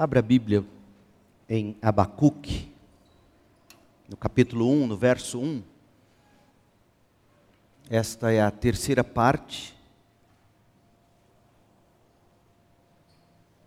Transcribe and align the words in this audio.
Abra 0.00 0.20
a 0.20 0.22
Bíblia 0.22 0.64
em 1.46 1.76
Abacuque, 1.82 2.72
no 4.08 4.16
capítulo 4.16 4.66
1, 4.66 4.86
no 4.86 4.96
verso 4.96 5.38
1. 5.38 5.62
Esta 7.90 8.32
é 8.32 8.40
a 8.40 8.50
terceira 8.50 9.04
parte 9.04 9.76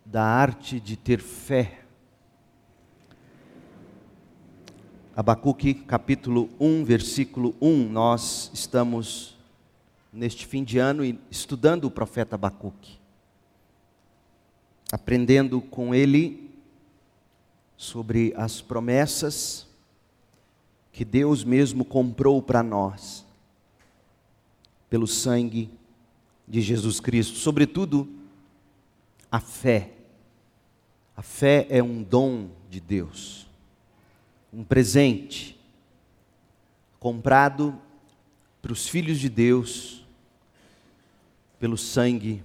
da 0.03 0.23
arte 0.23 0.79
de 0.79 0.97
ter 0.97 1.19
fé. 1.19 1.81
Abacuque, 5.15 5.75
capítulo 5.75 6.49
1, 6.59 6.83
versículo 6.83 7.53
1. 7.61 7.89
Nós 7.89 8.49
estamos 8.51 9.37
neste 10.11 10.47
fim 10.47 10.63
de 10.63 10.79
ano 10.79 11.03
estudando 11.29 11.85
o 11.85 11.91
profeta 11.91 12.33
Abacuque, 12.33 12.97
aprendendo 14.93 15.59
com 15.59 15.95
ele 15.95 16.51
sobre 17.75 18.31
as 18.37 18.61
promessas 18.61 19.65
que 20.91 21.03
Deus 21.03 21.43
mesmo 21.43 21.83
comprou 21.83 22.39
para 22.41 22.61
nós, 22.61 23.25
pelo 24.89 25.07
sangue 25.07 25.71
de 26.47 26.61
Jesus 26.61 26.99
Cristo, 26.99 27.37
sobretudo 27.37 28.07
a 29.31 29.39
fé. 29.39 29.93
A 31.17 31.23
fé 31.23 31.65
é 31.71 31.81
um 31.81 32.03
dom 32.03 32.49
de 32.69 32.79
Deus 32.79 33.43
um 34.53 34.63
presente 34.63 35.59
comprado 36.99 37.75
para 38.61 38.71
os 38.71 38.87
filhos 38.87 39.19
de 39.19 39.27
Deus 39.27 40.05
pelo 41.59 41.75
sangue 41.75 42.43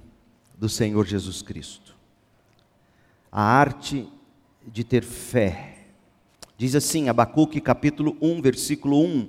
do 0.56 0.68
Senhor 0.68 1.06
Jesus 1.06 1.42
Cristo. 1.42 1.87
A 3.30 3.42
arte 3.42 4.08
de 4.66 4.84
ter 4.84 5.02
fé. 5.02 5.76
Diz 6.56 6.74
assim, 6.74 7.08
Abacuque 7.08 7.60
capítulo 7.60 8.16
1, 8.20 8.42
versículo 8.42 9.00
1. 9.00 9.28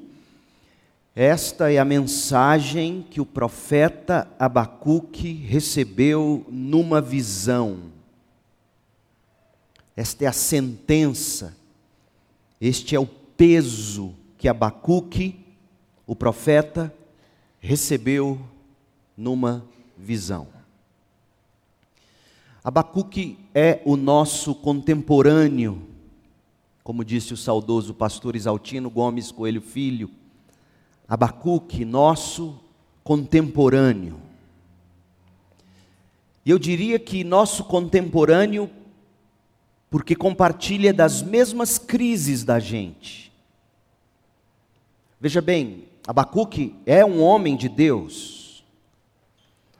Esta 1.15 1.71
é 1.71 1.77
a 1.77 1.85
mensagem 1.85 3.05
que 3.09 3.19
o 3.19 3.25
profeta 3.25 4.27
Abacuque 4.39 5.33
recebeu 5.33 6.45
numa 6.49 7.01
visão. 7.01 7.91
Esta 9.95 10.25
é 10.25 10.27
a 10.27 10.33
sentença 10.33 11.59
este 12.59 12.93
é 12.95 12.99
o 12.99 13.05
peso 13.05 14.13
que 14.37 14.47
Abacuque, 14.47 15.39
o 16.05 16.15
profeta, 16.15 16.93
recebeu 17.59 18.39
numa 19.15 19.65
visão. 19.97 20.47
Abacuque 22.63 23.37
é 23.53 23.81
o 23.85 23.95
nosso 23.95 24.53
contemporâneo, 24.53 25.81
como 26.83 27.05
disse 27.05 27.33
o 27.33 27.37
saudoso 27.37 27.93
pastor 27.93 28.35
Isaltino 28.35 28.89
Gomes 28.89 29.31
Coelho 29.31 29.61
Filho. 29.61 30.09
Abacuque, 31.07 31.85
nosso 31.85 32.59
contemporâneo. 33.03 34.19
E 36.45 36.49
eu 36.49 36.59
diria 36.59 36.99
que 36.99 37.23
nosso 37.23 37.63
contemporâneo 37.63 38.69
porque 39.89 40.15
compartilha 40.15 40.93
das 40.93 41.21
mesmas 41.21 41.77
crises 41.77 42.43
da 42.43 42.59
gente. 42.59 43.31
Veja 45.19 45.41
bem, 45.41 45.85
Abacuque 46.07 46.75
é 46.85 47.03
um 47.03 47.21
homem 47.21 47.55
de 47.55 47.67
Deus. 47.67 48.38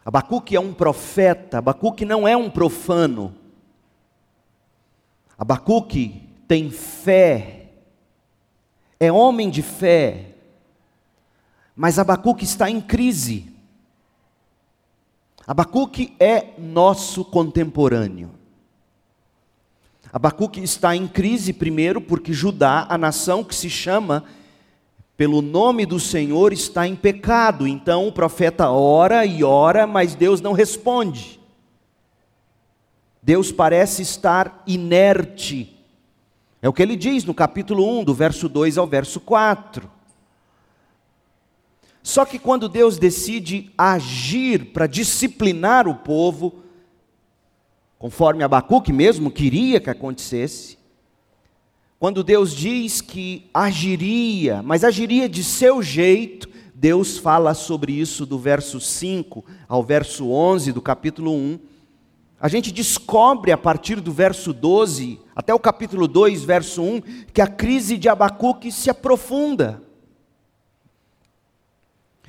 Abacuque 0.05 0.55
é 0.55 0.59
um 0.59 0.73
profeta, 0.73 1.59
Abacuque 1.59 2.05
não 2.05 2.28
é 2.28 2.36
um 2.36 2.50
profano. 2.50 3.36
Abacuque 5.38 6.28
tem 6.47 6.69
fé, 6.72 7.72
é 9.00 9.11
homem 9.11 9.50
de 9.50 9.61
fé, 9.61 10.36
mas 11.75 12.00
Abacuque 12.00 12.44
está 12.44 12.69
em 12.69 12.81
crise. 12.81 13.53
Abacuque 15.47 16.16
é 16.19 16.53
nosso 16.59 17.23
contemporâneo. 17.23 18.31
Abacuque 20.12 20.62
está 20.62 20.96
em 20.96 21.07
crise, 21.07 21.53
primeiro, 21.53 22.02
porque 22.02 22.34
Judá, 22.34 22.85
a 22.90 22.97
nação 22.97 23.44
que 23.44 23.56
se 23.56 23.69
chama 23.69 24.25
pelo 25.19 25.41
nome 25.41 25.85
do 25.85 26.00
Senhor, 26.00 26.53
está 26.53 26.88
em 26.88 26.96
pecado. 26.96 27.68
Então 27.68 28.07
o 28.07 28.12
profeta 28.12 28.69
ora 28.69 29.25
e 29.25 29.44
ora, 29.44 29.85
mas 29.85 30.16
Deus 30.16 30.40
não 30.40 30.53
responde. 30.53 31.38
Deus 33.22 33.52
parece 33.52 34.02
estar 34.02 34.63
inerte. 34.66 35.78
É 36.62 36.69
o 36.69 36.72
que 36.72 36.81
ele 36.81 36.96
diz 36.96 37.25
no 37.25 37.34
capítulo 37.34 38.00
1, 38.00 38.06
do 38.06 38.13
verso 38.13 38.47
2 38.47 38.78
ao 38.78 38.88
verso 38.88 39.19
4. 39.19 39.91
Só 42.02 42.24
que 42.24 42.40
quando 42.40 42.69
Deus 42.69 42.97
decide 42.97 43.74
agir 43.78 44.72
para 44.72 44.88
disciplinar 44.88 45.85
o 45.85 45.96
povo, 45.96 46.63
conforme 47.97 48.41
Abacuque 48.41 48.94
mesmo 48.94 49.29
queria 49.29 49.81
que 49.81 49.90
acontecesse, 49.90 50.78
quando 51.99 52.23
Deus 52.23 52.55
diz 52.55 53.01
que 53.01 53.49
agiria, 53.53 54.63
mas 54.63 54.85
agiria 54.85 55.27
de 55.27 55.43
seu 55.43 55.83
jeito, 55.83 56.47
Deus 56.73 57.17
fala 57.17 57.53
sobre 57.53 57.91
isso 57.91 58.25
do 58.25 58.39
verso 58.39 58.79
5 58.79 59.43
ao 59.67 59.83
verso 59.83 60.29
11 60.29 60.71
do 60.71 60.81
capítulo 60.81 61.33
1. 61.33 61.59
A 62.39 62.47
gente 62.47 62.71
descobre 62.71 63.51
a 63.51 63.57
partir 63.57 63.99
do 63.99 64.13
verso 64.13 64.53
12 64.53 65.19
até 65.35 65.53
o 65.53 65.59
capítulo 65.59 66.07
2, 66.07 66.41
verso 66.45 66.81
1, 66.81 67.01
que 67.33 67.41
a 67.41 67.47
crise 67.47 67.97
de 67.97 68.07
Abacuque 68.07 68.71
se 68.71 68.89
aprofunda. 68.89 69.83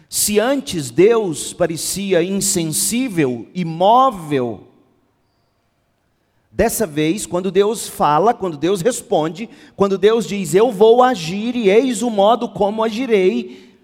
Se 0.08 0.40
antes 0.40 0.90
Deus 0.90 1.52
parecia 1.52 2.24
insensível, 2.24 3.46
imóvel, 3.54 4.69
Dessa 6.60 6.86
vez, 6.86 7.24
quando 7.24 7.50
Deus 7.50 7.88
fala, 7.88 8.34
quando 8.34 8.58
Deus 8.58 8.82
responde, 8.82 9.48
quando 9.74 9.96
Deus 9.96 10.26
diz: 10.26 10.54
Eu 10.54 10.70
vou 10.70 11.02
agir 11.02 11.56
e 11.56 11.70
eis 11.70 12.02
o 12.02 12.10
modo 12.10 12.50
como 12.50 12.84
agirei. 12.84 13.74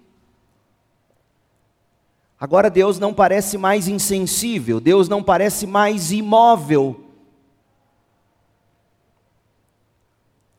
Agora 2.39 2.69
Deus 2.69 2.99
não 2.99 3.15
parece 3.15 3.57
mais 3.57 3.89
insensível, 3.89 4.79
Deus 4.79 5.09
não 5.09 5.23
parece 5.23 5.67
mais 5.67 6.13
imóvel. 6.13 7.01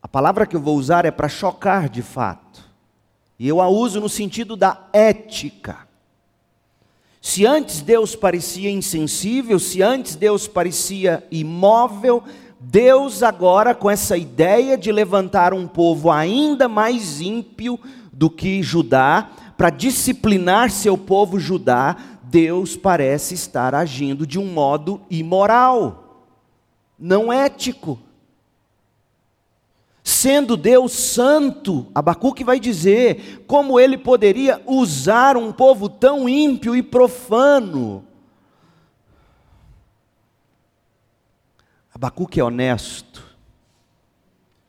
A 0.01 0.07
palavra 0.07 0.47
que 0.47 0.55
eu 0.55 0.59
vou 0.59 0.75
usar 0.75 1.05
é 1.05 1.11
para 1.11 1.29
chocar 1.29 1.87
de 1.87 2.01
fato, 2.01 2.67
e 3.37 3.47
eu 3.47 3.61
a 3.61 3.67
uso 3.67 4.01
no 4.01 4.09
sentido 4.09 4.55
da 4.55 4.87
ética. 4.91 5.86
Se 7.27 7.45
antes 7.45 7.81
Deus 7.81 8.15
parecia 8.15 8.71
insensível, 8.71 9.59
se 9.59 9.81
antes 9.81 10.15
Deus 10.15 10.47
parecia 10.47 11.27
imóvel, 11.29 12.23
Deus 12.57 13.21
agora, 13.21 13.75
com 13.75 13.91
essa 13.91 14.17
ideia 14.17 14.77
de 14.77 14.93
levantar 14.93 15.53
um 15.53 15.67
povo 15.67 16.09
ainda 16.09 16.69
mais 16.69 17.19
ímpio 17.19 17.77
do 18.13 18.29
que 18.29 18.63
Judá, 18.63 19.29
para 19.57 19.69
disciplinar 19.69 20.71
seu 20.71 20.97
povo 20.97 21.37
Judá, 21.37 21.97
Deus 22.23 22.77
parece 22.77 23.33
estar 23.33 23.75
agindo 23.75 24.25
de 24.25 24.39
um 24.39 24.45
modo 24.45 25.01
imoral, 25.09 26.23
não 26.97 27.31
ético. 27.31 27.99
Sendo 30.07 30.55
Deus 30.55 30.93
santo, 30.93 31.91
Abacuque 31.93 32.41
vai 32.41 32.61
dizer 32.61 33.43
como 33.45 33.77
ele 33.77 33.97
poderia 33.97 34.61
usar 34.65 35.35
um 35.35 35.51
povo 35.51 35.89
tão 35.89 36.29
ímpio 36.29 36.73
e 36.73 36.81
profano. 36.81 38.05
Abacuque 41.93 42.39
é 42.39 42.43
honesto. 42.43 43.21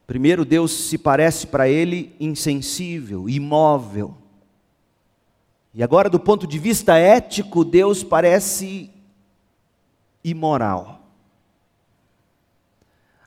Primeiro, 0.08 0.44
Deus 0.44 0.72
se 0.72 0.98
parece 0.98 1.46
para 1.46 1.68
ele 1.68 2.16
insensível, 2.18 3.28
imóvel. 3.28 4.18
E 5.72 5.84
agora, 5.84 6.10
do 6.10 6.18
ponto 6.18 6.48
de 6.48 6.58
vista 6.58 6.98
ético, 6.98 7.64
Deus 7.64 8.02
parece 8.02 8.90
imoral. 10.24 10.98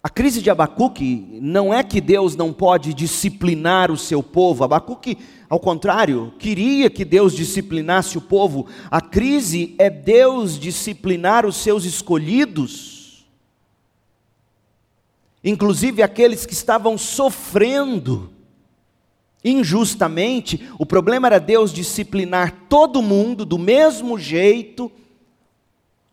A 0.04 0.10
crise 0.10 0.42
de 0.42 0.50
Abacuque 0.50 1.38
não 1.40 1.72
é 1.72 1.84
que 1.84 2.02
Deus 2.02 2.36
não 2.36 2.52
pode 2.52 2.92
disciplinar 2.92 3.92
o 3.92 3.98
seu 3.98 4.24
povo. 4.24 4.64
Abacuque, 4.64 5.16
ao 5.48 5.60
contrário, 5.60 6.34
queria 6.40 6.90
que 6.90 7.06
Deus 7.06 7.36
disciplinasse 7.36 8.18
o 8.18 8.22
povo. 8.22 8.66
A 8.90 9.00
crise 9.00 9.76
é 9.78 9.92
Deus 9.92 10.60
disciplinar 10.60 11.46
os 11.46 11.58
seus 11.58 11.86
escolhidos, 11.86 13.28
inclusive 15.44 16.02
aqueles 16.02 16.48
que 16.48 16.54
estavam 16.54 16.98
sofrendo 16.98 18.34
injustamente. 19.46 20.68
O 20.80 20.86
problema 20.86 21.28
era 21.28 21.40
Deus 21.40 21.72
disciplinar 21.72 22.66
todo 22.68 23.04
mundo 23.04 23.46
do 23.46 23.60
mesmo 23.60 24.18
jeito 24.18 24.92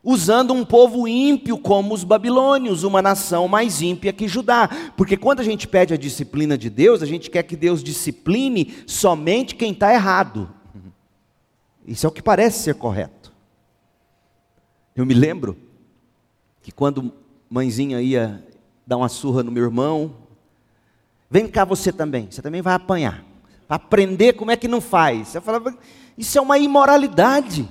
usando 0.02 0.52
um 0.54 0.64
povo 0.64 1.08
ímpio 1.08 1.58
como 1.58 1.92
os 1.92 2.04
babilônios, 2.04 2.84
uma 2.84 3.02
nação 3.02 3.48
mais 3.48 3.82
ímpia 3.82 4.12
que 4.12 4.28
Judá. 4.28 4.68
Porque 4.96 5.16
quando 5.16 5.40
a 5.40 5.44
gente 5.44 5.66
pede 5.66 5.92
a 5.92 5.96
disciplina 5.96 6.56
de 6.56 6.70
Deus, 6.70 7.02
a 7.02 7.06
gente 7.06 7.30
quer 7.30 7.42
que 7.42 7.56
Deus 7.56 7.82
discipline 7.82 8.74
somente 8.86 9.54
quem 9.54 9.72
está 9.72 9.92
errado. 9.92 10.48
Isso 11.86 12.06
é 12.06 12.08
o 12.08 12.12
que 12.12 12.22
parece 12.22 12.62
ser 12.62 12.74
correto. 12.74 13.32
Eu 14.94 15.06
me 15.06 15.14
lembro 15.14 15.56
que 16.62 16.70
quando 16.70 17.12
mãezinha 17.48 18.00
ia 18.00 18.44
dar 18.86 18.96
uma 18.96 19.08
surra 19.08 19.42
no 19.42 19.50
meu 19.50 19.64
irmão, 19.64 20.14
vem 21.30 21.46
cá 21.48 21.64
você 21.64 21.92
também, 21.92 22.28
você 22.30 22.42
também 22.42 22.60
vai 22.60 22.74
apanhar. 22.74 23.24
Aprender 23.68 24.32
como 24.34 24.50
é 24.50 24.56
que 24.56 24.68
não 24.68 24.80
faz. 24.80 25.34
Eu 25.34 25.42
falava, 25.42 25.76
isso 26.16 26.36
é 26.38 26.40
uma 26.40 26.58
imoralidade. 26.58 27.68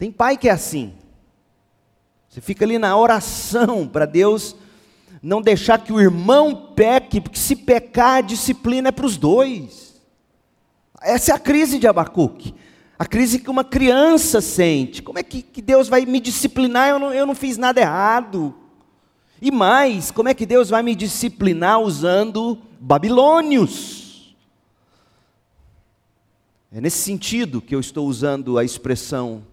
Tem 0.00 0.10
pai 0.10 0.38
que 0.38 0.48
é 0.48 0.52
assim. 0.52 0.94
Você 2.26 2.40
fica 2.40 2.64
ali 2.64 2.78
na 2.78 2.96
oração 2.96 3.86
para 3.86 4.06
Deus 4.06 4.56
não 5.22 5.42
deixar 5.42 5.76
que 5.84 5.92
o 5.92 6.00
irmão 6.00 6.72
peque, 6.74 7.20
porque 7.20 7.38
se 7.38 7.54
pecar, 7.54 8.16
a 8.16 8.20
disciplina 8.22 8.88
é 8.88 8.92
para 8.92 9.04
os 9.04 9.18
dois. 9.18 10.00
Essa 11.02 11.32
é 11.32 11.34
a 11.34 11.38
crise 11.38 11.78
de 11.78 11.86
Abacuque. 11.86 12.54
A 12.98 13.04
crise 13.04 13.40
que 13.40 13.50
uma 13.50 13.62
criança 13.62 14.40
sente. 14.40 15.02
Como 15.02 15.18
é 15.18 15.22
que, 15.22 15.42
que 15.42 15.60
Deus 15.60 15.86
vai 15.86 16.06
me 16.06 16.18
disciplinar? 16.18 16.88
Eu 16.88 16.98
não, 16.98 17.12
eu 17.12 17.26
não 17.26 17.34
fiz 17.34 17.58
nada 17.58 17.78
errado. 17.78 18.54
E 19.38 19.50
mais, 19.50 20.10
como 20.10 20.30
é 20.30 20.34
que 20.34 20.46
Deus 20.46 20.70
vai 20.70 20.82
me 20.82 20.94
disciplinar 20.94 21.78
usando 21.78 22.56
babilônios? 22.80 24.34
É 26.72 26.80
nesse 26.80 27.02
sentido 27.02 27.60
que 27.60 27.74
eu 27.74 27.80
estou 27.80 28.08
usando 28.08 28.56
a 28.56 28.64
expressão 28.64 29.49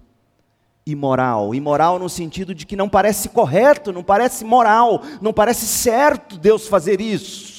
imoral. 0.92 1.54
Imoral 1.54 2.00
no 2.00 2.10
sentido 2.10 2.56
de 2.56 2.66
que 2.66 2.75
não 2.75 2.88
parece 2.88 3.30
correto, 3.30 3.92
não 3.92 4.04
parece 4.04 4.45
moral, 4.45 5.01
não 5.22 5.34
parece 5.34 5.68
certo 5.68 6.38
Deus 6.38 6.68
fazer 6.68 7.01
isso. 7.01 7.57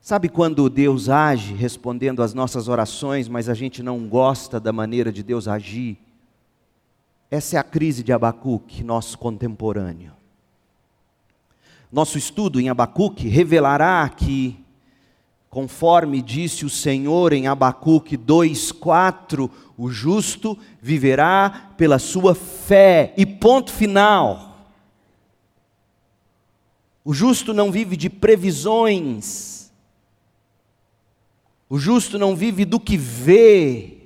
Sabe 0.00 0.28
quando 0.28 0.70
Deus 0.70 1.08
age 1.08 1.52
respondendo 1.54 2.22
às 2.22 2.32
nossas 2.32 2.68
orações, 2.68 3.26
mas 3.26 3.48
a 3.48 3.54
gente 3.54 3.82
não 3.82 4.06
gosta 4.06 4.60
da 4.60 4.72
maneira 4.72 5.10
de 5.10 5.22
Deus 5.22 5.48
agir? 5.48 5.98
Essa 7.28 7.56
é 7.56 7.58
a 7.58 7.64
crise 7.64 8.04
de 8.04 8.12
Abacuque, 8.12 8.84
nosso 8.84 9.18
contemporâneo. 9.18 10.12
Nosso 11.90 12.18
estudo 12.18 12.60
em 12.60 12.68
Abacuque 12.68 13.26
revelará 13.26 14.08
que, 14.08 14.64
conforme 15.50 16.20
disse 16.20 16.64
o 16.64 16.70
Senhor 16.70 17.32
em 17.32 17.46
Abacuque 17.46 18.16
2,4, 18.16 19.50
o 19.76 19.90
justo 19.90 20.58
viverá 20.80 21.72
pela 21.76 21.98
sua 21.98 22.34
fé, 22.34 23.14
e 23.16 23.24
ponto 23.24 23.72
final. 23.72 24.56
O 27.04 27.14
justo 27.14 27.54
não 27.54 27.70
vive 27.70 27.96
de 27.96 28.10
previsões, 28.10 29.70
o 31.68 31.78
justo 31.78 32.18
não 32.18 32.34
vive 32.34 32.64
do 32.64 32.80
que 32.80 32.96
vê, 32.96 33.98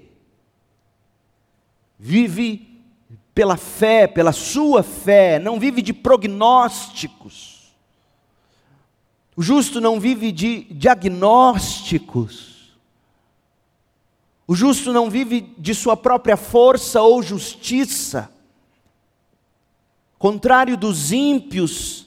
vive 1.99 2.71
pela 3.35 3.57
fé, 3.57 4.07
pela 4.07 4.33
sua 4.33 4.83
fé, 4.83 5.39
não 5.39 5.59
vive 5.59 5.83
de 5.83 5.93
prognósticos. 5.93 7.60
O 9.37 9.43
justo 9.43 9.81
não 9.81 9.99
vive 10.01 10.33
de 10.33 10.65
diagnósticos. 10.71 12.51
O 14.47 14.55
justo 14.55 14.93
não 14.93 15.09
vive 15.09 15.55
de 15.57 15.75
sua 15.75 15.97
própria 15.97 16.37
força 16.37 17.01
ou 17.01 17.23
justiça. 17.23 18.31
Contrário 20.19 20.77
dos 20.77 21.13
ímpios, 21.13 22.07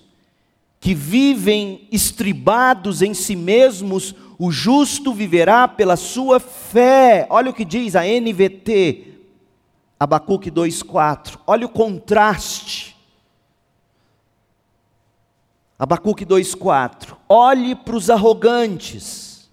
que 0.83 0.93
vivem 0.93 1.87
estribados 1.89 3.01
em 3.01 3.13
si 3.13 3.37
mesmos, 3.37 4.13
o 4.37 4.51
justo 4.51 5.13
viverá 5.13 5.65
pela 5.65 5.95
sua 5.95 6.41
fé. 6.41 7.25
Olha 7.29 7.51
o 7.51 7.53
que 7.53 7.63
diz 7.63 7.95
a 7.95 8.01
NVT, 8.03 9.13
Abacuque 9.97 10.51
2,4. 10.51 11.39
Olha 11.47 11.65
o 11.65 11.69
contraste. 11.69 12.92
Abacuque 15.83 16.25
2,4. 16.25 17.17
Olhe 17.27 17.75
para 17.75 17.97
os 17.97 18.09
arrogantes. 18.09 19.49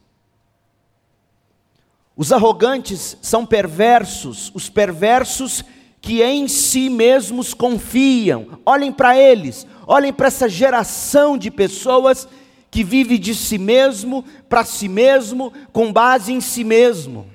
Os 2.16 2.30
arrogantes 2.30 3.18
são 3.20 3.44
perversos, 3.44 4.52
os 4.54 4.70
perversos 4.70 5.64
que 6.00 6.22
em 6.22 6.46
si 6.46 6.88
mesmos 6.88 7.52
confiam. 7.52 8.60
Olhem 8.64 8.92
para 8.92 9.18
eles, 9.18 9.66
olhem 9.84 10.12
para 10.12 10.28
essa 10.28 10.48
geração 10.48 11.36
de 11.36 11.50
pessoas 11.50 12.28
que 12.70 12.84
vive 12.84 13.18
de 13.18 13.34
si 13.34 13.58
mesmo, 13.58 14.24
para 14.48 14.64
si 14.64 14.88
mesmo, 14.88 15.52
com 15.72 15.92
base 15.92 16.32
em 16.32 16.40
si 16.40 16.62
mesmo. 16.62 17.28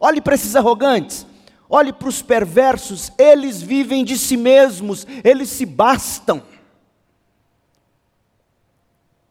Olhe 0.00 0.20
para 0.20 0.34
esses 0.34 0.56
arrogantes. 0.56 1.24
Olhe 1.68 1.92
para 1.92 2.08
os 2.08 2.20
perversos, 2.20 3.12
eles 3.16 3.62
vivem 3.62 4.04
de 4.04 4.16
si 4.18 4.36
mesmos, 4.36 5.06
eles 5.22 5.50
se 5.50 5.66
bastam. 5.66 6.42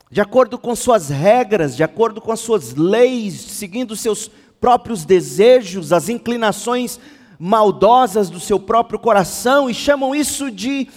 De 0.10 0.22
acordo 0.22 0.58
com 0.58 0.76
suas 0.76 1.10
regras, 1.10 1.76
de 1.76 1.84
acordo 1.84 2.22
com 2.22 2.32
as 2.32 2.40
suas 2.40 2.76
leis, 2.76 3.34
seguindo 3.34 3.96
seus 3.96 4.30
próprios 4.60 5.04
desejos, 5.04 5.92
as 5.92 6.10
inclinações 6.10 7.00
maldosas 7.40 8.30
do 8.30 8.40
seu 8.40 8.60
próprio 8.60 9.00
coração, 9.00 9.70
e 9.70 9.74
chamam 9.74 10.16
isso 10.16 10.50
de, 10.52 10.88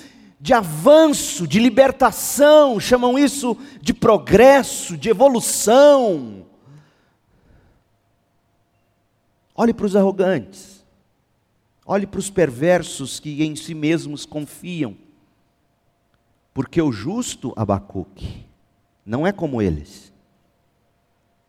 de 0.41 0.53
avanço, 0.53 1.47
de 1.47 1.59
libertação, 1.59 2.79
chamam 2.79 3.19
isso 3.19 3.57
de 3.81 3.93
progresso, 3.93 4.97
de 4.97 5.09
evolução. 5.09 6.47
Olhe 9.55 9.75
para 9.75 9.87
os 9.87 9.97
arrogantes. 9.97 10.85
Olhe 11.85 12.07
para 12.07 12.21
os 12.21 12.29
perversos 12.29 13.19
que 13.19 13.43
em 13.43 13.57
si 13.57 13.75
mesmos 13.75 14.27
confiam. 14.27 14.95
Porque 16.53 16.81
o 16.83 16.93
justo, 16.93 17.55
Abacuque, 17.57 18.48
não 19.09 19.27
é 19.27 19.33
como 19.33 19.63
eles. 19.63 20.13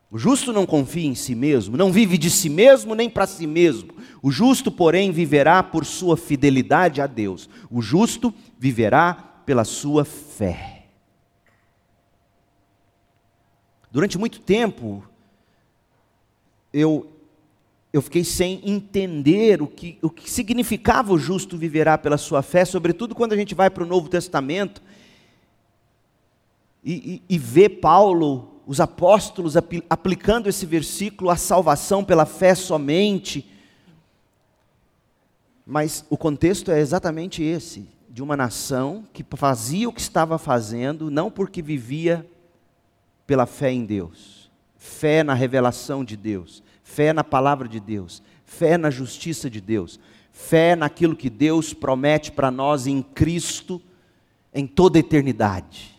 O 0.09 0.17
justo 0.17 0.53
não 0.53 0.65
confia 0.65 1.05
em 1.05 1.13
si 1.13 1.35
mesmo, 1.35 1.75
não 1.75 1.91
vive 1.91 2.17
de 2.17 2.31
si 2.31 2.49
mesmo 2.49 2.95
nem 2.95 3.09
para 3.09 3.27
si 3.27 3.45
mesmo. 3.45 3.93
O 4.23 4.31
justo, 4.31 4.71
porém, 4.71 5.11
viverá 5.11 5.61
por 5.61 5.85
sua 5.85 6.15
fidelidade 6.15 7.01
a 7.01 7.05
Deus. 7.05 7.49
O 7.69 7.81
justo 7.81 8.33
viverá 8.57 9.13
pela 9.45 9.65
sua 9.65 10.05
fé. 10.05 10.85
Durante 13.91 14.17
muito 14.17 14.39
tempo, 14.39 15.03
eu 16.73 17.11
eu 17.91 18.03
fiquei 18.03 18.23
sem 18.23 18.61
entender 18.63 19.63
o 19.63 19.67
que, 19.67 19.97
o 19.99 20.11
que 20.11 20.29
significava 20.29 21.11
o 21.11 21.17
justo 21.17 21.57
viverá 21.57 21.97
pela 21.97 22.19
sua 22.19 22.43
fé, 22.43 22.63
sobretudo 22.63 23.15
quando 23.15 23.33
a 23.33 23.35
gente 23.35 23.55
vai 23.55 23.67
para 23.67 23.83
o 23.83 23.87
Novo 23.87 24.07
Testamento 24.07 24.79
e, 26.83 27.23
e, 27.29 27.35
e 27.35 27.37
vê 27.37 27.67
Paulo, 27.67 28.61
os 28.65 28.79
apóstolos 28.79 29.55
aplicando 29.89 30.47
esse 30.47 30.65
versículo 30.65 31.29
à 31.29 31.35
salvação 31.35 32.03
pela 32.03 32.25
fé 32.25 32.55
somente. 32.55 33.49
Mas 35.65 36.05
o 36.09 36.17
contexto 36.17 36.71
é 36.71 36.79
exatamente 36.79 37.43
esse: 37.43 37.87
de 38.09 38.23
uma 38.23 38.37
nação 38.37 39.05
que 39.13 39.25
fazia 39.35 39.89
o 39.89 39.93
que 39.93 40.01
estava 40.01 40.37
fazendo, 40.37 41.11
não 41.11 41.29
porque 41.29 41.61
vivia 41.61 42.25
pela 43.27 43.45
fé 43.45 43.71
em 43.71 43.85
Deus, 43.85 44.49
fé 44.77 45.23
na 45.23 45.33
revelação 45.33 46.03
de 46.03 46.15
Deus, 46.15 46.63
fé 46.83 47.13
na 47.13 47.23
palavra 47.23 47.67
de 47.67 47.79
Deus, 47.79 48.23
fé 48.45 48.77
na 48.77 48.89
justiça 48.89 49.49
de 49.49 49.61
Deus, 49.61 49.99
fé 50.31 50.75
naquilo 50.75 51.15
que 51.15 51.29
Deus 51.29 51.73
promete 51.73 52.31
para 52.31 52.49
nós 52.49 52.87
em 52.87 53.01
Cristo 53.01 53.81
em 54.53 54.65
toda 54.65 54.97
a 54.97 55.01
eternidade. 55.01 55.98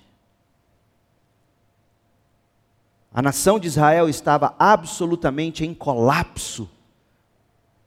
A 3.12 3.20
nação 3.20 3.58
de 3.58 3.66
Israel 3.66 4.08
estava 4.08 4.54
absolutamente 4.58 5.64
em 5.64 5.74
colapso, 5.74 6.70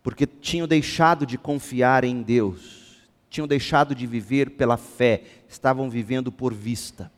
porque 0.02 0.28
tinham 0.28 0.68
deixado 0.68 1.26
de 1.26 1.38
confiar 1.38 2.04
em 2.04 2.22
Deus, 2.22 2.98
tinham 3.30 3.48
deixado 3.48 3.96
de 3.96 4.06
viver 4.06 4.52
pela 4.52 4.78
fé, 4.78 5.24
estavam 5.48 5.90
vivendo 5.90 6.32
por 6.32 6.54
vista 6.54 7.12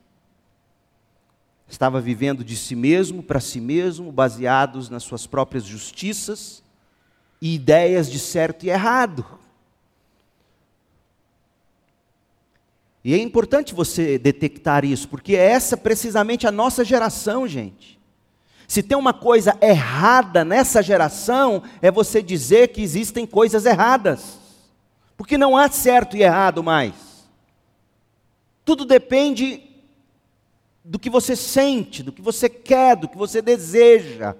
estava 1.68 2.00
vivendo 2.00 2.44
de 2.44 2.56
si 2.56 2.76
mesmo, 2.76 3.22
para 3.22 3.40
si 3.40 3.60
mesmo, 3.60 4.12
baseados 4.12 4.88
nas 4.88 5.02
suas 5.02 5.26
próprias 5.26 5.64
justiças 5.64 6.62
e 7.40 7.54
ideias 7.54 8.10
de 8.10 8.18
certo 8.18 8.64
e 8.64 8.70
errado. 8.70 9.24
E 13.06 13.14
é 13.14 13.18
importante 13.18 13.72
você 13.72 14.18
detectar 14.18 14.84
isso, 14.84 15.08
porque 15.08 15.36
é 15.36 15.52
essa 15.52 15.76
precisamente 15.76 16.44
a 16.44 16.50
nossa 16.50 16.84
geração, 16.84 17.46
gente. 17.46 18.00
Se 18.66 18.82
tem 18.82 18.98
uma 18.98 19.14
coisa 19.14 19.56
errada 19.62 20.44
nessa 20.44 20.82
geração, 20.82 21.62
é 21.80 21.88
você 21.88 22.20
dizer 22.20 22.72
que 22.72 22.82
existem 22.82 23.24
coisas 23.24 23.64
erradas. 23.64 24.40
Porque 25.16 25.38
não 25.38 25.56
há 25.56 25.70
certo 25.70 26.16
e 26.16 26.22
errado 26.24 26.64
mais. 26.64 26.94
Tudo 28.64 28.84
depende 28.84 29.62
do 30.84 30.98
que 30.98 31.08
você 31.08 31.36
sente, 31.36 32.02
do 32.02 32.10
que 32.10 32.20
você 32.20 32.48
quer, 32.48 32.96
do 32.96 33.08
que 33.08 33.16
você 33.16 33.40
deseja. 33.40 34.34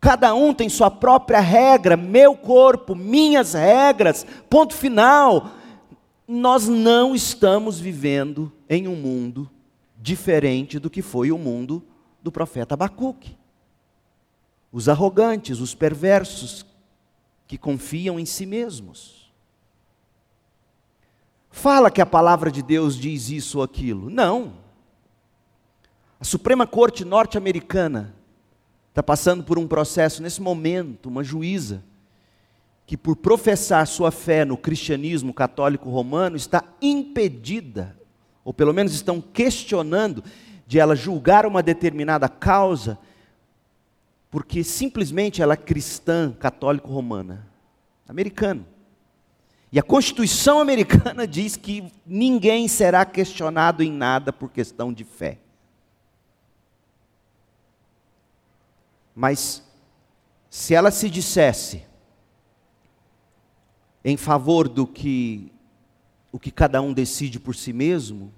Cada 0.00 0.32
um 0.36 0.54
tem 0.54 0.68
sua 0.68 0.88
própria 0.88 1.40
regra, 1.40 1.96
meu 1.96 2.36
corpo, 2.36 2.94
minhas 2.94 3.54
regras, 3.54 4.24
ponto 4.48 4.72
final. 4.72 5.50
Nós 6.26 6.68
não 6.68 7.14
estamos 7.14 7.80
vivendo 7.80 8.52
em 8.68 8.86
um 8.86 8.96
mundo 8.96 9.50
diferente 10.00 10.78
do 10.78 10.90
que 10.90 11.02
foi 11.02 11.30
o 11.30 11.38
mundo 11.38 11.82
do 12.22 12.30
profeta 12.30 12.74
Abacuque. 12.74 13.36
Os 14.70 14.88
arrogantes, 14.88 15.60
os 15.60 15.74
perversos, 15.74 16.64
que 17.46 17.58
confiam 17.58 18.18
em 18.18 18.24
si 18.24 18.46
mesmos. 18.46 19.30
Fala 21.50 21.90
que 21.90 22.00
a 22.00 22.06
palavra 22.06 22.50
de 22.50 22.62
Deus 22.62 22.96
diz 22.96 23.28
isso 23.28 23.58
ou 23.58 23.64
aquilo. 23.64 24.08
Não. 24.08 24.54
A 26.18 26.24
Suprema 26.24 26.66
Corte 26.66 27.04
norte-americana 27.04 28.14
está 28.88 29.02
passando 29.02 29.44
por 29.44 29.58
um 29.58 29.68
processo 29.68 30.22
nesse 30.22 30.40
momento, 30.40 31.08
uma 31.08 31.22
juíza, 31.22 31.84
que 32.86 32.96
por 32.96 33.16
professar 33.16 33.86
sua 33.86 34.10
fé 34.10 34.44
no 34.44 34.56
cristianismo 34.56 35.32
católico 35.32 35.88
romano 35.88 36.36
está 36.36 36.64
impedida, 36.80 37.96
ou 38.44 38.52
pelo 38.52 38.74
menos 38.74 38.92
estão 38.92 39.20
questionando, 39.20 40.22
de 40.66 40.78
ela 40.78 40.96
julgar 40.96 41.46
uma 41.46 41.62
determinada 41.62 42.28
causa, 42.28 42.98
porque 44.30 44.64
simplesmente 44.64 45.42
ela 45.42 45.54
é 45.54 45.56
cristã 45.56 46.32
católico-romana, 46.32 47.46
americano. 48.08 48.66
E 49.70 49.78
a 49.78 49.82
Constituição 49.82 50.58
americana 50.60 51.26
diz 51.28 51.56
que 51.56 51.90
ninguém 52.06 52.68
será 52.68 53.04
questionado 53.04 53.82
em 53.82 53.92
nada 53.92 54.32
por 54.32 54.50
questão 54.50 54.92
de 54.92 55.04
fé. 55.04 55.38
Mas, 59.14 59.62
se 60.50 60.74
ela 60.74 60.90
se 60.90 61.08
dissesse 61.08 61.84
em 64.04 64.16
favor 64.16 64.68
do 64.68 64.86
que 64.86 65.52
o 66.30 66.38
que 66.38 66.50
cada 66.50 66.80
um 66.80 66.92
decide 66.92 67.38
por 67.38 67.54
si 67.54 67.72
mesmo, 67.72 68.32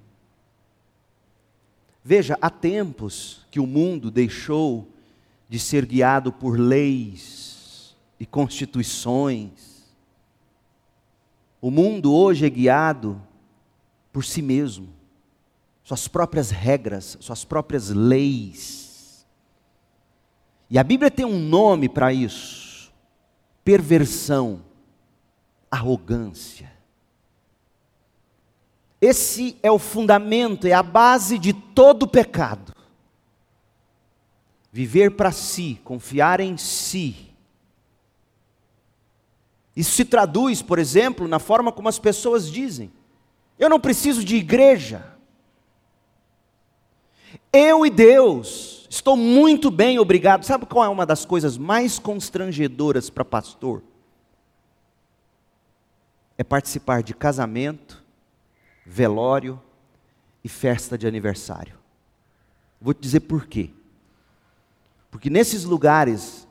Veja, 2.06 2.36
há 2.38 2.50
tempos 2.50 3.46
que 3.50 3.58
o 3.58 3.66
mundo 3.66 4.10
deixou 4.10 4.86
de 5.48 5.58
ser 5.58 5.86
guiado 5.86 6.30
por 6.30 6.60
leis 6.60 7.96
e 8.20 8.26
constituições. 8.26 9.86
O 11.62 11.70
mundo 11.70 12.12
hoje 12.12 12.44
é 12.44 12.50
guiado 12.50 13.22
por 14.12 14.22
si 14.22 14.42
mesmo, 14.42 14.88
suas 15.82 16.06
próprias 16.06 16.50
regras, 16.50 17.16
suas 17.20 17.42
próprias 17.42 17.88
leis. 17.88 19.26
E 20.68 20.78
a 20.78 20.84
Bíblia 20.84 21.10
tem 21.10 21.24
um 21.24 21.38
nome 21.38 21.88
para 21.88 22.12
isso: 22.12 22.92
perversão, 23.64 24.60
arrogância. 25.74 26.72
Esse 29.00 29.58
é 29.62 29.70
o 29.70 29.78
fundamento, 29.78 30.66
é 30.66 30.72
a 30.72 30.82
base 30.82 31.38
de 31.38 31.52
todo 31.52 32.08
pecado. 32.08 32.74
Viver 34.72 35.10
para 35.10 35.30
si, 35.30 35.78
confiar 35.84 36.40
em 36.40 36.56
si. 36.56 37.34
Isso 39.76 39.92
se 39.92 40.04
traduz, 40.04 40.62
por 40.62 40.78
exemplo, 40.78 41.28
na 41.28 41.38
forma 41.38 41.70
como 41.70 41.88
as 41.88 41.98
pessoas 41.98 42.50
dizem: 42.50 42.90
eu 43.58 43.68
não 43.68 43.78
preciso 43.78 44.24
de 44.24 44.36
igreja. 44.36 45.12
Eu 47.52 47.84
e 47.84 47.90
Deus, 47.90 48.86
estou 48.88 49.16
muito 49.16 49.70
bem, 49.70 49.98
obrigado. 49.98 50.44
Sabe 50.44 50.66
qual 50.66 50.84
é 50.84 50.88
uma 50.88 51.06
das 51.06 51.24
coisas 51.24 51.58
mais 51.58 51.98
constrangedoras 51.98 53.10
para 53.10 53.24
pastor? 53.24 53.82
É 56.36 56.44
participar 56.44 57.02
de 57.02 57.14
casamento 57.14 58.02
velório 58.84 59.60
e 60.42 60.48
festa 60.48 60.98
de 60.98 61.06
aniversário. 61.06 61.78
Vou 62.80 62.92
te 62.92 63.00
dizer 63.00 63.20
por 63.20 63.46
quê. 63.46 63.70
Porque 65.10 65.30
nesses 65.30 65.64
lugares, 65.64 66.46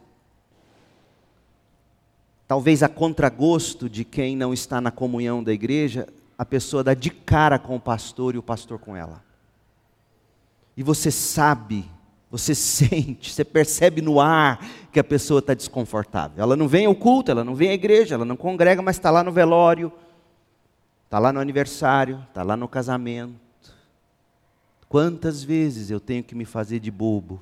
talvez 2.48 2.82
a 2.82 2.90
contragosto 2.90 3.90
de 3.90 4.04
quem 4.04 4.36
não 4.36 4.54
está 4.54 4.80
na 4.80 4.90
comunhão 4.90 5.44
da 5.44 5.52
igreja, 5.52 6.08
a 6.38 6.46
pessoa 6.46 6.84
dá 6.84 6.94
de 6.94 7.10
cara 7.10 7.60
com 7.60 7.76
o 7.76 7.80
pastor 7.80 8.36
e 8.36 8.38
o 8.38 8.44
pastor 8.44 8.80
com 8.80 8.96
ela. 8.96 9.24
E 10.76 10.82
você 10.82 11.12
sabe, 11.12 11.86
você 12.32 12.56
sente, 12.56 13.32
você 13.32 13.44
percebe 13.44 14.02
no 14.02 14.20
ar 14.20 14.66
que 14.94 15.00
a 15.00 15.04
pessoa 15.04 15.40
está 15.40 15.54
desconfortável. 15.54 16.42
Ela 16.42 16.56
não 16.56 16.68
vem 16.68 16.86
ao 16.86 16.96
culto, 16.96 17.32
ela 17.32 17.44
não 17.44 17.56
vem 17.56 17.70
à 17.70 17.74
igreja, 17.74 18.16
ela 18.16 18.24
não 18.24 18.38
congrega, 18.38 18.82
mas 18.82 18.96
está 18.96 19.12
lá 19.12 19.24
no 19.24 19.32
velório, 19.32 19.92
Está 21.14 21.20
lá 21.20 21.32
no 21.32 21.40
aniversário, 21.40 22.26
está 22.28 22.42
lá 22.42 22.58
no 22.58 22.68
casamento. 22.68 23.36
Quantas 24.90 25.44
vezes 25.44 25.92
eu 25.92 26.00
tenho 26.00 26.24
que 26.24 26.34
me 26.34 26.44
fazer 26.44 26.80
de 26.80 26.90
bobo 26.90 27.40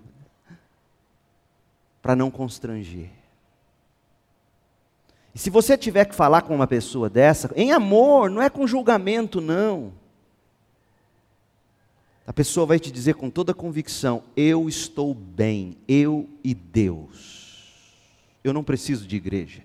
para 2.02 2.14
não 2.14 2.30
constranger? 2.30 3.10
E 5.34 5.40
se 5.40 5.50
você 5.50 5.78
tiver 5.78 6.04
que 6.04 6.14
falar 6.14 6.42
com 6.42 6.54
uma 6.54 6.68
pessoa 6.68 7.10
dessa, 7.10 7.50
em 7.56 7.72
amor, 7.72 8.30
não 8.30 8.42
é 8.42 8.50
com 8.50 8.68
julgamento, 8.68 9.40
não. 9.40 9.94
A 12.28 12.34
pessoa 12.34 12.66
vai 12.66 12.78
te 12.78 12.92
dizer 12.92 13.16
com 13.16 13.30
toda 13.30 13.54
convicção: 13.54 14.22
eu 14.36 14.68
estou 14.68 15.14
bem, 15.14 15.78
eu 15.88 16.28
e 16.44 16.54
Deus. 16.54 17.41
Eu 18.44 18.54
não 18.54 18.64
preciso 18.64 19.08
de 19.08 19.16
igreja. 19.16 19.64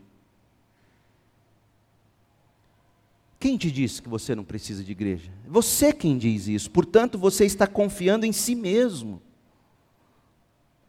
Quem 3.39 3.57
te 3.57 3.71
disse 3.71 4.03
que 4.03 4.09
você 4.09 4.35
não 4.35 4.45
precisa 4.45 4.83
de 4.83 4.93
igreja? 4.93 5.31
Você 5.47 5.93
quem 5.93 6.17
diz 6.17 6.49
isso. 6.49 6.71
Portanto, 6.71 7.19
você 7.19 7.45
está 7.45 7.67
confiando 7.67 8.27
em 8.27 8.33
si 8.33 8.55
mesmo. 8.55 9.21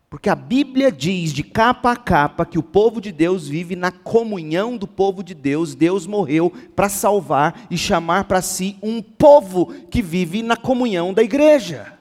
Porque 0.10 0.30
a 0.30 0.36
Bíblia 0.36 0.90
diz 0.90 1.34
de 1.34 1.44
capa 1.44 1.92
a 1.92 1.96
capa 1.98 2.46
que 2.46 2.58
o 2.58 2.64
povo 2.64 3.02
de 3.02 3.12
Deus 3.12 3.48
vive 3.48 3.76
na 3.76 3.92
comunhão 3.92 4.78
do 4.78 4.88
povo 4.88 5.22
de 5.22 5.34
Deus. 5.34 5.76
Deus 5.76 6.08
morreu 6.08 6.50
para 6.76 6.88
salvar 6.88 7.68
e 7.70 7.78
chamar 7.78 8.24
para 8.24 8.42
si 8.42 8.78
um 8.82 9.02
povo 9.02 9.74
que 9.90 10.02
vive 10.02 10.42
na 10.42 10.56
comunhão 10.56 11.14
da 11.14 11.22
igreja. 11.22 11.97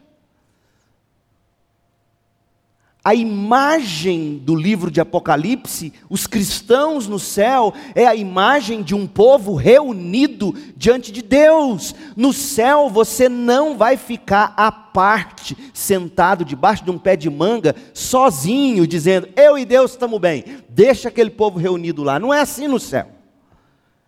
A 3.06 3.14
imagem 3.14 4.36
do 4.38 4.52
livro 4.52 4.90
de 4.90 5.00
Apocalipse, 5.00 5.92
os 6.10 6.26
cristãos 6.26 7.06
no 7.06 7.20
céu, 7.20 7.72
é 7.94 8.04
a 8.04 8.16
imagem 8.16 8.82
de 8.82 8.96
um 8.96 9.06
povo 9.06 9.54
reunido 9.54 10.52
diante 10.76 11.12
de 11.12 11.22
Deus. 11.22 11.94
No 12.16 12.32
céu 12.32 12.90
você 12.90 13.28
não 13.28 13.78
vai 13.78 13.96
ficar 13.96 14.52
à 14.56 14.72
parte, 14.72 15.56
sentado 15.72 16.44
debaixo 16.44 16.84
de 16.84 16.90
um 16.90 16.98
pé 16.98 17.14
de 17.14 17.30
manga, 17.30 17.76
sozinho, 17.94 18.88
dizendo: 18.88 19.28
Eu 19.36 19.56
e 19.56 19.64
Deus 19.64 19.92
estamos 19.92 20.18
bem. 20.18 20.44
Deixa 20.68 21.06
aquele 21.06 21.30
povo 21.30 21.60
reunido 21.60 22.02
lá. 22.02 22.18
Não 22.18 22.34
é 22.34 22.40
assim 22.40 22.66
no 22.66 22.80
céu. 22.80 23.06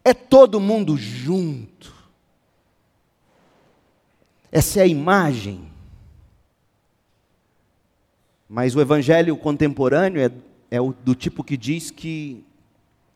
É 0.04 0.12
todo 0.12 0.58
mundo 0.58 0.96
junto. 0.96 1.94
Essa 4.50 4.80
é 4.80 4.82
a 4.82 4.86
imagem 4.88 5.67
mas 8.48 8.74
o 8.74 8.80
evangelho 8.80 9.36
contemporâneo 9.36 10.22
é, 10.22 10.30
é 10.70 10.80
o, 10.80 10.92
do 10.92 11.14
tipo 11.14 11.44
que 11.44 11.56
diz 11.56 11.90
que 11.90 12.44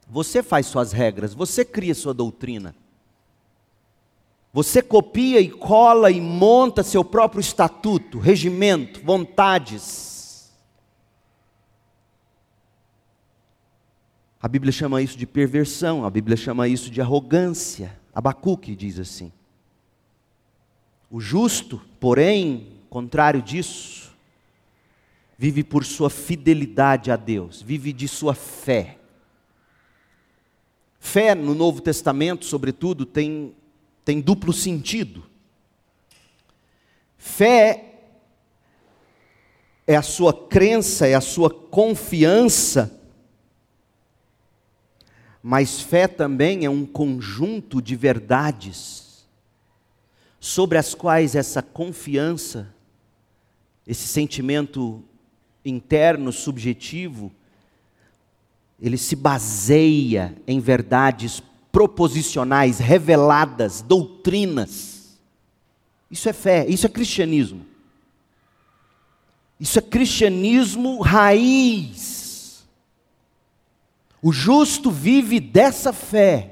você 0.08 0.42
faz 0.42 0.66
suas 0.66 0.92
regras, 0.92 1.32
você 1.32 1.64
cria 1.64 1.94
sua 1.94 2.12
doutrina. 2.12 2.74
Você 4.52 4.82
copia 4.82 5.40
e 5.40 5.48
cola 5.48 6.10
e 6.10 6.20
monta 6.20 6.82
seu 6.82 7.02
próprio 7.02 7.40
estatuto, 7.40 8.18
regimento, 8.18 9.00
vontades. 9.02 10.52
A 14.42 14.46
Bíblia 14.48 14.72
chama 14.72 15.00
isso 15.00 15.16
de 15.16 15.26
perversão, 15.26 16.04
a 16.04 16.10
Bíblia 16.10 16.36
chama 16.36 16.68
isso 16.68 16.90
de 16.90 17.00
arrogância. 17.00 17.98
Abacuque 18.12 18.76
diz 18.76 18.98
assim. 18.98 19.32
O 21.08 21.20
justo, 21.20 21.80
porém, 22.00 22.66
contrário 22.90 23.40
disso, 23.40 24.01
vive 25.42 25.64
por 25.64 25.84
sua 25.84 26.08
fidelidade 26.08 27.10
a 27.10 27.16
Deus, 27.16 27.60
vive 27.60 27.92
de 27.92 28.06
sua 28.06 28.32
fé. 28.32 28.96
Fé 31.00 31.34
no 31.34 31.52
Novo 31.52 31.80
Testamento, 31.80 32.44
sobretudo, 32.44 33.04
tem, 33.04 33.52
tem 34.04 34.20
duplo 34.20 34.52
sentido. 34.52 35.24
Fé 37.18 37.92
é 39.84 39.96
a 39.96 40.02
sua 40.02 40.32
crença, 40.32 41.08
é 41.08 41.14
a 41.14 41.20
sua 41.20 41.50
confiança. 41.50 43.00
Mas 45.42 45.80
fé 45.80 46.06
também 46.06 46.64
é 46.64 46.70
um 46.70 46.86
conjunto 46.86 47.82
de 47.82 47.96
verdades 47.96 49.26
sobre 50.38 50.78
as 50.78 50.94
quais 50.94 51.34
essa 51.34 51.60
confiança, 51.60 52.72
esse 53.84 54.06
sentimento 54.06 55.04
interno, 55.64 56.32
subjetivo, 56.32 57.32
ele 58.80 58.98
se 58.98 59.14
baseia 59.14 60.34
em 60.46 60.58
verdades 60.58 61.42
proposicionais, 61.70 62.78
reveladas, 62.78 63.80
doutrinas. 63.80 65.18
Isso 66.10 66.28
é 66.28 66.32
fé, 66.32 66.66
isso 66.68 66.86
é 66.86 66.88
cristianismo. 66.88 67.64
Isso 69.58 69.78
é 69.78 69.82
cristianismo 69.82 71.00
raiz. 71.00 72.66
O 74.20 74.32
justo 74.32 74.90
vive 74.90 75.38
dessa 75.38 75.92
fé. 75.92 76.50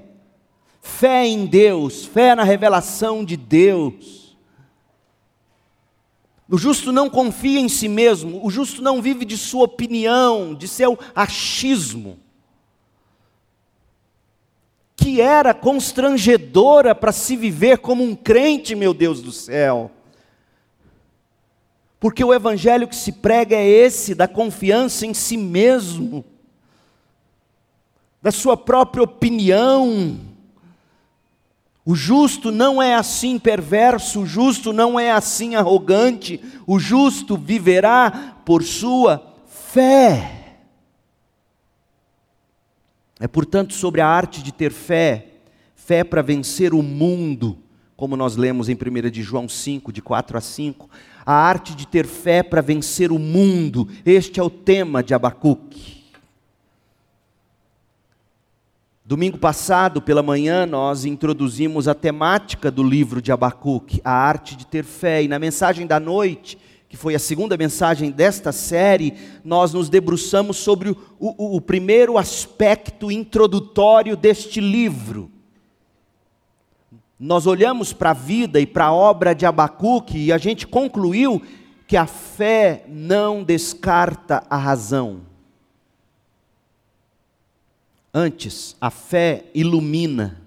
Fé 0.81 1.27
em 1.27 1.47
Deus, 1.47 2.05
fé 2.05 2.35
na 2.35 2.45
revelação 2.45 3.25
de 3.25 3.37
Deus. 3.37 4.20
O 6.51 6.59
justo 6.59 6.91
não 6.91 7.09
confia 7.09 7.61
em 7.61 7.69
si 7.69 7.87
mesmo, 7.87 8.45
o 8.45 8.51
justo 8.51 8.83
não 8.83 9.01
vive 9.01 9.25
de 9.25 9.39
sua 9.39 9.65
opinião, 9.65 10.53
de 10.53 10.67
seu 10.67 10.99
achismo. 11.15 12.19
Que 14.97 15.21
era 15.21 15.55
constrangedora 15.55 16.93
para 16.93 17.13
se 17.13 17.37
viver 17.37 17.79
como 17.79 18.03
um 18.03 18.17
crente, 18.17 18.75
meu 18.75 18.93
Deus 18.93 19.23
do 19.23 19.31
céu. 19.31 19.93
Porque 22.01 22.25
o 22.25 22.35
evangelho 22.35 22.89
que 22.89 22.97
se 22.97 23.13
prega 23.13 23.55
é 23.55 23.69
esse, 23.69 24.13
da 24.13 24.27
confiança 24.27 25.07
em 25.07 25.15
si 25.15 25.37
mesmo, 25.37 26.25
da 28.21 28.33
sua 28.33 28.57
própria 28.57 29.05
opinião. 29.05 30.19
O 31.85 31.95
justo 31.95 32.51
não 32.51 32.81
é 32.81 32.95
assim 32.95 33.39
perverso, 33.39 34.21
o 34.21 34.27
justo 34.27 34.73
não 34.73 35.01
é 35.01 35.11
assim 35.11 35.55
arrogante, 35.55 36.41
o 36.67 36.79
justo 36.79 37.37
viverá 37.37 38.37
por 38.45 38.63
sua 38.63 39.35
fé. 39.47 40.59
É 43.19 43.27
portanto 43.27 43.75
sobre 43.75 44.01
a 44.01 44.07
arte 44.07 44.43
de 44.43 44.53
ter 44.53 44.73
fé, 44.73 45.27
fé 45.75 46.05
para 46.05 46.23
vencer 46.23 46.75
o 46.75 46.83
mundo, 46.83 47.59
como 47.97 48.17
nós 48.17 48.37
lemos 48.37 48.69
em 48.69 48.75
1 48.75 49.11
de 49.11 49.23
João 49.23 49.49
5, 49.49 49.93
de 49.93 50.01
4 50.01 50.39
a 50.39 50.41
5 50.41 50.89
a 51.25 51.33
arte 51.33 51.75
de 51.75 51.87
ter 51.87 52.07
fé 52.07 52.43
para 52.43 52.61
vencer 52.61 53.13
o 53.13 53.19
mundo. 53.19 53.89
Este 54.05 54.41
é 54.41 54.43
o 54.43 54.51
tema 54.51 55.03
de 55.03 55.15
Abacuque. 55.15 56.00
Domingo 59.11 59.39
passado, 59.39 60.01
pela 60.01 60.23
manhã, 60.23 60.65
nós 60.65 61.05
introduzimos 61.05 61.89
a 61.89 61.97
temática 61.97 62.71
do 62.71 62.81
livro 62.81 63.21
de 63.21 63.33
Abacuque, 63.33 64.01
a 64.05 64.13
arte 64.13 64.55
de 64.55 64.65
ter 64.65 64.85
fé. 64.85 65.21
E 65.21 65.27
na 65.27 65.37
mensagem 65.37 65.85
da 65.85 65.99
noite, 65.99 66.57
que 66.89 66.97
foi 66.97 67.17
a 67.17 67.19
segunda 67.19 67.57
mensagem 67.57 68.13
desta 68.13 68.53
série, 68.53 69.15
nós 69.45 69.73
nos 69.73 69.89
debruçamos 69.89 70.59
sobre 70.59 70.91
o, 70.91 70.97
o, 71.19 71.57
o 71.57 71.61
primeiro 71.61 72.17
aspecto 72.17 73.11
introdutório 73.11 74.17
deste 74.17 74.61
livro 74.61 75.29
nós 77.19 77.47
olhamos 77.47 77.93
para 77.93 78.13
a 78.13 78.15
vida 78.15 78.61
e 78.61 78.67
para 78.67 78.87
a 78.87 78.95
obra 78.95 79.35
de 79.35 79.45
Abacuque 79.45 80.17
e 80.17 80.33
a 80.33 80.39
gente 80.39 80.67
concluiu 80.67 81.43
que 81.87 81.95
a 81.95 82.07
fé 82.07 82.85
não 82.89 83.43
descarta 83.43 84.43
a 84.49 84.57
razão. 84.57 85.30
Antes, 88.13 88.77
a 88.81 88.91
fé 88.91 89.45
ilumina, 89.55 90.41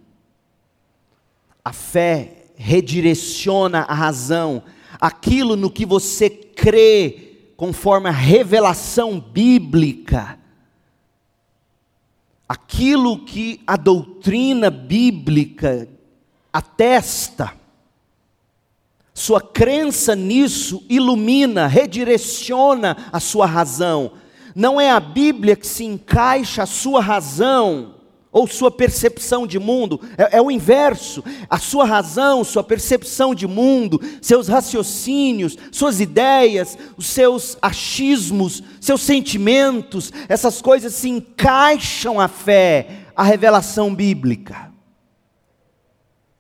a 1.63 1.72
fé 1.72 2.48
redireciona 2.55 3.82
a 3.82 3.93
razão, 3.93 4.63
aquilo 5.00 5.55
no 5.55 5.72
que 5.72 5.86
você 5.86 6.29
crê, 6.29 7.54
conforme 7.56 8.10
a 8.10 8.12
revelação 8.12 9.19
bíblica, 9.19 10.38
aquilo 12.47 13.23
que 13.23 13.62
a 13.65 13.78
doutrina 13.78 14.69
bíblica 14.69 15.88
atesta. 16.52 17.54
Sua 19.13 19.39
crença 19.39 20.15
nisso 20.15 20.84
ilumina, 20.89 21.67
redireciona 21.67 22.97
a 23.12 23.19
sua 23.19 23.45
razão. 23.45 24.13
Não 24.55 24.79
é 24.79 24.91
a 24.91 24.99
Bíblia 24.99 25.55
que 25.55 25.65
se 25.65 25.83
encaixa 25.83 26.63
a 26.63 26.67
sua 26.67 27.01
razão 27.01 27.95
ou 28.33 28.47
sua 28.47 28.71
percepção 28.71 29.45
de 29.45 29.59
mundo, 29.59 30.01
é, 30.17 30.37
é, 30.37 30.41
o 30.41 30.49
inverso. 30.49 31.23
A 31.47 31.59
sua 31.59 31.85
razão, 31.85 32.43
sua 32.43 32.63
percepção 32.63 33.35
de 33.35 33.45
mundo, 33.45 34.01
seus 34.21 34.47
raciocínios, 34.47 35.55
suas 35.71 35.99
ideias, 35.99 36.75
os 36.97 37.05
seus 37.05 37.55
achismos, 37.61 38.63
seus 38.81 39.01
sentimentos, 39.01 40.11
essas 40.27 40.63
coisas 40.63 40.95
se 40.95 41.07
encaixam 41.09 42.19
à 42.19 42.27
fé, 42.27 43.05
à 43.15 43.23
revelação 43.23 43.93
bíblica. 43.93 44.73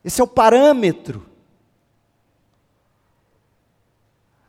Esse 0.03 0.19
é 0.19 0.23
o 0.23 0.27
parâmetro. 0.27 1.23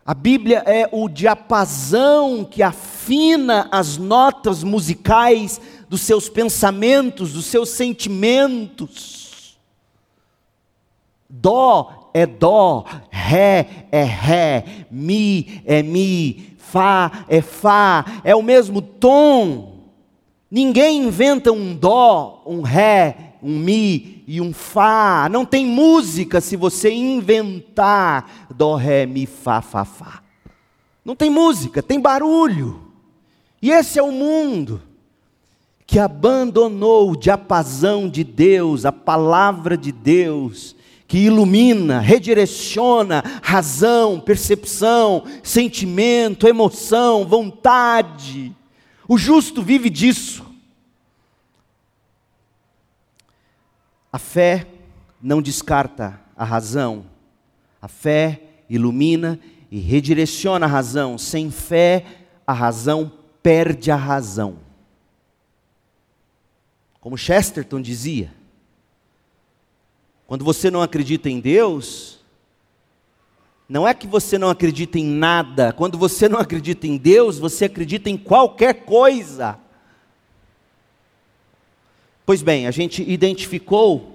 A 0.03 0.13
Bíblia 0.13 0.63
é 0.65 0.89
o 0.91 1.07
diapasão 1.07 2.43
que 2.43 2.61
afina 3.05 3.67
as 3.71 3.97
notas 3.97 4.63
musicais 4.63 5.61
dos 5.87 6.01
seus 6.01 6.27
pensamentos, 6.27 7.33
dos 7.33 7.45
seus 7.45 7.69
sentimentos. 7.69 9.59
Dó 11.29 12.09
é 12.15 12.25
dó, 12.25 12.83
ré 13.11 13.87
é 13.91 14.03
ré, 14.03 14.87
mi 14.89 15.61
é 15.65 15.83
mi, 15.83 16.55
fá 16.57 17.25
é 17.27 17.41
fá, 17.41 18.21
é 18.23 18.35
o 18.35 18.41
mesmo 18.41 18.81
tom. 18.81 19.83
Ninguém 20.49 21.03
inventa 21.03 21.51
um 21.51 21.75
dó, 21.75 22.41
um 22.43 22.61
ré, 22.61 23.35
um 23.43 23.59
mi 23.59 24.23
e 24.25 24.41
um 24.41 24.51
fá. 24.51 25.27
Não 25.29 25.45
tem 25.45 25.63
música 25.67 26.41
se 26.41 26.55
você 26.55 26.91
inventar 26.91 28.47
dó, 28.55 28.75
ré, 28.75 29.05
mi, 29.05 29.27
fá, 29.27 29.61
fá, 29.61 29.85
fá. 29.85 30.23
Não 31.03 31.15
tem 31.15 31.29
música, 31.29 31.83
tem 31.83 31.99
barulho. 31.99 32.84
E 33.65 33.71
esse 33.71 33.97
é 33.97 34.03
o 34.03 34.11
mundo 34.11 34.79
que 35.87 35.97
abandonou 35.97 37.09
o 37.09 37.17
diapasão 37.17 38.07
de 38.07 38.23
Deus, 38.23 38.85
a 38.85 38.91
palavra 38.91 39.75
de 39.75 39.91
Deus, 39.91 40.75
que 41.07 41.17
ilumina, 41.17 41.99
redireciona 41.99 43.23
razão, 43.41 44.19
percepção, 44.19 45.23
sentimento, 45.41 46.47
emoção, 46.47 47.25
vontade. 47.25 48.55
O 49.07 49.17
justo 49.17 49.63
vive 49.63 49.89
disso. 49.89 50.45
A 54.13 54.19
fé 54.19 54.67
não 55.19 55.41
descarta 55.41 56.21
a 56.37 56.45
razão. 56.45 57.03
A 57.81 57.87
fé 57.87 58.43
ilumina 58.69 59.39
e 59.71 59.79
redireciona 59.79 60.67
a 60.67 60.69
razão. 60.69 61.17
Sem 61.17 61.49
fé, 61.49 62.05
a 62.45 62.53
razão 62.53 63.24
perde 63.45 63.91
a 63.91 63.95
razão. 63.95 64.57
Como 66.99 67.15
Chesterton 67.15 67.79
dizia, 67.79 68.33
quando 70.25 70.43
você 70.43 70.71
não 70.71 70.81
acredita 70.81 71.29
em 71.29 71.39
Deus, 71.39 72.25
não 73.69 73.87
é 73.87 73.93
que 73.93 74.07
você 74.07 74.39
não 74.39 74.49
acredita 74.49 74.97
em 74.97 75.05
nada. 75.05 75.71
Quando 75.71 75.95
você 75.95 76.27
não 76.27 76.39
acredita 76.39 76.87
em 76.87 76.97
Deus, 76.97 77.37
você 77.37 77.65
acredita 77.65 78.09
em 78.09 78.17
qualquer 78.17 78.83
coisa. 78.83 79.59
Pois 82.25 82.41
bem, 82.41 82.65
a 82.65 82.71
gente 82.71 83.07
identificou 83.07 84.14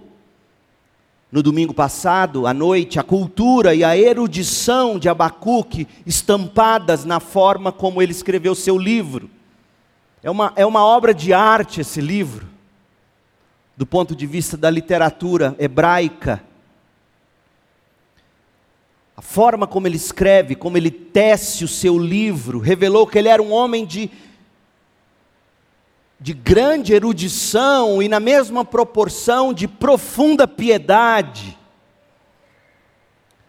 no 1.30 1.42
domingo 1.42 1.72
passado, 1.72 2.46
à 2.46 2.52
noite, 2.52 2.98
a 2.98 3.04
cultura 3.04 3.74
e 3.74 3.84
a 3.84 3.96
erudição 3.96 4.98
de 4.98 5.08
Abacuque 5.08 5.86
estampadas 6.04 7.04
na 7.04 7.20
forma 7.20 7.70
como 7.70 8.02
ele 8.02 8.10
escreveu 8.10 8.54
seu 8.54 8.76
livro. 8.76 9.30
É 10.22 10.30
uma, 10.30 10.52
é 10.56 10.66
uma 10.66 10.84
obra 10.84 11.14
de 11.14 11.32
arte 11.32 11.80
esse 11.80 12.00
livro, 12.00 12.48
do 13.76 13.86
ponto 13.86 14.16
de 14.16 14.26
vista 14.26 14.56
da 14.56 14.68
literatura 14.68 15.54
hebraica. 15.58 16.42
A 19.16 19.22
forma 19.22 19.68
como 19.68 19.86
ele 19.86 19.96
escreve, 19.96 20.56
como 20.56 20.76
ele 20.76 20.90
tece 20.90 21.64
o 21.64 21.68
seu 21.68 21.96
livro, 21.96 22.58
revelou 22.58 23.06
que 23.06 23.18
ele 23.18 23.28
era 23.28 23.42
um 23.42 23.52
homem 23.52 23.86
de 23.86 24.10
de 26.20 26.34
grande 26.34 26.92
erudição 26.92 28.02
e, 28.02 28.08
na 28.08 28.20
mesma 28.20 28.62
proporção, 28.64 29.54
de 29.54 29.66
profunda 29.66 30.46
piedade. 30.46 31.56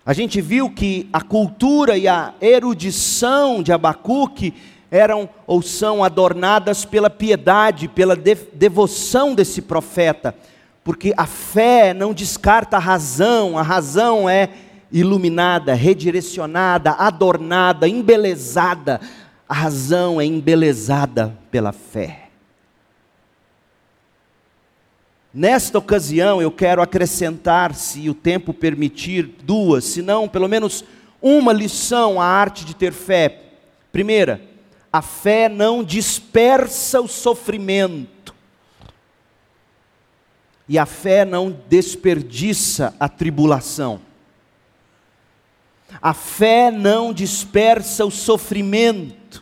A 0.06 0.14
gente 0.14 0.40
viu 0.40 0.70
que 0.70 1.10
a 1.12 1.22
cultura 1.22 1.98
e 1.98 2.08
a 2.08 2.34
erudição 2.42 3.62
de 3.62 3.74
Abacuque 3.74 4.54
eram 4.90 5.30
ou 5.46 5.62
são 5.62 6.04
adornadas 6.04 6.86
pela 6.86 7.10
piedade, 7.10 7.88
pela 7.88 8.16
devoção 8.16 9.36
desse 9.36 9.62
profeta, 9.62 10.34
porque 10.84 11.14
a 11.16 11.26
fé 11.26 11.94
não 11.94 12.14
descarta 12.14 12.78
a 12.78 12.80
razão, 12.80 13.58
a 13.58 13.62
razão 13.62 14.30
é 14.30 14.50
iluminada, 14.92 15.74
redirecionada, 15.74 16.92
adornada, 16.92 17.88
embelezada. 17.88 19.00
A 19.48 19.54
razão 19.54 20.20
é 20.20 20.26
embelezada 20.26 21.38
pela 21.52 21.72
fé. 21.72 22.21
Nesta 25.34 25.78
ocasião, 25.78 26.42
eu 26.42 26.52
quero 26.52 26.82
acrescentar, 26.82 27.74
se 27.74 28.10
o 28.10 28.14
tempo 28.14 28.54
permitir, 28.54 29.24
duas, 29.44 29.86
se 29.86 30.02
não, 30.02 30.28
pelo 30.28 30.48
menos 30.48 30.84
uma 31.22 31.54
lição 31.54 32.20
à 32.20 32.26
arte 32.26 32.66
de 32.66 32.76
ter 32.76 32.92
fé. 32.92 33.42
Primeira, 33.92 34.42
a 34.92 35.02
fé 35.02 35.48
não 35.48 35.84
dispersa 35.84 37.00
o 37.00 37.08
sofrimento. 37.08 38.36
E 40.68 40.78
a 40.78 40.86
fé 40.86 41.24
não 41.24 41.52
desperdiça 41.70 42.94
a 43.00 43.08
tribulação. 43.08 44.02
A 46.02 46.14
fé 46.14 46.72
não 46.72 47.14
dispersa 47.14 48.06
o 48.06 48.12
sofrimento. 48.12 49.41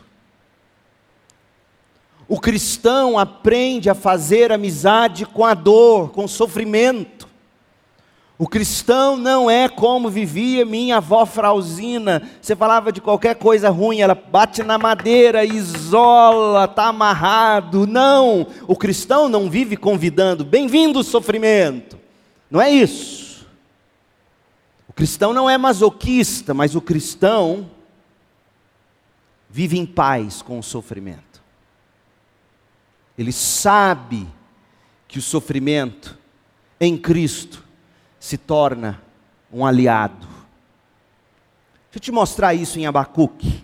O 2.30 2.38
cristão 2.38 3.18
aprende 3.18 3.90
a 3.90 3.94
fazer 3.94 4.52
amizade 4.52 5.26
com 5.26 5.44
a 5.44 5.52
dor, 5.52 6.10
com 6.10 6.26
o 6.26 6.28
sofrimento. 6.28 7.26
O 8.38 8.46
cristão 8.46 9.16
não 9.16 9.50
é 9.50 9.68
como 9.68 10.08
vivia 10.08 10.64
minha 10.64 10.98
avó 10.98 11.26
Frauzina. 11.26 12.22
Você 12.40 12.54
falava 12.54 12.92
de 12.92 13.00
qualquer 13.00 13.34
coisa 13.34 13.68
ruim, 13.68 14.00
ela 14.00 14.14
bate 14.14 14.62
na 14.62 14.78
madeira, 14.78 15.44
isola, 15.44 16.66
está 16.66 16.84
amarrado. 16.84 17.84
Não, 17.84 18.46
o 18.68 18.76
cristão 18.76 19.28
não 19.28 19.50
vive 19.50 19.76
convidando, 19.76 20.44
bem-vindo 20.44 21.02
sofrimento. 21.02 21.98
Não 22.48 22.60
é 22.60 22.70
isso. 22.70 23.44
O 24.88 24.92
cristão 24.92 25.32
não 25.32 25.50
é 25.50 25.58
masoquista, 25.58 26.54
mas 26.54 26.76
o 26.76 26.80
cristão 26.80 27.68
vive 29.50 29.76
em 29.76 29.84
paz 29.84 30.42
com 30.42 30.60
o 30.60 30.62
sofrimento. 30.62 31.29
Ele 33.20 33.32
sabe 33.32 34.26
que 35.06 35.18
o 35.18 35.22
sofrimento 35.22 36.18
em 36.80 36.96
Cristo 36.96 37.62
se 38.18 38.38
torna 38.38 38.98
um 39.52 39.66
aliado. 39.66 40.26
Deixa 40.26 41.96
eu 41.96 42.00
te 42.00 42.10
mostrar 42.10 42.54
isso 42.54 42.78
em 42.78 42.86
Abacuque. 42.86 43.62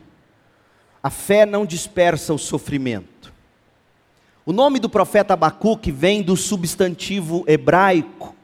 A 1.03 1.09
fé 1.09 1.47
não 1.47 1.65
dispersa 1.65 2.35
o 2.35 2.39
sofrimento. 2.39 3.33
O 4.45 4.53
nome 4.53 4.79
do 4.79 4.91
profeta 4.91 5.33
Abacuque 5.33 5.91
vem 5.91 6.23
do 6.23 6.37
substantivo 6.37 7.43
hebraico, 7.47 8.37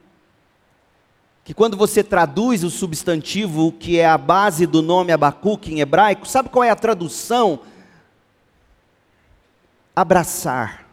que 1.45 1.53
quando 1.53 1.77
você 1.77 2.03
traduz 2.03 2.65
o 2.65 2.71
substantivo 2.71 3.71
que 3.71 3.99
é 3.99 4.07
a 4.07 4.17
base 4.17 4.65
do 4.65 4.81
nome 4.81 5.13
Abacuque 5.13 5.75
em 5.75 5.81
hebraico, 5.81 6.27
sabe 6.27 6.49
qual 6.49 6.65
é 6.65 6.71
a 6.71 6.77
tradução? 6.77 7.61
Abraçar 9.95 10.91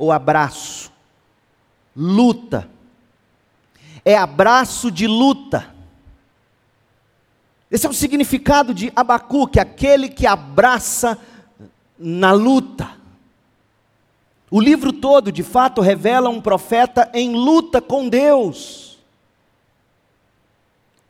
ou 0.00 0.10
abraço. 0.10 0.90
Luta. 1.94 2.66
É 4.02 4.16
abraço 4.16 4.90
de 4.90 5.06
luta. 5.06 5.74
Esse 7.70 7.86
é 7.86 7.90
o 7.90 7.92
significado 7.92 8.72
de 8.72 8.90
Abacuque, 8.96 9.60
aquele 9.60 10.08
que 10.08 10.26
abraça 10.26 11.18
na 11.98 12.32
luta. 12.32 12.88
O 14.50 14.58
livro 14.58 14.90
todo, 14.90 15.30
de 15.30 15.42
fato, 15.42 15.82
revela 15.82 16.30
um 16.30 16.40
profeta 16.40 17.10
em 17.12 17.34
luta 17.34 17.82
com 17.82 18.08
Deus. 18.08 18.98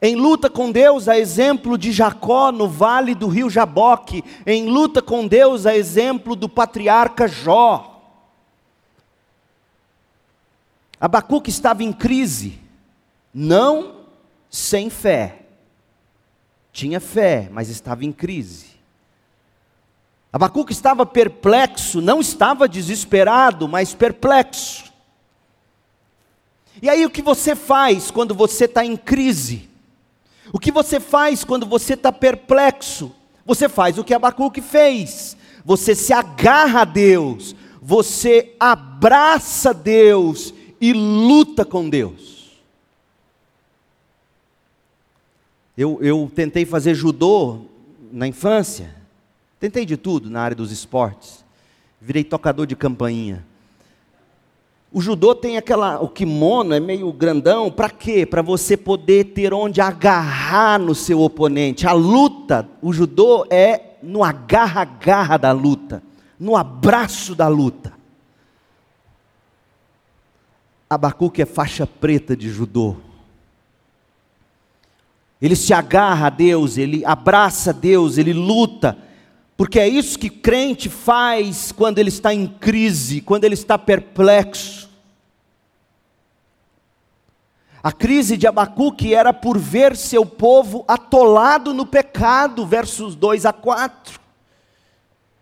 Em 0.02 0.16
luta 0.16 0.50
com 0.50 0.72
Deus, 0.72 1.08
a 1.08 1.16
exemplo 1.16 1.78
de 1.78 1.92
Jacó 1.92 2.50
no 2.50 2.66
vale 2.66 3.14
do 3.14 3.28
rio 3.28 3.48
Jaboque, 3.48 4.24
em 4.44 4.68
luta 4.68 5.00
com 5.00 5.28
Deus, 5.28 5.64
a 5.64 5.76
exemplo 5.76 6.34
do 6.34 6.48
patriarca 6.48 7.28
Jó. 7.28 7.89
Abacuque 11.00 11.48
estava 11.48 11.82
em 11.82 11.92
crise, 11.92 12.58
não 13.32 14.04
sem 14.50 14.90
fé. 14.90 15.46
Tinha 16.72 17.00
fé, 17.00 17.48
mas 17.50 17.70
estava 17.70 18.04
em 18.04 18.12
crise. 18.12 18.66
Abacuque 20.30 20.72
estava 20.72 21.06
perplexo, 21.06 22.02
não 22.02 22.20
estava 22.20 22.68
desesperado, 22.68 23.66
mas 23.66 23.94
perplexo. 23.94 24.92
E 26.82 26.88
aí 26.88 27.04
o 27.06 27.10
que 27.10 27.22
você 27.22 27.56
faz 27.56 28.10
quando 28.10 28.34
você 28.34 28.66
está 28.66 28.84
em 28.84 28.96
crise? 28.96 29.68
O 30.52 30.58
que 30.58 30.70
você 30.70 31.00
faz 31.00 31.44
quando 31.44 31.66
você 31.66 31.94
está 31.94 32.12
perplexo? 32.12 33.14
Você 33.46 33.68
faz 33.68 33.98
o 33.98 34.04
que 34.04 34.14
Abacuque 34.14 34.60
fez. 34.60 35.36
Você 35.64 35.94
se 35.94 36.12
agarra 36.12 36.82
a 36.82 36.84
Deus, 36.84 37.54
você 37.82 38.54
abraça 38.58 39.74
Deus 39.74 40.54
e 40.80 40.92
luta 40.92 41.64
com 41.64 41.88
Deus. 41.88 42.50
Eu, 45.76 45.98
eu 46.02 46.30
tentei 46.34 46.64
fazer 46.64 46.94
judô 46.94 47.60
na 48.12 48.26
infância, 48.26 48.94
tentei 49.58 49.84
de 49.84 49.96
tudo 49.96 50.30
na 50.30 50.40
área 50.40 50.56
dos 50.56 50.72
esportes, 50.72 51.44
virei 52.00 52.24
tocador 52.24 52.66
de 52.66 52.74
campainha. 52.74 53.44
O 54.92 55.00
judô 55.00 55.34
tem 55.36 55.56
aquela, 55.56 56.00
o 56.00 56.08
kimono 56.08 56.74
é 56.74 56.80
meio 56.80 57.12
grandão, 57.12 57.70
para 57.70 57.88
quê? 57.88 58.26
Para 58.26 58.42
você 58.42 58.76
poder 58.76 59.26
ter 59.26 59.54
onde 59.54 59.80
agarrar 59.80 60.80
no 60.80 60.96
seu 60.96 61.20
oponente. 61.20 61.86
A 61.86 61.92
luta, 61.92 62.68
o 62.82 62.92
judô 62.92 63.46
é 63.48 63.96
no 64.02 64.24
agarra-agarra 64.24 65.38
da 65.38 65.52
luta, 65.52 66.02
no 66.38 66.56
abraço 66.56 67.36
da 67.36 67.46
luta. 67.46 67.99
Abacuque 70.90 71.40
é 71.40 71.46
faixa 71.46 71.86
preta 71.86 72.36
de 72.36 72.50
judô. 72.50 72.96
Ele 75.40 75.54
se 75.54 75.72
agarra 75.72 76.26
a 76.26 76.30
Deus, 76.30 76.76
ele 76.76 77.04
abraça 77.04 77.72
Deus, 77.72 78.18
ele 78.18 78.32
luta, 78.32 78.98
porque 79.56 79.78
é 79.78 79.86
isso 79.86 80.18
que 80.18 80.28
crente 80.28 80.88
faz 80.88 81.70
quando 81.70 82.00
ele 82.00 82.08
está 82.08 82.34
em 82.34 82.44
crise, 82.44 83.20
quando 83.20 83.44
ele 83.44 83.54
está 83.54 83.78
perplexo. 83.78 84.90
A 87.80 87.92
crise 87.92 88.36
de 88.36 88.48
Abacuque 88.48 89.14
era 89.14 89.32
por 89.32 89.56
ver 89.56 89.96
seu 89.96 90.26
povo 90.26 90.84
atolado 90.88 91.72
no 91.72 91.86
pecado, 91.86 92.66
versos 92.66 93.14
2 93.14 93.46
a 93.46 93.52
4. 93.52 94.18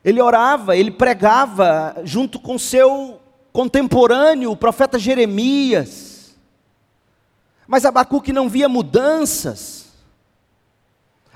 Ele 0.05 0.21
orava, 0.21 0.77
ele 0.77 0.91
pregava 0.91 1.97
junto 2.05 2.39
com 2.39 2.59
seu 2.59 3.19
contemporâneo, 3.53 4.51
o 4.51 4.57
profeta 4.57 4.99
Jeremias. 4.99 6.35
Mas 7.67 7.85
Abacuque 7.85 8.33
não 8.33 8.49
via 8.49 8.69
mudanças. 8.69 9.89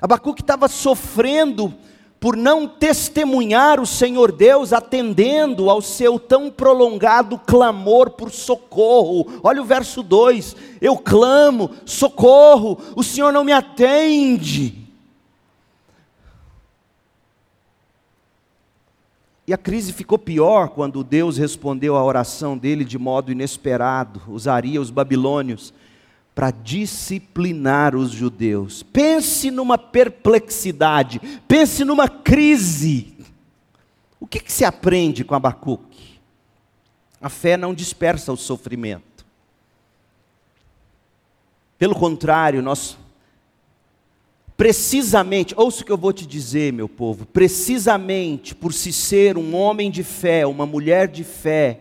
Abacuque 0.00 0.40
estava 0.40 0.66
sofrendo 0.66 1.74
por 2.18 2.36
não 2.36 2.68
testemunhar 2.68 3.80
o 3.80 3.86
Senhor 3.86 4.30
Deus 4.30 4.72
atendendo 4.72 5.68
ao 5.68 5.82
seu 5.82 6.20
tão 6.20 6.50
prolongado 6.50 7.36
clamor 7.36 8.10
por 8.10 8.30
socorro. 8.30 9.40
Olha 9.42 9.60
o 9.60 9.64
verso 9.64 10.02
2: 10.02 10.56
Eu 10.80 10.96
clamo, 10.96 11.70
socorro, 11.84 12.78
o 12.96 13.02
Senhor 13.02 13.32
não 13.32 13.44
me 13.44 13.52
atende. 13.52 14.81
E 19.46 19.52
a 19.52 19.58
crise 19.58 19.92
ficou 19.92 20.18
pior 20.18 20.68
quando 20.68 21.02
Deus 21.02 21.36
respondeu 21.36 21.96
à 21.96 22.04
oração 22.04 22.56
dele 22.56 22.84
de 22.84 22.96
modo 22.96 23.32
inesperado. 23.32 24.22
Usaria 24.28 24.80
os 24.80 24.90
babilônios 24.90 25.74
para 26.34 26.50
disciplinar 26.50 27.94
os 27.96 28.10
judeus. 28.10 28.82
Pense 28.82 29.50
numa 29.50 29.76
perplexidade, 29.76 31.20
pense 31.48 31.84
numa 31.84 32.08
crise. 32.08 33.14
O 34.20 34.26
que, 34.26 34.38
que 34.38 34.52
se 34.52 34.64
aprende 34.64 35.24
com 35.24 35.34
Abacuque? 35.34 36.20
A 37.20 37.28
fé 37.28 37.56
não 37.56 37.74
dispersa 37.74 38.32
o 38.32 38.36
sofrimento. 38.36 39.26
Pelo 41.76 41.94
contrário, 41.96 42.62
nós 42.62 42.96
Precisamente, 44.62 45.54
ouça 45.56 45.82
o 45.82 45.84
que 45.84 45.90
eu 45.90 45.98
vou 45.98 46.12
te 46.12 46.24
dizer, 46.24 46.72
meu 46.72 46.88
povo, 46.88 47.26
precisamente 47.26 48.54
por 48.54 48.72
se 48.72 48.92
ser 48.92 49.36
um 49.36 49.56
homem 49.56 49.90
de 49.90 50.04
fé, 50.04 50.46
uma 50.46 50.64
mulher 50.64 51.08
de 51.08 51.24
fé, 51.24 51.80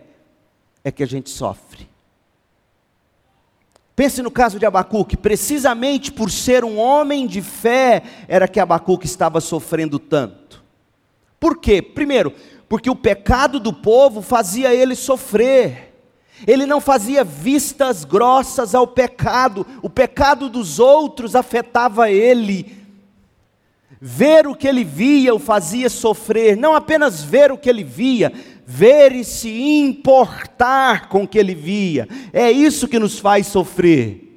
é 0.82 0.90
que 0.90 1.00
a 1.00 1.06
gente 1.06 1.30
sofre. 1.30 1.86
Pense 3.94 4.20
no 4.20 4.32
caso 4.32 4.58
de 4.58 4.66
Abacuque, 4.66 5.16
precisamente 5.16 6.10
por 6.10 6.28
ser 6.28 6.64
um 6.64 6.76
homem 6.76 7.24
de 7.24 7.40
fé, 7.40 8.02
era 8.26 8.48
que 8.48 8.58
Abacuque 8.58 9.06
estava 9.06 9.40
sofrendo 9.40 10.00
tanto. 10.00 10.60
Por 11.38 11.58
quê? 11.58 11.80
Primeiro, 11.80 12.34
porque 12.68 12.90
o 12.90 12.96
pecado 12.96 13.60
do 13.60 13.72
povo 13.72 14.20
fazia 14.20 14.74
ele 14.74 14.96
sofrer. 14.96 15.91
Ele 16.46 16.66
não 16.66 16.80
fazia 16.80 17.24
vistas 17.24 18.04
grossas 18.04 18.74
ao 18.74 18.86
pecado, 18.86 19.66
o 19.80 19.88
pecado 19.88 20.48
dos 20.48 20.78
outros 20.78 21.34
afetava 21.34 22.10
ele. 22.10 22.76
Ver 24.00 24.46
o 24.48 24.54
que 24.56 24.66
ele 24.66 24.82
via 24.82 25.34
o 25.34 25.38
fazia 25.38 25.88
sofrer, 25.88 26.56
não 26.56 26.74
apenas 26.74 27.22
ver 27.22 27.52
o 27.52 27.58
que 27.58 27.70
ele 27.70 27.84
via, 27.84 28.32
ver 28.66 29.12
e 29.12 29.24
se 29.24 29.48
importar 29.48 31.08
com 31.08 31.22
o 31.22 31.28
que 31.28 31.38
ele 31.38 31.54
via. 31.54 32.08
É 32.32 32.50
isso 32.50 32.88
que 32.88 32.98
nos 32.98 33.18
faz 33.18 33.46
sofrer. 33.46 34.32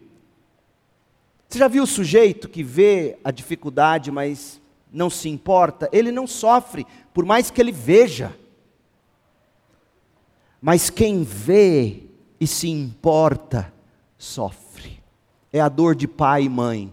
Você 1.47 1.59
já 1.59 1.67
viu 1.67 1.83
o 1.83 1.87
sujeito 1.87 2.49
que 2.49 2.61
vê 2.61 3.17
a 3.23 3.31
dificuldade, 3.31 4.11
mas 4.11 4.59
não 4.91 5.09
se 5.09 5.29
importa? 5.29 5.89
Ele 5.91 6.11
não 6.11 6.27
sofre, 6.27 6.85
por 7.13 7.25
mais 7.25 7.49
que 7.49 7.61
ele 7.61 7.71
veja. 7.71 8.35
Mas 10.65 10.89
quem 10.89 11.21
vê 11.21 12.01
e 12.39 12.47
se 12.47 12.67
importa, 12.67 13.71
sofre. 14.17 14.99
É 15.54 15.62
a 15.62 15.69
dor 15.69 15.93
de 15.95 16.08
pai 16.08 16.45
e 16.45 16.49
mãe, 16.49 16.91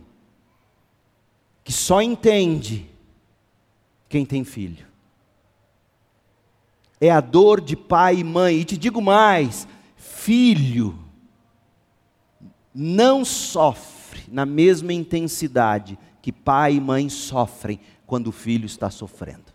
que 1.65 1.73
só 1.73 2.03
entende 2.03 2.87
quem 4.11 4.27
tem 4.27 4.45
filho. 4.45 4.87
É 7.01 7.11
a 7.11 7.23
dor 7.23 7.63
de 7.63 7.75
pai 7.75 8.17
e 8.17 8.25
mãe, 8.25 8.57
e 8.57 8.65
te 8.67 8.77
digo 8.77 9.01
mais: 9.01 9.67
filho 9.97 11.03
não 12.75 13.25
sofre 13.25 14.25
na 14.29 14.45
mesma 14.45 14.93
intensidade 14.93 15.99
que 16.21 16.31
pai 16.31 16.75
e 16.75 16.81
mãe 16.81 17.09
sofrem 17.09 17.81
quando 18.05 18.27
o 18.27 18.33
filho 18.33 18.67
está 18.67 18.91
sofrendo. 18.91 19.51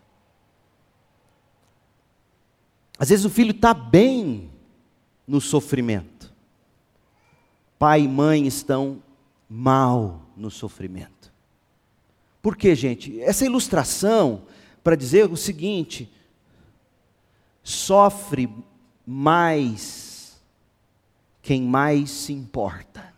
Às 2.99 3.09
vezes 3.09 3.25
o 3.25 3.29
filho 3.29 3.51
está 3.51 3.73
bem 3.73 4.49
no 5.27 5.39
sofrimento. 5.39 6.33
Pai 7.77 8.01
e 8.01 8.07
mãe 8.07 8.47
estão 8.47 9.01
mal 9.49 10.21
no 10.35 10.49
sofrimento. 10.49 11.31
Por 12.41 12.55
quê, 12.55 12.73
gente? 12.75 13.19
Essa 13.21 13.45
ilustração 13.45 14.43
para 14.83 14.95
dizer 14.95 15.29
o 15.29 15.37
seguinte: 15.37 16.11
sofre 17.63 18.49
mais 19.05 20.41
quem 21.41 21.61
mais 21.61 22.09
se 22.09 22.33
importa. 22.33 23.13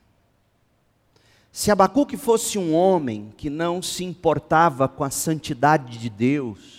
Se 1.52 1.72
Abacuque 1.72 2.16
fosse 2.16 2.58
um 2.58 2.74
homem 2.74 3.34
que 3.36 3.50
não 3.50 3.82
se 3.82 4.04
importava 4.04 4.88
com 4.88 5.04
a 5.04 5.10
santidade 5.10 5.98
de 5.98 6.10
Deus, 6.10 6.79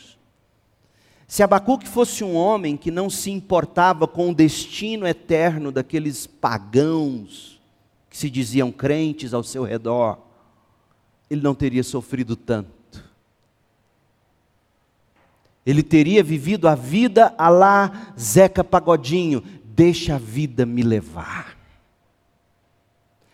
se 1.31 1.45
Abacuque 1.45 1.87
fosse 1.87 2.25
um 2.25 2.35
homem 2.35 2.77
que 2.77 2.91
não 2.91 3.09
se 3.09 3.31
importava 3.31 4.09
com 4.09 4.31
o 4.31 4.35
destino 4.35 5.07
eterno 5.07 5.71
daqueles 5.71 6.27
pagãos 6.27 7.61
que 8.11 8.19
se 8.19 8.29
diziam 8.29 8.73
crentes 8.73 9.33
ao 9.33 9.45
seu 9.45 9.63
redor, 9.63 10.19
ele 11.31 11.41
não 11.41 11.55
teria 11.55 11.85
sofrido 11.85 12.35
tanto. 12.35 13.05
Ele 15.65 15.85
teria 15.85 16.21
vivido 16.21 16.67
a 16.67 16.75
vida 16.75 17.33
a 17.39 17.49
lá 17.49 18.13
Zeca 18.19 18.65
Pagodinho, 18.65 19.41
deixa 19.67 20.17
a 20.17 20.19
vida 20.19 20.67
me 20.67 20.83
levar. 20.83 21.57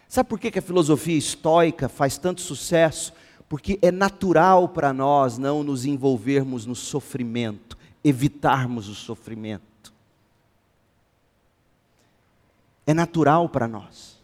Sabe 0.06 0.28
por 0.28 0.38
que 0.38 0.58
a 0.58 0.62
filosofia 0.62 1.16
estoica 1.16 1.88
faz 1.88 2.18
tanto 2.18 2.42
sucesso? 2.42 3.14
Porque 3.48 3.78
é 3.80 3.90
natural 3.90 4.68
para 4.68 4.92
nós 4.92 5.38
não 5.38 5.64
nos 5.64 5.86
envolvermos 5.86 6.66
no 6.66 6.74
sofrimento 6.74 7.74
evitarmos 8.06 8.88
o 8.88 8.94
sofrimento. 8.94 9.92
É 12.86 12.94
natural 12.94 13.48
para 13.48 13.66
nós. 13.66 14.16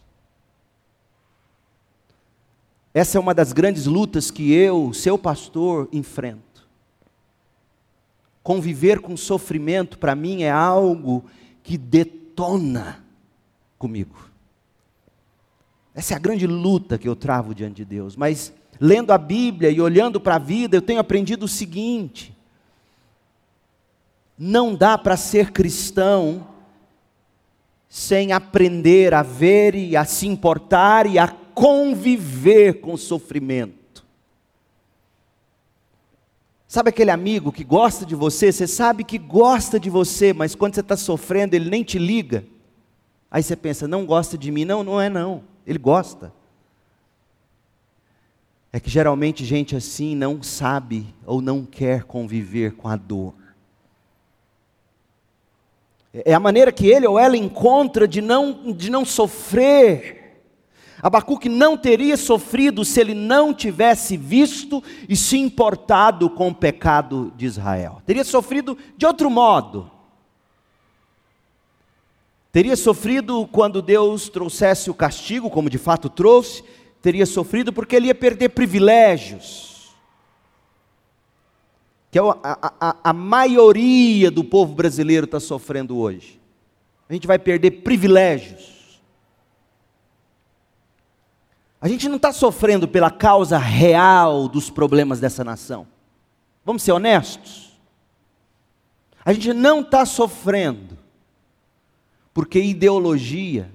Essa 2.95 3.19
é 3.19 3.21
uma 3.21 3.35
das 3.35 3.53
grandes 3.53 3.87
lutas 3.87 4.31
que 4.31 4.53
eu, 4.53 4.93
seu 4.93 5.19
pastor, 5.19 5.89
enfrento. 5.93 6.69
Conviver 8.43 9.01
com 9.01 9.17
sofrimento, 9.17 9.99
para 9.99 10.15
mim, 10.15 10.43
é 10.43 10.51
algo 10.51 11.25
que 11.63 11.77
detona 11.77 13.03
comigo. 13.79 14.31
Essa 15.93 16.15
é 16.15 16.17
a 16.17 16.21
grande 16.21 16.47
luta 16.47 16.99
que 16.99 17.09
eu 17.09 17.17
travo 17.17 17.55
diante 17.55 17.77
de 17.77 17.85
Deus. 17.85 18.15
Mas, 18.15 18.53
lendo 18.79 19.13
a 19.13 19.19
Bíblia 19.19 19.71
e 19.71 19.81
olhando 19.81 20.21
para 20.21 20.37
a 20.37 20.39
vida, 20.39 20.77
eu 20.77 20.83
tenho 20.83 21.01
aprendido 21.01 21.45
o 21.47 21.49
seguinte: 21.49 22.37
não 24.39 24.75
dá 24.75 24.97
para 24.97 25.17
ser 25.17 25.53
cristão 25.53 26.47
sem 27.89 28.33
aprender 28.33 29.13
a 29.13 29.23
ver 29.23 29.75
e 29.75 29.97
a 29.97 30.05
se 30.05 30.27
importar 30.27 31.07
e 31.07 31.19
a 31.19 31.29
conviver 31.29 32.81
com 32.81 32.95
o 32.95 32.99
sofrimento. 32.99 33.83
Sabe 36.67 36.89
aquele 36.89 37.11
amigo 37.11 37.53
que 37.53 37.65
gosta 37.65 38.07
de 38.07 38.15
você, 38.15 38.51
você 38.51 38.67
sabe 38.67 39.05
que 39.05 39.19
gosta 39.19 39.79
de 39.79 39.91
você, 39.91 40.33
mas 40.33 40.55
quando 40.55 40.75
você 40.75 40.81
está 40.81 40.97
sofrendo, 40.97 41.55
ele 41.55 41.69
nem 41.69 41.85
te 41.85 41.99
liga. 41.99 42.47
Aí 43.31 43.43
você 43.43 43.55
pensa, 43.55 43.87
não 43.87 44.07
gosta 44.07 44.39
de 44.39 44.51
mim. 44.51 44.65
Não, 44.65 44.83
não 44.83 45.01
é 45.01 45.09
não. 45.09 45.45
Ele 45.67 45.79
gosta. 45.79 46.33
É 48.73 48.81
que 48.81 48.89
geralmente 48.89 49.45
gente 49.45 49.77
assim 49.77 50.17
não 50.17 50.43
sabe 50.43 51.15
ou 51.27 51.43
não 51.43 51.65
quer 51.65 52.05
conviver 52.05 52.73
com 52.73 52.89
a 52.89 52.97
dor. 52.97 53.35
É 56.13 56.35
a 56.35 56.41
maneira 56.41 56.71
que 56.71 56.87
ele 56.87 57.07
ou 57.07 57.19
ela 57.19 57.37
encontra 57.37 58.07
de 58.07 58.21
não, 58.21 58.73
de 58.73 58.91
não 58.91 59.05
sofrer. 59.05 60.43
Abacuque 61.03 61.49
não 61.49 61.77
teria 61.77 62.17
sofrido 62.17 62.85
se 62.85 63.01
ele 63.01 63.15
não 63.15 63.55
tivesse 63.55 64.17
visto 64.17 64.83
e 65.09 65.17
se 65.17 65.39
importado 65.39 66.29
com 66.29 66.49
o 66.49 66.55
pecado 66.55 67.33
de 67.37 67.47
Israel. 67.47 68.03
Teria 68.05 68.25
sofrido 68.25 68.77
de 68.97 69.07
outro 69.07 69.31
modo. 69.31 69.91
Teria 72.53 72.77
sofrido 72.77 73.49
quando 73.51 73.81
Deus 73.81 74.29
trouxesse 74.29 74.91
o 74.91 74.95
castigo, 74.95 75.49
como 75.49 75.71
de 75.71 75.79
fato 75.79 76.11
trouxe, 76.11 76.63
teria 77.01 77.25
sofrido 77.25 77.73
porque 77.73 77.97
ele 77.97 78.09
ia 78.09 78.15
perder 78.15 78.51
privilégios 78.51 79.72
que 82.13 82.19
é 82.19 82.23
a, 82.23 82.59
a, 82.79 82.97
a 83.05 83.13
maioria 83.15 84.31
do 84.31 84.45
povo 84.45 84.75
brasileiro 84.75 85.25
está 85.25 85.41
sofrendo 85.41 85.97
hoje. 85.97 86.39
A 87.09 87.15
gente 87.15 87.27
vai 87.27 87.39
perder 87.39 87.71
privilégios. 87.83 89.01
A 91.81 91.89
gente 91.89 92.11
não 92.11 92.17
está 92.17 92.31
sofrendo 92.31 92.87
pela 92.87 93.11
causa 93.11 93.57
real 93.57 94.47
dos 94.47 94.69
problemas 94.69 95.21
dessa 95.21 95.43
nação. 95.43 95.87
Vamos 96.67 96.83
ser 96.83 96.93
honestos. 96.93 97.73
A 99.25 99.33
gente 99.33 99.55
não 99.55 99.81
está 99.81 100.05
sofrendo 100.05 100.99
porque 102.35 102.61
ideologia 102.61 103.71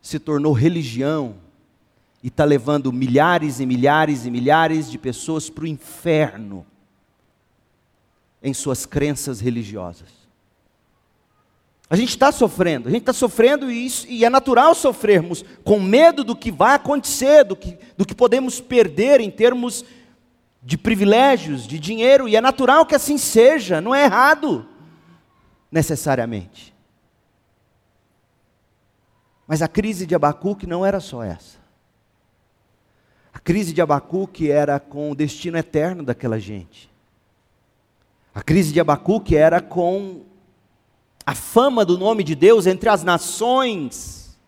se 0.00 0.18
tornou 0.18 0.54
religião 0.54 1.34
e 2.22 2.28
está 2.28 2.44
levando 2.46 2.90
milhares 2.90 3.60
e 3.60 3.66
milhares 3.66 4.24
e 4.24 4.30
milhares 4.30 4.90
de 4.90 4.96
pessoas 4.96 5.50
para 5.50 5.64
o 5.64 5.66
inferno 5.66 6.64
em 8.42 8.52
suas 8.52 8.84
crenças 8.84 9.40
religiosas. 9.40 10.08
A 11.88 11.96
gente 11.96 12.08
está 12.08 12.32
sofrendo, 12.32 12.88
a 12.88 12.90
gente 12.90 13.02
está 13.02 13.12
sofrendo 13.12 13.70
e, 13.70 13.84
isso, 13.86 14.06
e 14.08 14.24
é 14.24 14.30
natural 14.30 14.74
sofrermos 14.74 15.44
com 15.62 15.78
medo 15.78 16.24
do 16.24 16.34
que 16.34 16.50
vai 16.50 16.74
acontecer, 16.74 17.44
do 17.44 17.54
que, 17.54 17.78
do 17.96 18.06
que 18.06 18.14
podemos 18.14 18.60
perder 18.60 19.20
em 19.20 19.30
termos 19.30 19.84
de 20.62 20.78
privilégios, 20.78 21.66
de 21.66 21.78
dinheiro, 21.78 22.28
e 22.28 22.36
é 22.36 22.40
natural 22.40 22.86
que 22.86 22.94
assim 22.94 23.18
seja, 23.18 23.80
não 23.80 23.94
é 23.94 24.04
errado, 24.04 24.66
necessariamente. 25.70 26.72
Mas 29.46 29.60
a 29.60 29.68
crise 29.68 30.06
de 30.06 30.14
Abacuque 30.14 30.66
não 30.66 30.86
era 30.86 31.00
só 31.00 31.22
essa. 31.22 31.58
A 33.34 33.38
crise 33.38 33.72
de 33.72 33.82
Abacuque 33.82 34.50
era 34.50 34.78
com 34.78 35.10
o 35.10 35.14
destino 35.14 35.58
eterno 35.58 36.02
daquela 36.02 36.38
gente. 36.38 36.91
A 38.34 38.42
crise 38.42 38.72
de 38.72 38.80
Abacuque 38.80 39.36
era 39.36 39.60
com 39.60 40.22
a 41.24 41.34
fama 41.34 41.84
do 41.84 41.98
nome 41.98 42.24
de 42.24 42.34
Deus 42.34 42.66
entre 42.66 42.88
as 42.88 43.04
nações. 43.04 44.38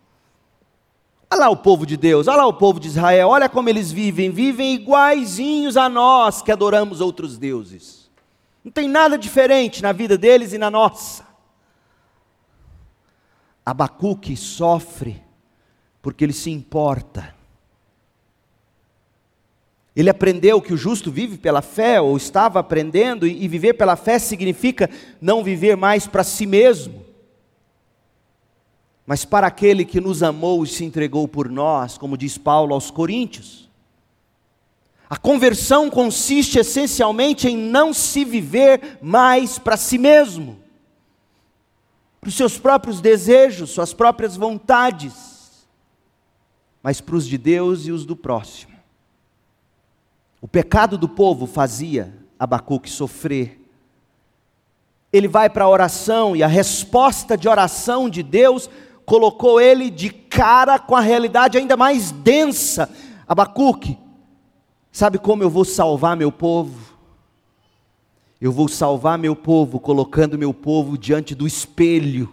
Olha 1.31 1.41
lá 1.41 1.51
o 1.51 1.57
povo 1.57 1.85
de 1.85 1.97
Deus, 1.97 2.29
olha 2.29 2.39
lá 2.39 2.47
o 2.47 2.55
povo 2.55 2.81
de 2.81 2.89
Israel, 2.89 3.29
olha 3.29 3.49
como 3.49 3.69
eles 3.69 3.91
vivem, 3.91 4.31
vivem 4.31 4.75
iguaizinhos 4.75 5.77
a 5.77 5.89
nós 5.89 6.43
que 6.43 6.53
adoramos 6.53 7.01
outros 7.01 7.37
deuses. 7.37 8.11
Não 8.63 8.73
tem 8.73 8.89
nada 8.89 9.19
diferente 9.19 9.83
na 9.83 9.93
vida 9.93 10.17
deles 10.17 10.53
e 10.53 10.59
na 10.59 10.71
nossa. 10.71 11.27
Abacuque 13.67 14.37
sofre 14.37 15.23
porque 16.01 16.25
ele 16.25 16.33
se 16.33 16.51
importa. 16.51 17.34
Ele 19.97 20.11
aprendeu 20.11 20.61
que 20.61 20.75
o 20.75 20.77
justo 20.77 21.11
vive 21.11 21.39
pela 21.39 21.63
fé, 21.63 22.01
ou 22.01 22.17
estava 22.17 22.59
aprendendo, 22.59 23.27
e 23.27 23.47
viver 23.47 23.75
pela 23.75 23.95
fé 23.95 24.19
significa 24.19 24.91
não 25.21 25.45
viver 25.45 25.77
mais 25.77 26.07
para 26.07 26.25
si 26.25 26.47
mesmo, 26.47 27.05
mas 29.07 29.25
para 29.25 29.47
aquele 29.47 29.85
que 29.85 30.01
nos 30.01 30.23
amou 30.23 30.65
e 30.65 30.67
se 30.67 30.85
entregou 30.85 31.29
por 31.29 31.49
nós, 31.49 31.97
como 31.97 32.17
diz 32.17 32.37
Paulo 32.39 32.75
aos 32.75 32.91
Coríntios. 32.91 33.71
A 35.09 35.17
conversão 35.17 35.91
consiste 35.91 36.59
essencialmente 36.59 37.47
em 37.47 37.57
não 37.57 37.93
se 37.93 38.25
viver 38.25 38.99
mais 39.01 39.59
para 39.59 39.77
si 39.77 39.99
mesmo, 39.99 40.59
para 42.21 42.29
os 42.29 42.35
seus 42.35 42.59
próprios 42.59 43.01
desejos, 43.01 43.71
suas 43.71 43.93
próprias 43.93 44.37
vontades, 44.37 45.69
mas 46.83 47.01
para 47.01 47.15
os 47.15 47.29
de 47.29 47.39
Deus 47.39 47.87
e 47.87 47.93
os 47.93 48.05
do 48.05 48.17
próximo. 48.17 48.74
O 50.45 50.47
pecado 50.47 50.99
do 50.99 51.09
povo 51.09 51.47
fazia 51.47 52.15
Abacuque 52.39 52.91
sofrer. 52.91 53.59
Ele 55.11 55.27
vai 55.27 55.49
para 55.49 55.65
a 55.65 55.69
oração 55.71 56.37
e 56.37 56.43
a 56.43 56.47
resposta 56.47 57.35
de 57.35 57.49
oração 57.49 58.11
de 58.11 58.23
Deus 58.23 58.69
colocou 59.07 59.59
ele 59.59 59.89
de 59.89 60.11
cara 60.11 60.79
com 60.79 60.95
a 60.95 61.01
realidade 61.01 61.57
ainda 61.57 61.79
mais 61.79 62.11
densa. 62.13 62.91
Abacuque, 63.27 63.97
sabe 64.93 65.17
como 65.17 65.43
eu 65.43 65.49
vou 65.49 65.65
salvar 65.65 66.15
meu 66.15 66.31
povo? 66.31 66.93
Eu 68.39 68.53
vou 68.53 68.69
salvar 68.69 69.17
meu 69.17 69.35
povo 69.35 69.81
colocando 69.81 70.37
meu 70.37 70.53
povo 70.53 70.99
diante 70.99 71.35
do 71.35 71.47
espelho. 71.47 72.31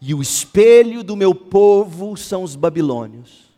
E 0.00 0.14
o 0.14 0.22
espelho 0.22 1.02
do 1.02 1.16
meu 1.16 1.34
povo 1.34 2.16
são 2.16 2.44
os 2.44 2.54
babilônios. 2.54 3.51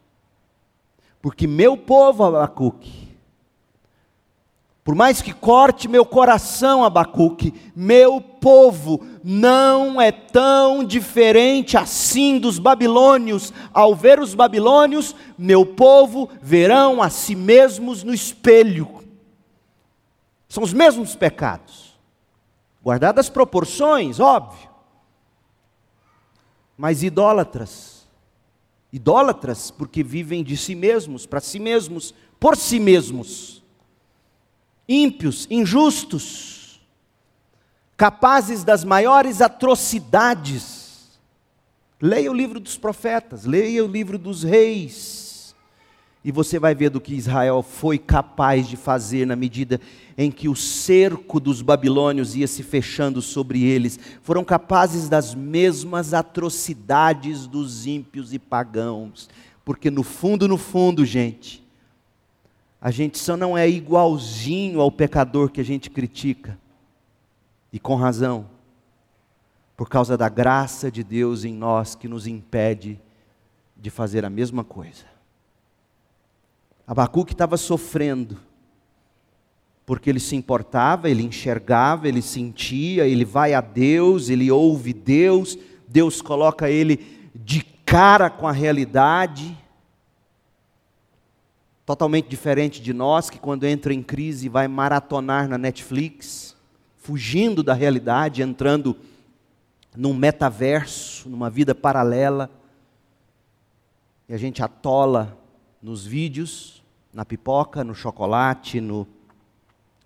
Porque 1.25 1.47
meu 1.47 1.75
povo, 1.75 2.23
Abacuque, 2.23 3.09
por 4.85 4.95
mais 4.95 5.23
que 5.23 5.33
corte 5.33 5.89
meu 5.89 6.05
coração, 6.05 6.85
Abacuque, 6.85 7.73
meu 7.75 8.21
povo 8.21 9.03
não 9.25 9.99
é 9.99 10.13
tão 10.13 10.85
diferente 10.85 11.79
assim 11.79 12.39
dos 12.39 12.59
babilônios. 12.59 13.55
Ao 13.73 13.95
ver 13.95 14.21
os 14.21 14.35
babilônios, 14.35 15.17
meu 15.39 15.65
povo 15.65 16.29
verão 16.43 17.03
a 17.03 17.09
si 17.09 17.35
mesmos 17.35 18.03
no 18.05 18.13
espelho. 18.13 19.03
São 20.47 20.63
os 20.63 20.75
mesmos 20.75 21.17
pecados, 21.17 21.99
guardadas 22.85 23.25
as 23.25 23.31
proporções, 23.31 24.21
óbvio. 24.21 24.69
Mas 26.77 27.03
idólatras, 27.03 27.94
idólatras, 28.95 29.73
porque 29.73 30.05
vivem 30.05 30.45
de 30.45 30.57
si 30.57 30.77
mesmos, 30.77 31.27
para 31.27 31.41
si 31.41 31.59
mesmos, 31.59 32.15
por 32.39 32.57
si 32.57 32.79
mesmos. 32.79 33.61
Ímpios, 34.89 35.49
injustos, 35.51 36.81
capazes 37.97 38.63
das 38.63 38.85
maiores 38.85 39.41
atrocidades. 39.41 41.19
Leia 42.01 42.31
o 42.31 42.35
livro 42.35 42.61
dos 42.61 42.77
profetas, 42.77 43.45
leia 43.45 43.85
o 43.85 43.89
livro 43.89 44.17
dos 44.17 44.45
reis 44.45 45.24
e 46.25 46.33
você 46.33 46.59
vai 46.59 46.75
ver 46.75 46.89
do 46.89 47.03
que 47.03 47.15
Israel 47.15 47.63
foi 47.63 47.99
capaz 47.99 48.67
de 48.67 48.79
fazer 48.79 49.27
na 49.27 49.37
medida 49.37 49.79
em 50.17 50.31
que 50.31 50.49
o 50.49 50.57
cerco 50.57 51.39
dos 51.39 51.61
babilônios 51.61 52.35
ia 52.35 52.47
se 52.47 52.63
fechando 52.63 53.21
sobre 53.21 53.63
eles. 53.63 53.99
Foram 54.23 54.43
capazes 54.43 55.07
das 55.07 55.35
mesmas 55.35 56.15
atrocidades 56.15 57.47
dos 57.47 57.87
ímpios 57.87 58.33
e 58.33 58.39
pagãos. 58.39 59.29
Porque 59.67 59.91
no 59.91 60.03
fundo, 60.03 60.49
no 60.49 60.57
fundo, 60.57 61.05
gente, 61.05 61.63
a 62.81 62.91
gente 62.91 63.19
só 63.19 63.37
não 63.37 63.57
é 63.57 63.69
igualzinho 63.69 64.81
ao 64.81 64.91
pecador 64.91 65.51
que 65.51 65.61
a 65.61 65.65
gente 65.65 65.91
critica. 65.91 66.59
E 67.71 67.79
com 67.79 67.97
razão. 67.97 68.47
Por 69.77 69.91
causa 69.91 70.17
da 70.17 70.31
graça 70.31 70.91
de 70.91 71.05
Deus 71.05 71.45
em 71.45 71.53
nós 71.53 71.95
que 71.95 72.09
nos 72.09 72.27
impede 72.27 72.99
de 73.77 73.91
fazer 73.91 74.25
a 74.25 74.31
mesma 74.31 74.65
coisa. 74.65 75.14
Abacuque 76.87 77.33
estava 77.33 77.57
sofrendo, 77.57 78.37
porque 79.87 80.11
ele 80.11 80.21
se 80.21 80.37
importava, 80.37 81.09
ele 81.09 81.23
enxergava, 81.23 82.07
ele 82.07 82.21
sentia, 82.21 83.07
ele 83.07 83.25
vai 83.25 83.55
a 83.55 83.61
Deus, 83.61 84.29
ele 84.29 84.51
ouve 84.51 84.93
Deus, 84.93 85.59
Deus 85.89 86.21
coloca 86.21 86.71
ele 86.71 87.31
de 87.35 87.63
cara 87.63 88.29
com 88.29 88.47
a 88.47 88.53
realidade. 88.53 89.57
Totalmente 91.87 92.29
diferente 92.29 92.83
de 92.83 92.93
nós, 92.93 93.31
que 93.31 93.39
quando 93.39 93.65
entra 93.65 93.93
em 93.93 94.03
crise 94.03 94.49
vai 94.49 94.69
maratonar 94.69 95.49
na 95.49 95.57
Netflix, 95.57 96.55
fugindo 96.97 97.63
da 97.63 97.75
realidade, 97.75 98.43
entrando 98.43 98.97
num 99.97 100.15
metaverso, 100.15 101.29
numa 101.29 101.49
vida 101.49 101.75
paralela, 101.75 102.51
e 104.29 104.35
a 104.35 104.39
gente 104.39 104.63
atola 104.63 105.44
nos 105.85 106.07
vídeos, 106.07 106.83
na 107.13 107.27
pipoca, 107.27 107.85
no 107.85 107.95
chocolate, 107.95 108.81
no, 108.81 109.07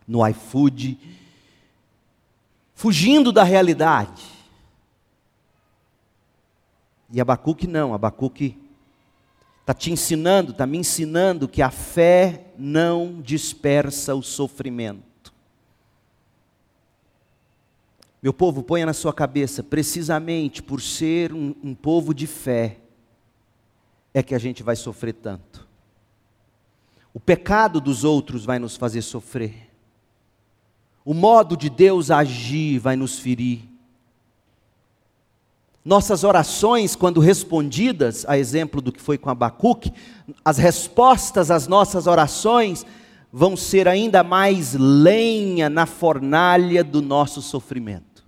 no 0.08 0.26
iFood, 0.26 0.98
fugindo 2.74 3.30
da 3.30 3.44
realidade. 3.44 4.24
E 7.08 7.20
Abacuque 7.20 7.68
não, 7.68 7.94
Abacuque 7.94 8.58
está 9.60 9.72
te 9.72 9.92
ensinando, 9.92 10.50
está 10.50 10.66
me 10.66 10.78
ensinando 10.78 11.46
que 11.46 11.62
a 11.62 11.70
fé 11.70 12.46
não 12.58 13.20
dispersa 13.22 14.16
o 14.16 14.22
sofrimento. 14.22 15.32
Meu 18.20 18.32
povo, 18.32 18.64
ponha 18.64 18.84
na 18.84 18.92
sua 18.92 19.12
cabeça, 19.12 19.62
precisamente 19.62 20.60
por 20.60 20.82
ser 20.82 21.32
um, 21.32 21.54
um 21.62 21.72
povo 21.72 22.12
de 22.12 22.26
fé, 22.26 22.78
é 24.12 24.24
que 24.24 24.34
a 24.34 24.38
gente 24.40 24.64
vai 24.64 24.74
sofrer 24.74 25.12
tanto. 25.12 25.67
O 27.18 27.20
pecado 27.20 27.80
dos 27.80 28.04
outros 28.04 28.44
vai 28.44 28.60
nos 28.60 28.76
fazer 28.76 29.02
sofrer. 29.02 29.68
O 31.04 31.12
modo 31.12 31.56
de 31.56 31.68
Deus 31.68 32.12
agir 32.12 32.78
vai 32.78 32.94
nos 32.94 33.18
ferir. 33.18 33.68
Nossas 35.84 36.22
orações, 36.22 36.94
quando 36.94 37.18
respondidas, 37.18 38.24
a 38.28 38.38
exemplo 38.38 38.80
do 38.80 38.92
que 38.92 39.02
foi 39.02 39.18
com 39.18 39.28
Abacuque, 39.28 39.92
as 40.44 40.58
respostas 40.58 41.50
às 41.50 41.66
nossas 41.66 42.06
orações 42.06 42.86
vão 43.32 43.56
ser 43.56 43.88
ainda 43.88 44.22
mais 44.22 44.74
lenha 44.74 45.68
na 45.68 45.86
fornalha 45.86 46.84
do 46.84 47.02
nosso 47.02 47.42
sofrimento. 47.42 48.24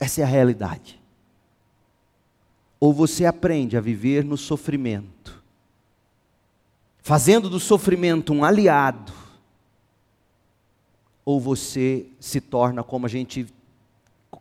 Essa 0.00 0.22
é 0.22 0.24
a 0.24 0.26
realidade. 0.26 1.00
Ou 2.80 2.92
você 2.92 3.24
aprende 3.24 3.76
a 3.76 3.80
viver 3.80 4.24
no 4.24 4.36
sofrimento, 4.36 5.37
fazendo 7.08 7.48
do 7.48 7.58
sofrimento 7.58 8.34
um 8.34 8.44
aliado, 8.44 9.14
ou 11.24 11.40
você 11.40 12.06
se 12.20 12.38
torna 12.38 12.84
como 12.84 13.06
a 13.06 13.08
gente 13.08 13.46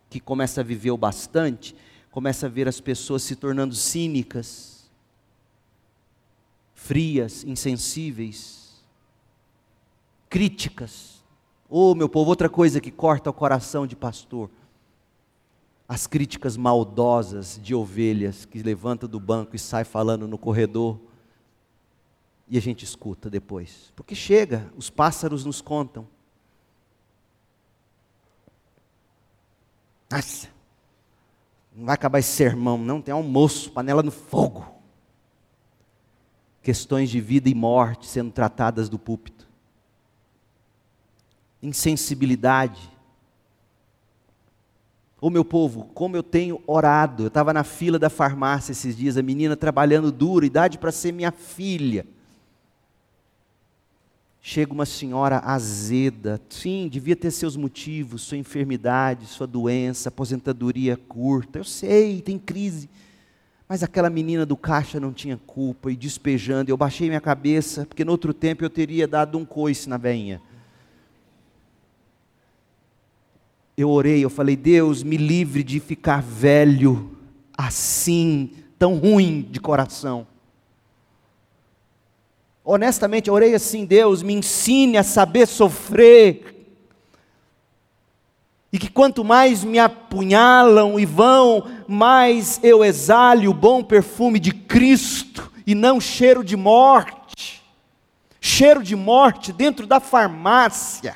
que 0.10 0.20
começa 0.20 0.60
a 0.60 0.64
viver 0.66 0.92
o 0.92 0.98
bastante, 0.98 1.74
começa 2.12 2.46
a 2.46 2.50
ver 2.50 2.68
as 2.68 2.82
pessoas 2.82 3.24
se 3.24 3.38
tornando 3.38 3.74
cínicas, 3.74 4.86
frias, 6.76 7.46
insensíveis, 7.46 8.84
críticas. 10.30 11.24
Oh, 11.70 11.96
meu 11.96 12.10
povo, 12.10 12.32
outra 12.32 12.50
coisa 12.50 12.82
que 12.82 12.92
corta 12.92 13.30
o 13.30 13.34
coração 13.34 13.88
de 13.88 13.96
pastor. 13.96 14.50
As 15.88 16.06
críticas 16.06 16.58
maldosas 16.58 17.58
de 17.64 17.74
ovelhas 17.74 18.44
que 18.44 18.62
levanta 18.62 19.08
do 19.08 19.22
banco 19.22 19.56
e 19.56 19.60
sai 19.60 19.86
falando 19.86 20.28
no 20.28 20.38
corredor 20.38 21.00
e 22.50 22.58
a 22.58 22.62
gente 22.62 22.84
escuta 22.86 23.30
depois. 23.30 23.92
Porque 23.96 24.16
chega, 24.16 24.72
os 24.76 24.90
pássaros 24.90 25.44
nos 25.44 25.62
contam. 25.62 26.08
Nossa, 30.10 30.48
não 31.76 31.86
vai 31.86 31.96
acabar 31.96 32.20
esse 32.20 32.32
sermão, 32.32 32.78
não. 32.78 33.02
Tem 33.02 33.14
almoço, 33.14 33.72
panela 33.72 34.02
no 34.02 34.12
fogo. 34.12 34.66
Questões 36.62 37.10
de 37.10 37.20
vida 37.20 37.50
e 37.50 37.54
morte 37.54 38.08
sendo 38.08 38.32
tratadas 38.32 38.88
do 38.88 38.98
púlpito. 38.98 39.48
Insensibilidade. 41.62 42.90
Ô 45.20 45.30
meu 45.30 45.44
povo, 45.44 45.86
como 45.94 46.16
eu 46.16 46.24
tenho 46.24 46.62
orado. 46.66 47.24
Eu 47.24 47.28
estava 47.28 47.52
na 47.52 47.64
fila 47.64 48.00
da 48.00 48.10
farmácia 48.10 48.72
esses 48.72 48.96
dias, 48.96 49.18
a 49.18 49.24
menina 49.24 49.58
trabalhando 49.58 50.12
duro, 50.12 50.46
idade 50.46 50.78
para 50.78 50.92
ser 50.92 51.12
minha 51.12 51.32
filha. 51.32 52.06
Chega 54.50 54.72
uma 54.72 54.86
senhora 54.86 55.42
azeda, 55.44 56.42
sim, 56.48 56.88
devia 56.88 57.18
ter 57.18 57.32
seus 57.32 57.58
motivos, 57.58 58.22
sua 58.22 58.38
enfermidade, 58.38 59.26
sua 59.26 59.46
doença, 59.46 60.08
aposentadoria 60.08 60.96
curta, 60.96 61.60
eu 61.60 61.66
sei, 61.66 62.22
tem 62.22 62.40
crise. 62.40 62.90
Mas 63.68 63.84
aquela 63.84 64.10
menina 64.10 64.46
do 64.46 64.56
caixa 64.56 65.02
não 65.02 65.12
tinha 65.12 65.36
culpa 65.36 65.92
e 65.92 65.98
despejando, 65.98 66.72
eu 66.72 66.78
baixei 66.78 67.10
minha 67.10 67.20
cabeça, 67.20 67.86
porque 67.86 68.06
no 68.06 68.14
outro 68.14 68.34
tempo 68.34 68.64
eu 68.64 68.70
teria 68.70 69.06
dado 69.06 69.38
um 69.38 69.44
coice 69.44 69.90
na 69.90 69.98
veinha. 69.98 70.42
Eu 73.76 73.90
orei, 73.90 74.24
eu 74.24 74.30
falei: 74.30 74.56
Deus, 74.56 75.04
me 75.04 75.18
livre 75.18 75.62
de 75.62 75.82
ficar 75.82 76.22
velho 76.22 77.18
assim, 77.58 78.52
tão 78.80 78.96
ruim 78.96 79.42
de 79.42 79.60
coração. 79.60 80.26
Honestamente, 82.70 83.32
orei 83.32 83.56
assim: 83.56 83.86
Deus, 83.86 84.22
me 84.22 84.34
ensine 84.34 84.98
a 84.98 85.04
saber 85.04 85.48
sofrer 85.48 86.54
e 88.74 88.78
que 88.78 88.90
quanto 88.90 89.24
mais 89.24 89.64
me 89.64 89.80
apunhalam 89.80 91.00
e 91.00 91.06
vão, 91.06 91.66
mais 91.88 92.60
eu 92.62 92.84
exale 92.84 93.48
o 93.48 93.54
bom 93.54 93.82
perfume 93.82 94.38
de 94.38 94.52
Cristo 94.52 95.50
e 95.66 95.74
não 95.74 96.02
cheiro 96.02 96.44
de 96.44 96.58
morte. 96.58 97.64
Cheiro 98.42 98.84
de 98.84 98.98
morte 98.98 99.54
dentro 99.54 99.88
da 99.88 100.02
farmácia. 100.02 101.16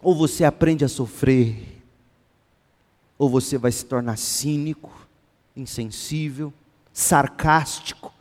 Ou 0.00 0.14
você 0.14 0.44
aprende 0.44 0.82
a 0.82 0.88
sofrer, 0.88 1.82
ou 3.18 3.28
você 3.28 3.58
vai 3.58 3.70
se 3.70 3.84
tornar 3.84 4.16
cínico, 4.16 4.90
insensível, 5.54 6.50
sarcástico. 6.98 8.12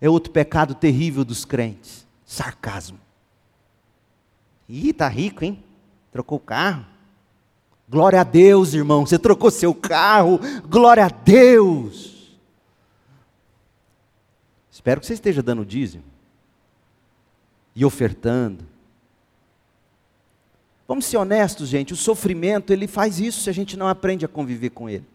É 0.00 0.10
outro 0.10 0.32
pecado 0.32 0.74
terrível 0.74 1.24
dos 1.24 1.44
crentes: 1.44 2.04
sarcasmo. 2.26 2.98
Ih, 4.68 4.92
tá 4.92 5.08
rico, 5.08 5.44
hein? 5.44 5.62
Trocou 6.10 6.38
o 6.38 6.40
carro. 6.40 6.84
Glória 7.88 8.20
a 8.20 8.24
Deus, 8.24 8.74
irmão. 8.74 9.06
Você 9.06 9.18
trocou 9.18 9.50
seu 9.50 9.74
carro. 9.74 10.40
Glória 10.68 11.04
a 11.04 11.08
Deus. 11.08 12.36
Espero 14.70 15.00
que 15.00 15.06
você 15.06 15.14
esteja 15.14 15.42
dando 15.42 15.64
dízimo 15.64 16.04
e 17.76 17.84
ofertando. 17.84 18.66
Vamos 20.88 21.06
ser 21.06 21.18
honestos, 21.18 21.68
gente. 21.68 21.92
O 21.92 21.96
sofrimento 21.96 22.72
ele 22.72 22.86
faz 22.86 23.20
isso 23.20 23.42
se 23.42 23.50
a 23.50 23.52
gente 23.52 23.76
não 23.76 23.86
aprende 23.86 24.24
a 24.24 24.28
conviver 24.28 24.70
com 24.70 24.88
ele. 24.88 25.06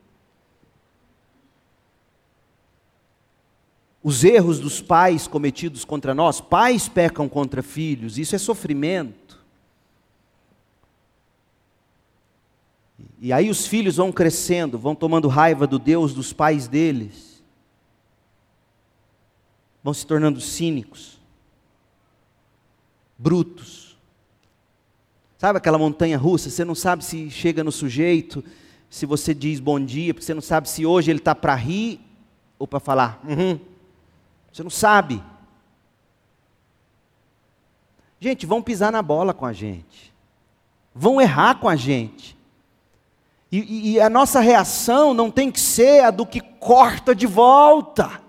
Os 4.01 4.23
erros 4.23 4.59
dos 4.59 4.81
pais 4.81 5.27
cometidos 5.27 5.83
contra 5.83 6.13
nós, 6.13 6.39
pais 6.39 6.87
pecam 6.87 7.27
contra 7.27 7.61
filhos, 7.61 8.17
isso 8.17 8.35
é 8.35 8.39
sofrimento. 8.39 9.37
E 13.19 13.33
aí 13.33 13.49
os 13.49 13.67
filhos 13.67 13.97
vão 13.97 14.11
crescendo, 14.11 14.79
vão 14.79 14.95
tomando 14.95 15.27
raiva 15.27 15.67
do 15.67 15.77
Deus 15.77 16.13
dos 16.13 16.31
pais 16.31 16.67
deles, 16.67 17.43
vão 19.83 19.93
se 19.93 20.05
tornando 20.05 20.39
cínicos, 20.39 21.19
brutos. 23.17 23.97
Sabe 25.37 25.57
aquela 25.57 25.77
montanha 25.77 26.17
russa? 26.17 26.49
Você 26.49 26.63
não 26.63 26.75
sabe 26.75 27.03
se 27.03 27.29
chega 27.29 27.63
no 27.63 27.71
sujeito, 27.71 28.43
se 28.89 29.05
você 29.05 29.33
diz 29.33 29.59
bom 29.59 29.79
dia, 29.79 30.13
porque 30.13 30.25
você 30.25 30.33
não 30.33 30.41
sabe 30.41 30.69
se 30.69 30.85
hoje 30.85 31.11
ele 31.11 31.19
está 31.19 31.35
para 31.35 31.55
rir 31.55 31.99
ou 32.57 32.65
para 32.65 32.79
falar. 32.79 33.21
Uhum. 33.27 33.59
Você 34.59 34.63
não 34.63 34.69
sabe. 34.69 35.23
Gente, 38.19 38.45
vão 38.45 38.61
pisar 38.61 38.91
na 38.91 39.01
bola 39.01 39.33
com 39.33 39.45
a 39.45 39.53
gente, 39.53 40.13
vão 40.93 41.21
errar 41.21 41.55
com 41.61 41.69
a 41.69 41.77
gente. 41.77 42.37
E, 43.49 43.93
e, 43.93 44.01
a 44.01 44.09
nossa 44.09 44.41
reação 44.41 45.13
não 45.13 45.31
tem 45.31 45.49
que 45.49 45.61
ser 45.61 46.03
a 46.03 46.11
do 46.11 46.25
que 46.25 46.41
corta 46.41 47.15
de 47.15 47.25
volta. 47.25 48.21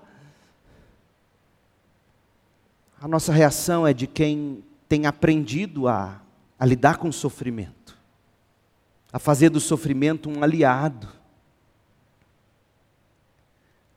A 3.02 3.08
nossa 3.08 3.32
reação 3.32 3.84
é 3.84 3.92
de 3.92 4.06
quem 4.06 4.62
tem 4.88 5.06
aprendido 5.06 5.88
a, 5.88 6.22
a 6.56 6.64
lidar 6.64 6.98
com 6.98 7.08
o 7.08 7.12
sofrimento, 7.12 7.98
a 9.12 9.18
fazer 9.18 9.50
do 9.50 9.58
sofrimento 9.58 10.30
um 10.30 10.44
aliado. 10.44 11.08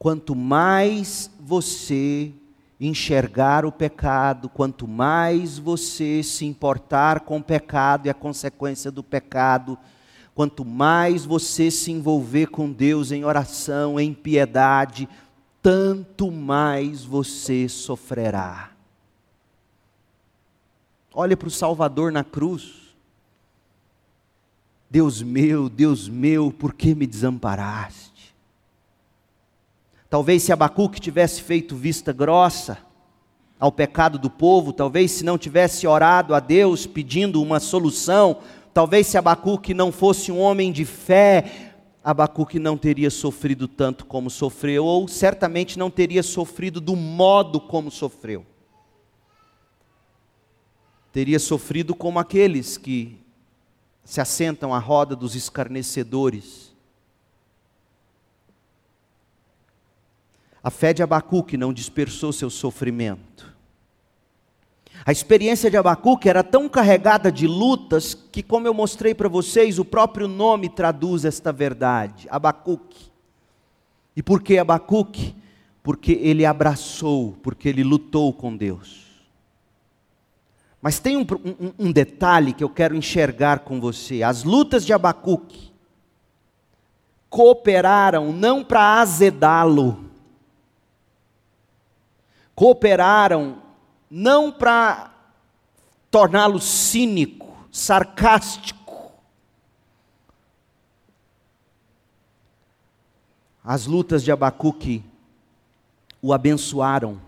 Quanto 0.04 0.36
mais 0.36 1.32
você 1.39 2.32
enxergar 2.80 3.66
o 3.66 3.72
pecado, 3.72 4.47
quanto 4.49 4.88
mais 4.88 5.58
você 5.58 6.22
se 6.22 6.45
importar 6.45 7.22
com 7.22 7.38
o 7.38 7.43
pecado 7.43 8.06
e 8.06 8.10
a 8.12 8.14
consequência 8.14 8.91
do 8.91 9.01
pecado, 9.01 9.80
Quanto 10.36 10.66
mais 10.66 11.26
você 11.26 11.70
se 11.70 11.91
envolver 11.91 12.47
com 12.47 12.72
Deus 12.72 13.12
em 13.12 13.24
oração, 13.24 13.99
em 13.99 14.14
piedade, 14.14 15.08
tanto 15.62 16.32
mais 16.32 17.04
você 17.04 17.70
sofrerá. 17.70 18.72
Olha 21.14 21.38
para 21.38 21.47
o 21.47 21.51
Salvador 21.51 22.12
na 22.12 22.24
cruz. 22.24 22.95
Deus 24.89 25.22
meu, 25.22 25.70
Deus 25.70 26.10
meu, 26.10 26.51
por 26.51 26.74
que 26.74 26.95
me 26.95 27.06
desamparaste? 27.06 28.12
Talvez 30.14 30.43
se 30.43 30.53
Abacuque 30.53 31.01
tivesse 31.01 31.41
feito 31.41 31.76
vista 31.76 32.14
grossa 32.14 32.78
ao 33.59 33.72
pecado 33.72 34.20
do 34.20 34.30
povo, 34.30 34.72
talvez 34.72 35.09
se 35.09 35.26
não 35.26 35.39
tivesse 35.39 35.88
orado 35.88 36.36
a 36.36 36.39
Deus 36.39 36.86
pedindo 36.86 37.41
uma 37.41 37.59
solução, 37.59 38.38
Talvez 38.72 39.07
se 39.07 39.18
Abacuque 39.18 39.74
não 39.74 39.91
fosse 39.91 40.32
um 40.32 40.39
homem 40.39 40.72
de 40.72 40.86
fé, 40.86 41.74
Abacuque 42.03 42.59
não 42.59 42.78
teria 42.78 43.09
sofrido 43.09 43.68
tanto 43.68 44.05
como 44.05 44.30
sofreu, 44.30 44.86
ou 44.86 45.07
certamente 45.07 45.80
não 45.80 45.89
teria 45.89 46.22
sofrido 46.22 46.80
do 46.80 46.95
modo 46.95 47.59
como 47.59 47.89
sofreu. 47.89 48.45
Teria 51.11 51.39
sofrido 51.39 51.95
como 51.95 52.20
aqueles 52.20 52.78
que 52.78 53.20
se 54.03 54.22
assentam 54.22 54.76
à 54.76 54.78
roda 54.78 55.16
dos 55.16 55.36
escarnecedores. 55.36 56.72
A 60.64 60.70
fé 60.70 60.93
de 60.93 61.03
Abacuque 61.03 61.57
não 61.57 61.74
dispersou 61.74 62.32
seu 62.32 62.49
sofrimento. 62.49 63.53
A 65.05 65.11
experiência 65.11 65.70
de 65.70 65.76
Abacuque 65.76 66.30
era 66.30 66.41
tão 66.41 66.70
carregada 66.70 67.30
de 67.30 67.45
lutas 67.45 68.14
que, 68.14 68.41
como 68.41 68.66
eu 68.66 68.74
mostrei 68.74 69.14
para 69.14 69.28
vocês, 69.28 69.78
o 69.78 69.84
próprio 69.84 70.28
nome 70.30 70.70
traduz 70.70 71.26
esta 71.26 71.51
verdade: 71.51 72.26
Abacuque. 72.30 73.11
E 74.16 74.24
por 74.24 74.41
que 74.41 74.57
Abacuque? 74.57 75.36
Porque 75.82 76.14
ele 76.14 76.45
abraçou, 76.45 77.38
porque 77.43 77.68
ele 77.68 77.84
lutou 77.84 78.32
com 78.32 78.55
Deus. 78.55 79.03
Mas 80.82 80.99
tem 80.99 81.18
um, 81.18 81.22
um, 81.22 81.88
um 81.88 81.91
detalhe 81.91 82.53
que 82.53 82.64
eu 82.64 82.70
quero 82.70 82.95
enxergar 82.95 83.59
com 83.59 83.82
você: 83.82 84.24
as 84.24 84.45
lutas 84.45 84.86
de 84.86 84.93
Abacuque 84.93 85.74
cooperaram 87.30 88.32
não 88.32 88.64
para 88.64 89.01
azedá-lo, 89.01 90.12
cooperaram 92.56 93.62
não 94.10 94.51
para 94.51 95.12
torná-lo 96.12 96.60
cínico, 96.60 97.56
sarcástico. 97.72 99.12
As 103.64 103.86
lutas 103.86 104.24
de 104.24 104.32
Abacuque 104.32 105.04
o 106.22 106.32
abençoaram, 106.32 107.20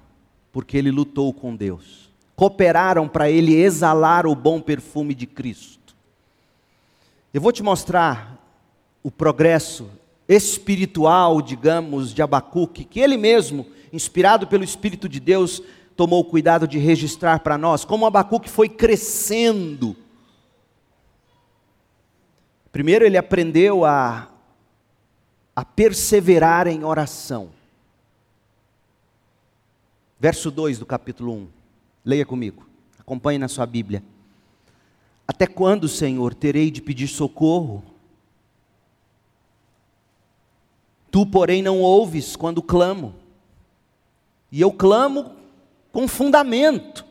porque 0.54 0.78
ele 0.78 0.92
lutou 0.92 1.34
com 1.34 1.56
Deus. 1.56 2.10
Cooperaram 2.36 3.08
para 3.08 3.30
ele 3.30 3.56
exalar 3.56 4.26
o 4.26 4.36
bom 4.36 4.62
perfume 4.62 5.14
de 5.14 5.26
Cristo. 5.26 5.96
Eu 7.34 7.42
vou 7.42 7.52
te 7.52 7.64
mostrar 7.64 8.38
o 9.04 9.12
progresso 9.12 9.90
espiritual, 10.28 11.42
digamos, 11.42 12.14
de 12.14 12.22
Abacuque, 12.22 12.86
que 12.86 13.00
ele 13.00 13.18
mesmo, 13.18 13.66
inspirado 13.96 14.46
pelo 14.46 14.64
Espírito 14.64 15.10
de 15.10 15.20
Deus, 15.20 15.62
tomou 15.96 16.22
o 16.22 16.26
cuidado 16.26 16.68
de 16.68 16.78
registrar 16.78 17.40
para 17.40 17.58
nós, 17.58 17.86
como 17.86 18.06
Abacuque 18.06 18.50
foi 18.50 18.70
crescendo. 18.70 19.96
Primeiro 22.72 23.06
ele 23.06 23.18
aprendeu 23.18 23.86
a, 23.86 24.28
a 25.56 25.64
perseverar 25.64 26.68
em 26.68 26.84
oração. 26.84 27.50
Verso 30.20 30.52
2 30.52 30.80
do 30.80 30.86
capítulo 30.86 31.34
1. 31.34 31.48
Leia 32.04 32.26
comigo. 32.26 32.68
Acompanhe 33.00 33.40
na 33.40 33.48
sua 33.48 33.66
Bíblia. 33.66 34.04
Até 35.28 35.48
quando, 35.48 35.88
Senhor, 35.88 36.34
terei 36.34 36.70
de 36.70 36.82
pedir 36.82 37.08
socorro? 37.08 37.84
Tu, 41.10 41.26
porém, 41.26 41.62
não 41.62 41.82
ouves 41.82 42.36
quando 42.36 42.62
clamo. 42.62 43.16
E 44.52 44.62
eu 44.62 44.72
clamo 44.72 45.32
com 45.92 46.08
fundamento. 46.08 47.06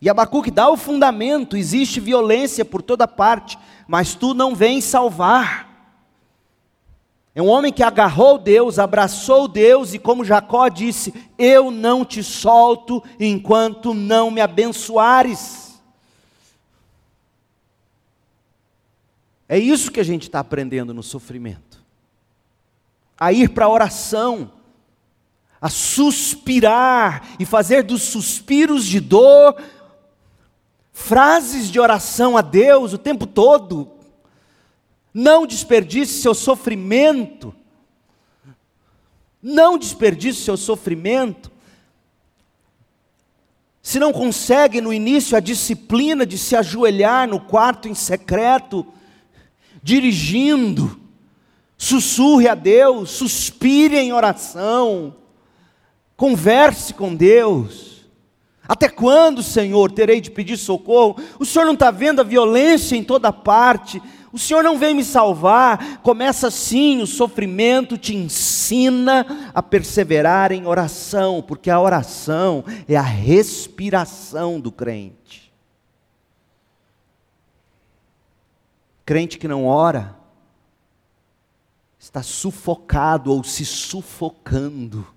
E 0.00 0.08
Abacuque 0.08 0.50
dá 0.50 0.68
o 0.68 0.76
fundamento: 0.76 1.56
existe 1.56 2.00
violência 2.00 2.64
por 2.64 2.82
toda 2.82 3.08
parte, 3.08 3.58
mas 3.88 4.14
tu 4.14 4.34
não 4.34 4.54
vens 4.54 4.84
salvar. 4.84 5.66
É 7.34 7.42
um 7.42 7.48
homem 7.48 7.70
que 7.70 7.82
agarrou 7.82 8.38
Deus, 8.38 8.78
abraçou 8.78 9.46
Deus 9.46 9.92
e, 9.92 9.98
como 9.98 10.24
Jacó 10.24 10.68
disse, 10.68 11.12
eu 11.36 11.70
não 11.70 12.02
te 12.02 12.22
solto 12.22 13.04
enquanto 13.20 13.92
não 13.92 14.30
me 14.30 14.40
abençoares. 14.40 15.78
É 19.46 19.58
isso 19.58 19.92
que 19.92 20.00
a 20.00 20.02
gente 20.02 20.22
está 20.22 20.40
aprendendo 20.40 20.94
no 20.94 21.02
sofrimento. 21.02 21.84
A 23.20 23.34
ir 23.34 23.50
para 23.50 23.66
a 23.66 23.70
oração, 23.70 24.50
a 25.60 25.68
suspirar 25.68 27.28
e 27.38 27.44
fazer 27.44 27.82
dos 27.82 28.02
suspiros 28.02 28.84
de 28.84 29.00
dor 29.00 29.56
frases 30.92 31.70
de 31.70 31.78
oração 31.78 32.36
a 32.36 32.40
Deus 32.40 32.92
o 32.92 32.98
tempo 32.98 33.26
todo. 33.26 33.90
Não 35.12 35.46
desperdice 35.46 36.20
seu 36.20 36.34
sofrimento. 36.34 37.54
Não 39.42 39.78
desperdice 39.78 40.42
seu 40.42 40.56
sofrimento. 40.56 41.50
Se 43.82 44.00
não 44.00 44.12
consegue 44.12 44.80
no 44.80 44.92
início 44.92 45.36
a 45.36 45.40
disciplina 45.40 46.26
de 46.26 46.36
se 46.36 46.56
ajoelhar 46.56 47.28
no 47.28 47.38
quarto 47.38 47.88
em 47.88 47.94
secreto, 47.94 48.84
dirigindo, 49.82 50.98
sussurre 51.78 52.48
a 52.48 52.54
Deus, 52.54 53.10
suspire 53.10 53.96
em 53.96 54.12
oração, 54.12 55.14
converse 56.16 56.94
com 56.94 57.14
Deus. 57.14 58.06
Até 58.68 58.88
quando, 58.88 59.42
Senhor, 59.42 59.92
terei 59.92 60.20
de 60.20 60.30
pedir 60.30 60.56
socorro? 60.56 61.16
O 61.38 61.44
Senhor 61.44 61.64
não 61.64 61.74
está 61.74 61.90
vendo 61.90 62.20
a 62.20 62.24
violência 62.24 62.96
em 62.96 63.04
toda 63.04 63.32
parte, 63.32 64.02
o 64.32 64.38
Senhor 64.38 64.62
não 64.62 64.76
vem 64.76 64.94
me 64.94 65.04
salvar. 65.04 66.02
Começa 66.02 66.48
assim: 66.48 67.00
o 67.00 67.06
sofrimento 67.06 67.96
te 67.96 68.14
ensina 68.14 69.50
a 69.54 69.62
perseverar 69.62 70.52
em 70.52 70.66
oração, 70.66 71.42
porque 71.46 71.70
a 71.70 71.80
oração 71.80 72.64
é 72.88 72.96
a 72.96 73.02
respiração 73.02 74.60
do 74.60 74.72
crente. 74.72 75.52
Crente 79.06 79.38
que 79.38 79.46
não 79.46 79.64
ora, 79.64 80.16
está 81.96 82.22
sufocado 82.22 83.32
ou 83.32 83.44
se 83.44 83.64
sufocando. 83.64 85.15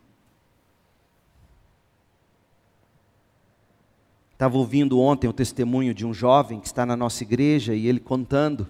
Estava 4.40 4.58
ouvindo 4.58 4.98
ontem 5.02 5.28
o 5.28 5.34
testemunho 5.34 5.94
de 5.94 6.06
um 6.06 6.14
jovem 6.14 6.62
que 6.62 6.68
está 6.68 6.86
na 6.86 6.96
nossa 6.96 7.24
igreja 7.24 7.76
e 7.76 7.86
ele 7.88 8.00
contando 8.00 8.70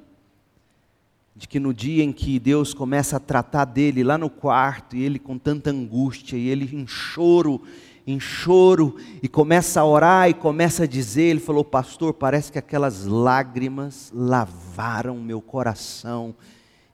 de 1.35 1.47
que 1.47 1.59
no 1.59 1.71
dia 1.71 2.03
em 2.03 2.11
que 2.11 2.39
Deus 2.39 2.73
começa 2.73 3.17
a 3.17 3.19
tratar 3.19 3.65
dele 3.65 4.03
lá 4.03 4.17
no 4.17 4.31
quarto, 4.31 4.95
e 4.95 5.03
ele 5.03 5.19
com 5.19 5.37
tanta 5.37 5.69
angústia, 5.69 6.35
e 6.35 6.47
ele 6.47 6.75
em 6.75 6.87
choro, 6.87 7.61
em 8.07 8.19
choro, 8.19 8.95
e 9.21 9.27
começa 9.27 9.79
a 9.79 9.85
orar 9.85 10.27
e 10.27 10.33
começa 10.33 10.85
a 10.85 10.87
dizer, 10.87 11.25
ele 11.25 11.39
falou, 11.39 11.63
pastor, 11.63 12.15
parece 12.15 12.51
que 12.51 12.57
aquelas 12.57 13.05
lágrimas 13.05 14.11
lavaram 14.11 15.19
meu 15.19 15.39
coração, 15.39 16.33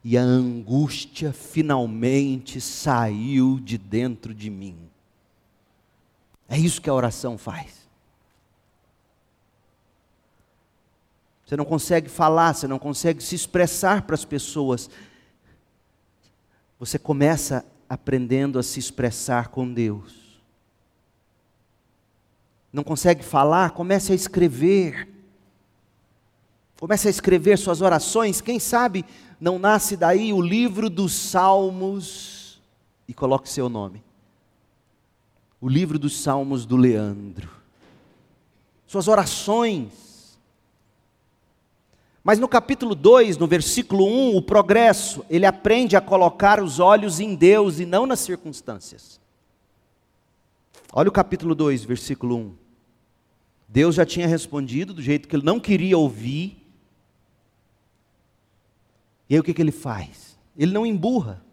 e 0.03 0.17
a 0.17 0.21
angústia 0.21 1.31
finalmente 1.31 2.59
saiu 2.59 3.57
de 3.57 3.77
dentro 3.77 4.33
de 4.33 4.49
mim. 4.49 4.75
É 6.49 6.57
isso 6.57 6.81
que 6.81 6.89
a 6.89 6.93
oração 6.93 7.37
faz. 7.37 7.84
Você 11.45 11.55
não 11.55 11.65
consegue 11.65 12.09
falar, 12.09 12.53
você 12.53 12.67
não 12.67 12.79
consegue 12.79 13.23
se 13.23 13.35
expressar 13.35 14.01
para 14.01 14.15
as 14.15 14.25
pessoas. 14.25 14.89
Você 16.79 16.97
começa 16.97 17.63
aprendendo 17.87 18.57
a 18.57 18.63
se 18.63 18.79
expressar 18.79 19.49
com 19.49 19.71
Deus. 19.71 20.41
Não 22.73 22.83
consegue 22.83 23.23
falar? 23.23 23.71
Comece 23.71 24.11
a 24.11 24.15
escrever. 24.15 25.07
Comece 26.79 27.07
a 27.07 27.11
escrever 27.11 27.57
suas 27.59 27.79
orações. 27.79 28.41
Quem 28.41 28.59
sabe 28.59 29.05
não 29.39 29.59
nasce 29.59 29.95
daí 29.95 30.33
o 30.33 30.41
livro 30.41 30.89
dos 30.89 31.13
Salmos 31.13 32.59
e 33.07 33.13
coloque 33.13 33.47
seu 33.47 33.69
nome. 33.69 34.03
O 35.61 35.69
livro 35.69 35.99
dos 35.99 36.19
Salmos 36.19 36.65
do 36.65 36.75
Leandro. 36.75 37.49
Suas 38.87 39.07
orações 39.07 40.04
mas 42.25 42.39
no 42.39 42.47
capítulo 42.47 42.95
2, 42.95 43.37
no 43.37 43.45
versículo 43.45 44.03
1, 44.07 44.35
o 44.35 44.41
progresso, 44.41 45.23
ele 45.29 45.45
aprende 45.45 45.95
a 45.95 46.01
colocar 46.01 46.59
os 46.59 46.79
olhos 46.79 47.19
em 47.19 47.35
Deus 47.35 47.79
e 47.79 47.85
não 47.85 48.07
nas 48.07 48.19
circunstâncias. 48.19 49.21
Olha 50.91 51.07
o 51.07 51.11
capítulo 51.11 51.53
2, 51.53 51.83
versículo 51.83 52.35
1. 52.35 52.55
Deus 53.67 53.93
já 53.93 54.07
tinha 54.07 54.25
respondido 54.25 54.91
do 54.91 55.03
jeito 55.03 55.27
que 55.27 55.35
ele 55.35 55.45
não 55.45 55.59
queria 55.59 55.99
ouvir. 55.99 56.65
E 59.29 59.35
aí 59.35 59.39
o 59.39 59.43
que, 59.43 59.53
que 59.53 59.61
ele 59.61 59.71
faz? 59.71 60.35
Ele 60.57 60.73
não 60.73 60.83
emburra. 60.83 61.45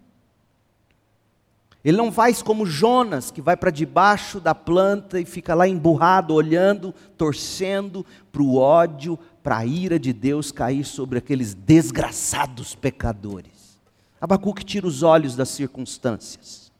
Ele 1.84 1.98
não 1.98 2.10
faz 2.10 2.40
como 2.40 2.64
Jonas, 2.64 3.30
que 3.30 3.42
vai 3.42 3.56
para 3.56 3.70
debaixo 3.70 4.40
da 4.40 4.54
planta 4.54 5.20
e 5.20 5.24
fica 5.26 5.54
lá 5.54 5.66
emburrado, 5.66 6.32
olhando, 6.32 6.94
torcendo 7.18 8.06
para 8.30 8.42
o 8.42 8.56
ódio, 8.56 9.18
para 9.42 9.58
a 9.58 9.66
ira 9.66 9.98
de 9.98 10.12
Deus 10.12 10.52
cair 10.52 10.84
sobre 10.84 11.18
aqueles 11.18 11.54
desgraçados 11.54 12.74
pecadores. 12.74 13.78
Abacuque 14.20 14.64
tira 14.64 14.86
os 14.86 15.02
olhos 15.02 15.34
das 15.34 15.48
circunstâncias, 15.48 16.70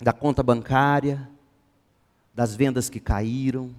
da 0.00 0.12
conta 0.12 0.42
bancária, 0.42 1.28
das 2.32 2.54
vendas 2.54 2.88
que 2.88 3.00
caíram, 3.00 3.74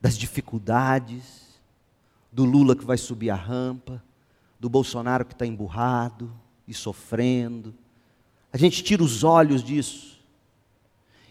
das 0.00 0.16
dificuldades, 0.16 1.46
do 2.32 2.44
Lula 2.44 2.74
que 2.74 2.84
vai 2.84 2.96
subir 2.96 3.28
a 3.28 3.34
rampa, 3.34 4.02
do 4.58 4.68
Bolsonaro 4.68 5.26
que 5.26 5.34
está 5.34 5.44
emburrado 5.44 6.32
e 6.66 6.72
sofrendo. 6.72 7.74
A 8.52 8.56
gente 8.56 8.82
tira 8.82 9.02
os 9.02 9.22
olhos 9.22 9.62
disso. 9.62 10.16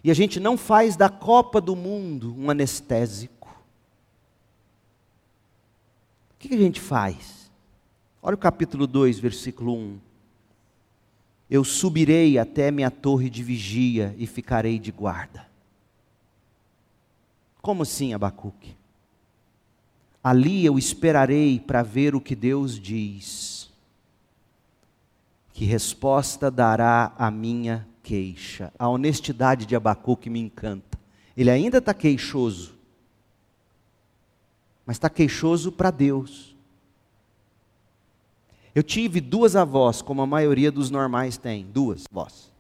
E 0.03 0.11
a 0.11 0.13
gente 0.13 0.39
não 0.39 0.55
faz 0.55 0.95
da 0.95 1.09
Copa 1.09 1.59
do 1.59 1.75
Mundo 1.75 2.35
um 2.37 2.51
anestésico. 2.51 3.34
Que, 6.47 6.55
a 6.55 6.57
gente 6.57 6.79
faz? 6.79 7.51
Olha 8.21 8.35
o 8.35 8.37
capítulo 8.37 8.87
2, 8.87 9.19
versículo 9.19 9.75
1. 9.75 9.99
Eu 11.49 11.63
subirei 11.63 12.37
até 12.37 12.71
minha 12.71 12.89
torre 12.89 13.29
de 13.29 13.43
vigia 13.43 14.15
e 14.17 14.25
ficarei 14.25 14.79
de 14.79 14.91
guarda. 14.91 15.47
Como 17.61 17.83
assim, 17.83 18.13
Abacuque? 18.13 18.75
Ali 20.23 20.65
eu 20.65 20.77
esperarei 20.77 21.59
para 21.59 21.83
ver 21.83 22.15
o 22.15 22.21
que 22.21 22.35
Deus 22.35 22.79
diz. 22.79 23.71
Que 25.53 25.65
resposta 25.65 26.51
dará 26.51 27.13
a 27.17 27.31
minha 27.31 27.87
queixa? 28.03 28.73
A 28.77 28.89
honestidade 28.89 29.65
de 29.65 29.75
Abacuque 29.75 30.29
me 30.29 30.39
encanta. 30.39 30.99
Ele 31.37 31.49
ainda 31.49 31.77
está 31.79 31.93
queixoso, 31.93 32.74
mas 34.85 34.97
está 34.97 35.09
queixoso 35.09 35.71
para 35.71 35.89
Deus. 35.89 36.55
Eu 38.73 38.83
tive 38.83 39.21
duas 39.21 39.55
avós, 39.55 40.01
como 40.01 40.21
a 40.21 40.27
maioria 40.27 40.71
dos 40.71 40.89
normais 40.89 41.37
tem, 41.37 41.65
duas 41.65 42.03
avós. 42.11 42.51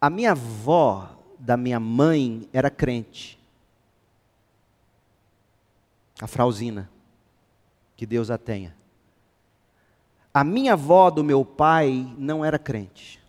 A 0.00 0.10
minha 0.10 0.32
avó 0.32 1.16
da 1.38 1.56
minha 1.56 1.78
mãe 1.78 2.48
era 2.52 2.70
crente. 2.70 3.38
A 6.20 6.26
Frauzina, 6.26 6.90
que 7.94 8.06
Deus 8.06 8.30
a 8.30 8.38
tenha. 8.38 8.74
A 10.32 10.42
minha 10.42 10.72
avó 10.72 11.10
do 11.10 11.22
meu 11.22 11.44
pai 11.44 12.14
não 12.18 12.44
era 12.44 12.58
crente. 12.58 13.22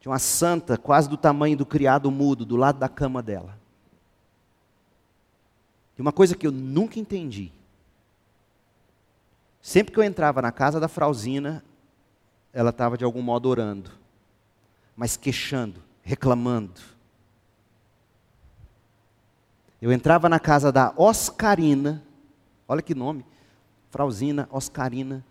Tinha 0.00 0.12
uma 0.12 0.18
santa, 0.18 0.76
quase 0.76 1.08
do 1.08 1.16
tamanho 1.16 1.56
do 1.56 1.66
criado 1.66 2.10
mudo, 2.10 2.44
do 2.44 2.56
lado 2.56 2.78
da 2.78 2.88
cama 2.88 3.22
dela. 3.22 3.58
E 5.96 6.00
uma 6.00 6.12
coisa 6.12 6.34
que 6.34 6.46
eu 6.46 6.52
nunca 6.52 6.98
entendi. 6.98 7.52
Sempre 9.60 9.92
que 9.92 9.98
eu 9.98 10.04
entrava 10.04 10.42
na 10.42 10.52
casa 10.52 10.78
da 10.78 10.88
Frauzina, 10.88 11.64
ela 12.52 12.70
estava 12.70 12.96
de 12.96 13.04
algum 13.04 13.22
modo 13.22 13.48
orando, 13.48 13.90
mas 14.94 15.16
queixando, 15.16 15.82
reclamando. 16.02 16.80
Eu 19.80 19.92
entrava 19.92 20.28
na 20.28 20.38
casa 20.38 20.70
da 20.70 20.92
Oscarina, 20.96 22.02
olha 22.68 22.80
que 22.80 22.94
nome, 22.94 23.26
Frauzina, 23.90 24.48
Oscarina. 24.52 25.24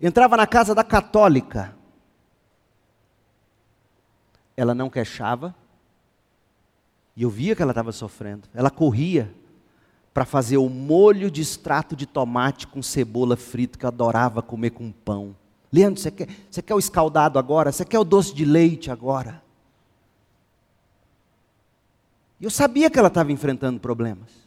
Entrava 0.00 0.36
na 0.36 0.46
casa 0.46 0.74
da 0.74 0.84
católica. 0.84 1.74
Ela 4.56 4.74
não 4.74 4.88
queixava, 4.88 5.54
e 7.16 7.22
eu 7.22 7.30
via 7.30 7.56
que 7.56 7.62
ela 7.62 7.72
estava 7.72 7.92
sofrendo. 7.92 8.46
Ela 8.52 8.70
corria 8.70 9.32
para 10.12 10.24
fazer 10.24 10.58
o 10.58 10.68
molho 10.68 11.30
de 11.30 11.40
extrato 11.40 11.96
de 11.96 12.06
tomate 12.06 12.66
com 12.66 12.82
cebola 12.82 13.36
frita 13.36 13.78
que 13.78 13.84
eu 13.84 13.88
adorava 13.88 14.42
comer 14.42 14.70
com 14.70 14.92
pão. 14.92 15.34
Leandro, 15.72 16.00
você 16.00 16.10
quer, 16.10 16.28
você 16.50 16.62
quer 16.62 16.74
o 16.74 16.78
escaldado 16.78 17.38
agora? 17.38 17.72
Você 17.72 17.84
quer 17.84 17.98
o 17.98 18.04
doce 18.04 18.34
de 18.34 18.44
leite 18.44 18.90
agora? 18.90 19.42
E 22.40 22.44
eu 22.44 22.50
sabia 22.50 22.90
que 22.90 22.98
ela 22.98 23.08
estava 23.08 23.32
enfrentando 23.32 23.80
problemas. 23.80 24.46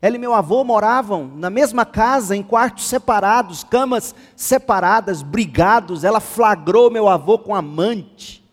Ela 0.00 0.16
e 0.16 0.18
meu 0.18 0.32
avô 0.32 0.62
moravam 0.62 1.26
na 1.26 1.50
mesma 1.50 1.84
casa, 1.84 2.36
em 2.36 2.42
quartos 2.42 2.86
separados, 2.88 3.64
camas 3.64 4.14
separadas, 4.36 5.22
brigados. 5.22 6.04
Ela 6.04 6.20
flagrou 6.20 6.90
meu 6.90 7.08
avô 7.08 7.38
com 7.38 7.54
amante. 7.54 8.47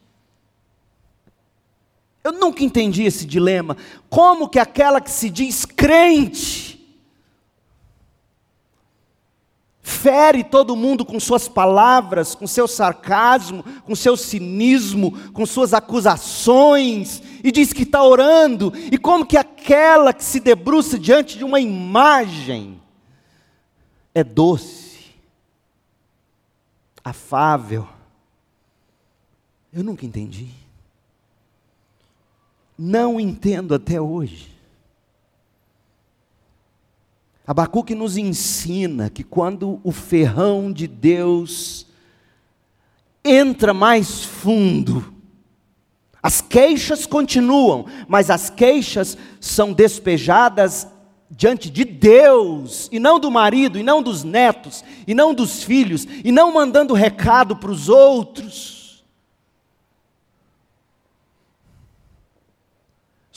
Eu 2.26 2.32
nunca 2.32 2.63
entendi 2.63 3.03
esse 3.03 3.23
dilema. 3.23 3.78
Como 4.09 4.49
que 4.49 4.57
aquela 4.57 4.99
que 4.99 5.11
se 5.11 5.30
diz 5.30 5.63
crente 5.63 6.84
fere 9.80 10.43
todo 10.43 10.76
mundo 10.76 11.05
com 11.05 11.19
suas 11.19 11.47
palavras, 11.47 12.34
com 12.34 12.47
seu 12.47 12.67
sarcasmo, 12.67 13.63
com 13.84 13.95
seu 13.95 14.17
cinismo, 14.17 15.11
com 15.34 15.45
suas 15.45 15.71
acusações, 15.71 17.21
e 17.43 17.51
diz 17.51 17.71
que 17.71 17.84
está 17.84 18.03
orando, 18.03 18.73
e 18.91 18.97
como 18.97 19.23
que 19.23 19.38
aquela 19.38 20.11
que 20.11 20.23
se 20.23 20.39
debruça 20.39 20.97
diante 20.97 21.38
de 21.38 21.43
uma 21.43 21.59
imagem 21.59 22.82
é 24.15 24.23
doce, 24.23 25.13
afável. 27.03 27.88
Eu 29.71 29.84
nunca 29.84 30.07
entendi. 30.07 30.64
Não 32.78 33.19
entendo 33.19 33.73
até 33.73 33.99
hoje. 34.01 34.55
Abacuque 37.47 37.93
nos 37.93 38.17
ensina 38.17 39.09
que 39.09 39.23
quando 39.23 39.80
o 39.84 39.91
ferrão 39.91 40.71
de 40.71 40.88
Deus 40.88 41.86
entra 43.23 43.73
mais 43.73 44.26
fundo, 44.26 45.13
as 46.21 46.41
queixas 46.41 47.05
continuam, 47.05 47.86
mas 48.07 48.32
as 48.32 48.49
queixas 48.49 49.15
são 49.39 49.73
despejadas 49.73 50.88
diante 51.30 51.69
de 51.69 51.84
Deus, 51.84 52.89
e 52.91 52.99
não 52.99 53.19
do 53.19 53.30
marido, 53.30 53.78
e 53.78 53.84
não 53.84 54.01
dos 54.01 54.23
netos, 54.23 54.84
e 55.05 55.13
não 55.13 55.34
dos 55.34 55.63
filhos, 55.63 56.07
e 56.23 56.32
não 56.32 56.51
mandando 56.51 56.93
recado 56.93 57.55
para 57.55 57.69
os 57.69 57.89
outros. 57.89 58.74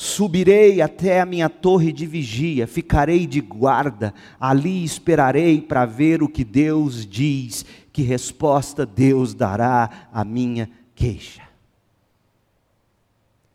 Subirei 0.01 0.81
até 0.81 1.21
a 1.21 1.27
minha 1.27 1.51
torre 1.51 1.93
de 1.93 2.07
vigia, 2.07 2.69
ficarei 2.69 3.27
de 3.27 3.41
guarda, 3.41 4.15
ali 4.39 4.85
esperarei 4.85 5.61
para 5.61 5.85
ver 5.85 6.23
o 6.23 6.29
que 6.29 6.45
Deus 6.45 7.05
diz, 7.05 7.67
que 7.93 8.03
resposta 8.03 8.87
Deus 8.87 9.35
dará 9.35 10.09
à 10.13 10.25
minha 10.25 10.71
queixa. 10.95 11.43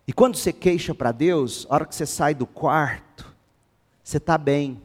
E 0.06 0.12
quando 0.12 0.36
você 0.36 0.52
queixa 0.52 0.94
para 0.94 1.14
Deus, 1.14 1.66
a 1.70 1.76
hora 1.76 1.86
que 1.86 1.96
você 1.96 2.06
sai 2.06 2.36
do 2.36 2.46
quarto, 2.46 3.34
você 4.04 4.18
está 4.18 4.38
bem. 4.38 4.82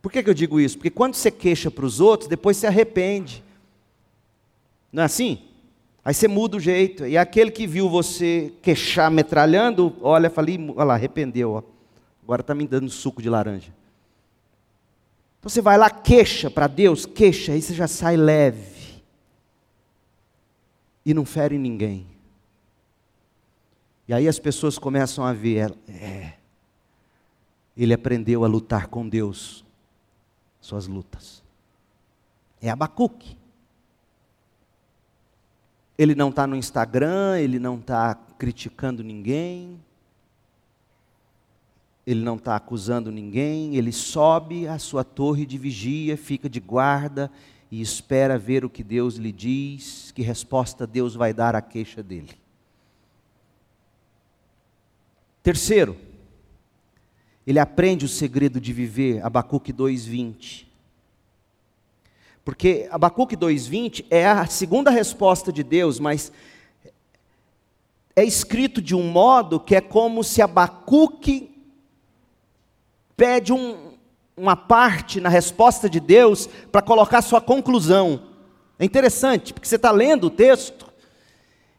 Por 0.00 0.10
que, 0.10 0.22
que 0.22 0.30
eu 0.30 0.34
digo 0.34 0.58
isso? 0.58 0.78
Porque 0.78 0.88
quando 0.88 1.12
você 1.12 1.30
queixa 1.30 1.70
para 1.70 1.84
os 1.84 2.00
outros, 2.00 2.26
depois 2.26 2.56
se 2.56 2.66
arrepende. 2.66 3.44
Não 4.90 5.02
é 5.02 5.04
assim? 5.04 5.46
Aí 6.04 6.12
você 6.12 6.28
muda 6.28 6.56
o 6.56 6.60
jeito. 6.60 7.06
E 7.06 7.16
aquele 7.16 7.50
que 7.50 7.66
viu 7.66 7.88
você 7.88 8.52
queixar 8.60 9.10
metralhando, 9.10 9.96
olha, 10.02 10.28
falei, 10.28 10.58
olha 10.76 10.84
lá, 10.84 10.94
arrependeu. 10.94 11.52
Ó. 11.52 11.62
Agora 12.22 12.42
está 12.42 12.54
me 12.54 12.66
dando 12.66 12.90
suco 12.90 13.22
de 13.22 13.30
laranja. 13.30 13.72
Então 15.38 15.48
você 15.48 15.62
vai 15.62 15.78
lá, 15.78 15.88
queixa 15.88 16.50
para 16.50 16.66
Deus, 16.66 17.04
queixa, 17.06 17.52
aí 17.52 17.60
você 17.60 17.74
já 17.74 17.86
sai 17.86 18.16
leve. 18.16 19.02
E 21.04 21.12
não 21.12 21.24
fere 21.24 21.58
ninguém. 21.58 22.06
E 24.08 24.12
aí 24.12 24.28
as 24.28 24.38
pessoas 24.38 24.78
começam 24.78 25.24
a 25.24 25.32
ver, 25.32 25.74
é, 25.88 26.34
ele 27.76 27.92
aprendeu 27.92 28.44
a 28.44 28.46
lutar 28.46 28.88
com 28.88 29.06
Deus, 29.08 29.64
suas 30.60 30.86
lutas. 30.86 31.42
É 32.60 32.70
Abacuque. 32.70 33.36
Ele 35.96 36.14
não 36.14 36.30
está 36.30 36.46
no 36.46 36.56
Instagram, 36.56 37.38
ele 37.38 37.58
não 37.58 37.76
está 37.78 38.14
criticando 38.38 39.02
ninguém, 39.02 39.80
ele 42.06 42.20
não 42.22 42.36
está 42.36 42.56
acusando 42.56 43.10
ninguém, 43.10 43.76
ele 43.76 43.92
sobe 43.92 44.66
a 44.66 44.78
sua 44.78 45.04
torre 45.04 45.46
de 45.46 45.56
vigia, 45.56 46.16
fica 46.16 46.48
de 46.48 46.60
guarda 46.60 47.30
e 47.70 47.80
espera 47.80 48.38
ver 48.38 48.64
o 48.64 48.70
que 48.70 48.84
Deus 48.84 49.16
lhe 49.16 49.32
diz, 49.32 50.12
que 50.12 50.22
resposta 50.22 50.86
Deus 50.86 51.14
vai 51.14 51.32
dar 51.32 51.54
à 51.56 51.62
queixa 51.62 52.02
dele. 52.02 52.30
Terceiro, 55.42 55.96
ele 57.46 57.58
aprende 57.58 58.04
o 58.04 58.08
segredo 58.08 58.60
de 58.60 58.72
viver, 58.72 59.24
Abacuque 59.24 59.72
2,20. 59.72 60.63
Porque 62.44 62.86
Abacuque 62.90 63.36
2,20 63.36 64.04
é 64.10 64.26
a 64.26 64.46
segunda 64.46 64.90
resposta 64.90 65.50
de 65.50 65.62
Deus, 65.62 65.98
mas 65.98 66.30
é 68.14 68.22
escrito 68.22 68.82
de 68.82 68.94
um 68.94 69.10
modo 69.10 69.58
que 69.58 69.74
é 69.74 69.80
como 69.80 70.22
se 70.22 70.42
Abacuque 70.42 71.50
pede 73.16 73.52
um, 73.52 73.92
uma 74.36 74.56
parte 74.56 75.20
na 75.20 75.28
resposta 75.28 75.88
de 75.88 75.98
Deus 75.98 76.48
para 76.70 76.82
colocar 76.82 77.22
sua 77.22 77.40
conclusão. 77.40 78.22
É 78.78 78.84
interessante, 78.84 79.54
porque 79.54 79.66
você 79.66 79.76
está 79.76 79.90
lendo 79.90 80.26
o 80.26 80.30
texto, 80.30 80.92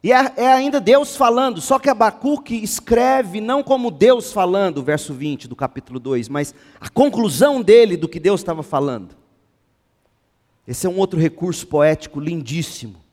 e 0.02 0.12
é, 0.12 0.34
é, 0.38 0.48
ainda 0.48 0.80
Deus 0.80 1.16
falando, 1.16 1.60
só 1.60 1.80
que 1.80 1.90
Abacuque 1.90 2.56
escreve 2.56 3.42
não 3.42 3.64
como 3.64 3.90
Deus 3.90 4.32
falando, 4.32 4.84
verso 4.84 5.14
20 5.14 5.48
do 5.48 5.56
capítulo 5.56 6.00
2, 6.00 6.30
mas 6.30 6.54
a 6.80 6.90
conclusão 6.90 7.62
dele 7.62 7.98
do 7.98 8.08
que 8.08 8.20
Deus 8.20 8.42
estava 8.42 8.62
falando. 8.62 9.25
Esse 10.68 10.88
é 10.88 10.90
um 10.90 10.98
outro 10.98 11.20
recurso 11.20 11.68
poético 11.68 12.20
lindíssimo. 12.20 13.04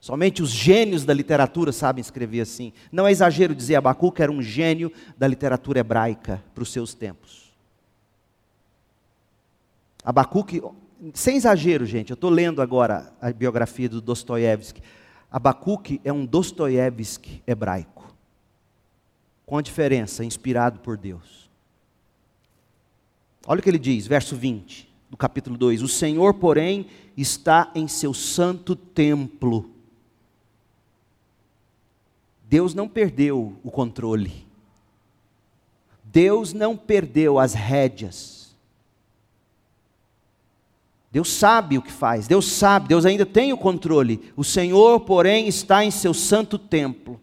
Somente 0.00 0.42
os 0.42 0.50
gênios 0.50 1.04
da 1.04 1.12
literatura 1.12 1.72
sabem 1.72 2.00
escrever 2.00 2.40
assim. 2.40 2.72
Não 2.90 3.06
é 3.06 3.12
exagero 3.12 3.54
dizer 3.54 3.76
Abacuque 3.76 4.22
era 4.22 4.32
um 4.32 4.42
gênio 4.42 4.90
da 5.16 5.28
literatura 5.28 5.80
hebraica 5.80 6.42
para 6.54 6.62
os 6.62 6.72
seus 6.72 6.94
tempos. 6.94 7.52
Abacuque, 10.02 10.62
sem 11.12 11.36
exagero, 11.36 11.84
gente, 11.84 12.10
eu 12.10 12.14
estou 12.14 12.30
lendo 12.30 12.62
agora 12.62 13.12
a 13.20 13.30
biografia 13.30 13.88
do 13.88 14.00
Dostoiévski. 14.00 14.82
Abacuque 15.30 16.00
é 16.02 16.12
um 16.12 16.24
Dostoiévski 16.24 17.42
hebraico. 17.46 18.12
Com 19.44 19.58
a 19.58 19.62
diferença, 19.62 20.24
inspirado 20.24 20.80
por 20.80 20.96
Deus. 20.96 21.50
Olha 23.46 23.60
o 23.60 23.62
que 23.62 23.68
ele 23.68 23.78
diz, 23.78 24.06
verso 24.06 24.34
20 24.34 24.89
do 25.10 25.16
capítulo 25.16 25.58
2: 25.58 25.82
O 25.82 25.88
Senhor, 25.88 26.34
porém, 26.34 26.86
está 27.16 27.70
em 27.74 27.88
seu 27.88 28.14
santo 28.14 28.76
templo. 28.76 29.68
Deus 32.48 32.74
não 32.74 32.88
perdeu 32.88 33.56
o 33.62 33.70
controle. 33.70 34.46
Deus 36.04 36.52
não 36.52 36.76
perdeu 36.76 37.38
as 37.38 37.54
rédeas. 37.54 38.40
Deus 41.12 41.28
sabe 41.28 41.76
o 41.76 41.82
que 41.82 41.90
faz, 41.90 42.28
Deus 42.28 42.46
sabe, 42.46 42.86
Deus 42.86 43.04
ainda 43.04 43.26
tem 43.26 43.52
o 43.52 43.58
controle. 43.58 44.32
O 44.36 44.44
Senhor, 44.44 45.00
porém, 45.00 45.48
está 45.48 45.84
em 45.84 45.90
seu 45.90 46.14
santo 46.14 46.56
templo. 46.56 47.20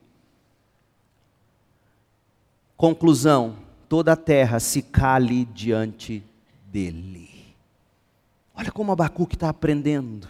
Conclusão: 2.76 3.56
toda 3.88 4.12
a 4.12 4.18
terra 4.18 4.60
se 4.60 4.82
cale 4.82 5.46
diante 5.46 6.22
dele. 6.66 7.37
Olha 8.58 8.72
como 8.72 8.92
Abacuque 8.92 9.36
está 9.36 9.50
aprendendo. 9.50 10.28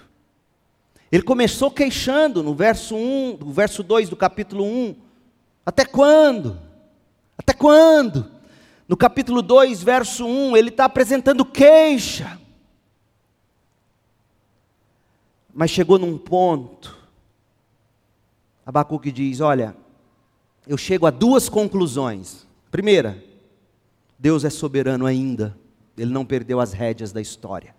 Ele 1.10 1.24
começou 1.24 1.72
queixando 1.72 2.44
no 2.44 2.54
verso 2.54 2.94
1, 2.94 3.38
no 3.38 3.54
verso 3.54 3.82
2 3.82 4.10
do 4.10 4.18
capítulo 4.18 4.66
1. 4.66 4.96
Até 5.66 5.86
quando? 5.86 6.60
Até 7.38 7.54
quando? 7.54 8.30
No 8.86 8.98
capítulo 8.98 9.42
2, 9.42 9.82
verso 9.82 10.26
1, 10.26 10.58
ele 10.58 10.68
está 10.68 10.84
apresentando 10.86 11.46
queixa. 11.46 12.38
Mas 15.54 15.72
chegou 15.72 15.98
num 15.98 16.18
ponto, 16.18 16.96
Abacuque 18.66 19.12
diz: 19.12 19.40
Olha, 19.40 19.76
eu 20.68 20.78
chego 20.78 21.06
a 21.06 21.12
duas 21.12 21.48
conclusões. 21.48 22.46
Primeira, 22.70 23.24
Deus 24.20 24.44
é 24.44 24.50
soberano 24.50 25.06
ainda, 25.06 25.58
ele 25.98 26.12
não 26.12 26.26
perdeu 26.26 26.60
as 26.60 26.74
rédeas 26.74 27.14
da 27.14 27.22
história 27.22 27.77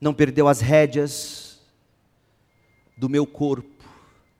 não 0.00 0.14
perdeu 0.14 0.48
as 0.48 0.60
rédeas 0.60 1.60
do 2.96 3.08
meu 3.08 3.26
corpo, 3.26 3.84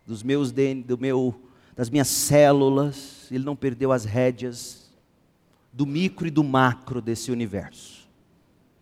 dos 0.06 0.22
meus 0.22 0.52
do 0.52 0.98
meu, 0.98 1.34
das 1.76 1.90
minhas 1.90 2.08
células, 2.08 3.28
ele 3.30 3.44
não 3.44 3.54
perdeu 3.54 3.92
as 3.92 4.04
rédeas 4.04 4.90
do 5.72 5.86
micro 5.86 6.26
e 6.26 6.30
do 6.30 6.42
macro 6.42 7.00
desse 7.00 7.30
universo. 7.30 8.08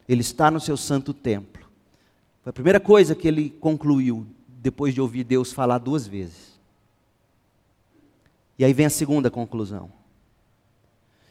Ele 0.09 0.21
está 0.21 0.51
no 0.51 0.61
seu 0.61 0.77
santo 0.77 1.13
templo. 1.13 1.67
Foi 2.43 2.51
a 2.51 2.53
primeira 2.53 2.81
coisa 2.81 3.15
que 3.15 3.27
ele 3.27 3.51
concluiu 3.51 4.27
depois 4.49 4.95
de 4.95 5.01
ouvir 5.01 5.25
Deus 5.25 5.53
falar 5.53 5.79
duas 5.79 6.07
vezes. 6.07 6.59
E 8.59 8.65
aí 8.65 8.73
vem 8.73 8.87
a 8.87 8.91
segunda 8.91 9.31
conclusão. 9.31 9.93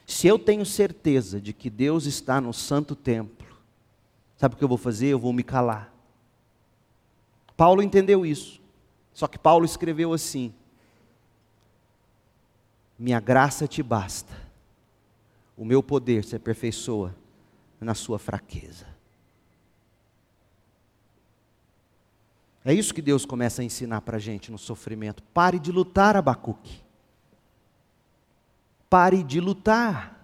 Se 0.05 0.27
eu 0.27 0.37
tenho 0.37 0.65
certeza 0.65 1.41
de 1.41 1.51
que 1.51 1.69
Deus 1.69 2.05
está 2.05 2.39
no 2.39 2.53
santo 2.53 2.95
templo, 2.95 3.34
sabe 4.37 4.55
o 4.55 4.57
que 4.57 4.63
eu 4.63 4.67
vou 4.67 4.77
fazer? 4.77 5.07
Eu 5.07 5.19
vou 5.19 5.33
me 5.33 5.43
calar. 5.43 5.93
Paulo 7.55 7.81
entendeu 7.81 8.25
isso. 8.25 8.61
Só 9.13 9.27
que 9.27 9.37
Paulo 9.37 9.65
escreveu 9.65 10.13
assim: 10.13 10.53
Minha 12.99 13.19
graça 13.19 13.67
te 13.67 13.81
basta, 13.81 14.33
o 15.55 15.63
meu 15.63 15.81
poder 15.81 16.23
se 16.23 16.35
aperfeiçoa 16.35 17.15
na 17.79 17.93
sua 17.93 18.19
fraqueza. 18.19 18.95
É 22.65 22.73
isso 22.73 22.95
que 22.95 23.01
Deus 23.01 23.25
começa 23.25 23.61
a 23.61 23.65
ensinar 23.65 24.01
para 24.01 24.17
a 24.17 24.19
gente 24.19 24.51
no 24.51 24.57
sofrimento. 24.57 25.21
Pare 25.21 25.59
de 25.59 25.71
lutar, 25.71 26.17
Abacuque. 26.17 26.81
Pare 28.89 29.21
de 29.21 29.39
lutar. 29.39 30.14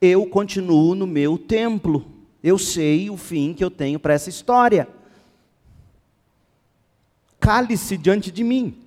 Eu 0.00 0.26
continuo 0.26 0.94
no 0.94 1.06
meu 1.06 1.38
templo. 1.38 2.06
Eu 2.42 2.58
sei 2.58 3.10
o 3.10 3.16
fim 3.16 3.52
que 3.52 3.64
eu 3.64 3.70
tenho 3.70 3.98
para 3.98 4.14
essa 4.14 4.28
história. 4.28 4.88
Cale-se 7.40 7.96
diante 7.96 8.30
de 8.30 8.44
mim. 8.44 8.84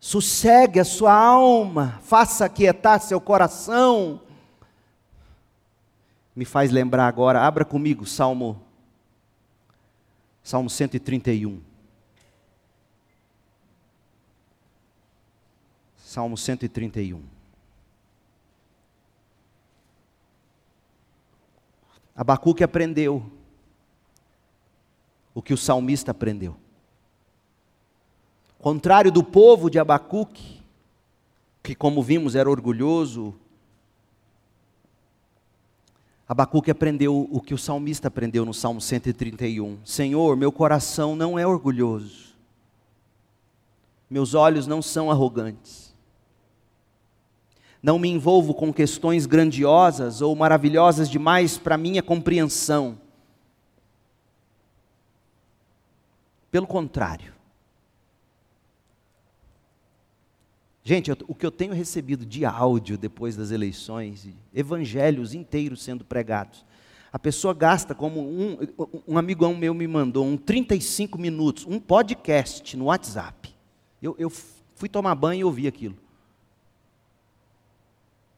Sossegue 0.00 0.80
a 0.80 0.84
sua 0.84 1.14
alma, 1.14 1.98
faça 2.02 2.44
aquietar 2.44 3.00
seu 3.00 3.20
coração. 3.20 4.20
Me 6.36 6.44
faz 6.44 6.70
lembrar 6.70 7.06
agora, 7.06 7.40
abra 7.40 7.64
comigo 7.64 8.04
Salmo 8.04 8.60
Salmo 10.44 10.68
131. 10.68 11.58
Salmo 15.96 16.36
131. 16.36 17.33
Abacuque 22.16 22.62
aprendeu 22.62 23.24
o 25.34 25.42
que 25.42 25.52
o 25.52 25.58
salmista 25.58 26.12
aprendeu. 26.12 26.56
Contrário 28.58 29.10
do 29.10 29.22
povo 29.22 29.68
de 29.68 29.78
Abacuque, 29.78 30.62
que, 31.62 31.74
como 31.74 32.02
vimos, 32.02 32.34
era 32.34 32.48
orgulhoso, 32.48 33.34
Abacuque 36.26 36.70
aprendeu 36.70 37.28
o 37.30 37.40
que 37.40 37.52
o 37.52 37.58
salmista 37.58 38.08
aprendeu 38.08 38.46
no 38.46 38.54
Salmo 38.54 38.80
131. 38.80 39.78
Senhor, 39.84 40.36
meu 40.36 40.50
coração 40.50 41.14
não 41.14 41.38
é 41.38 41.46
orgulhoso, 41.46 42.34
meus 44.08 44.34
olhos 44.34 44.66
não 44.66 44.80
são 44.80 45.10
arrogantes 45.10 45.83
não 47.84 47.98
me 47.98 48.08
envolvo 48.08 48.54
com 48.54 48.72
questões 48.72 49.26
grandiosas 49.26 50.22
ou 50.22 50.34
maravilhosas 50.34 51.06
demais 51.06 51.58
para 51.58 51.76
minha 51.76 52.02
compreensão. 52.02 52.98
Pelo 56.50 56.66
contrário. 56.66 57.34
Gente, 60.82 61.10
eu, 61.10 61.16
o 61.28 61.34
que 61.34 61.44
eu 61.44 61.50
tenho 61.50 61.74
recebido 61.74 62.24
de 62.24 62.46
áudio 62.46 62.96
depois 62.96 63.36
das 63.36 63.50
eleições, 63.50 64.30
evangelhos 64.54 65.34
inteiros 65.34 65.82
sendo 65.82 66.06
pregados, 66.06 66.64
a 67.12 67.18
pessoa 67.18 67.52
gasta, 67.52 67.94
como 67.94 68.18
um, 68.18 68.56
um 69.06 69.18
amigão 69.18 69.54
meu 69.54 69.74
me 69.74 69.86
mandou, 69.86 70.24
um 70.24 70.38
35 70.38 71.18
minutos, 71.18 71.66
um 71.66 71.78
podcast 71.78 72.74
no 72.78 72.86
WhatsApp. 72.86 73.54
Eu, 74.00 74.16
eu 74.18 74.32
fui 74.74 74.88
tomar 74.88 75.14
banho 75.14 75.40
e 75.40 75.44
ouvi 75.44 75.68
aquilo. 75.68 76.02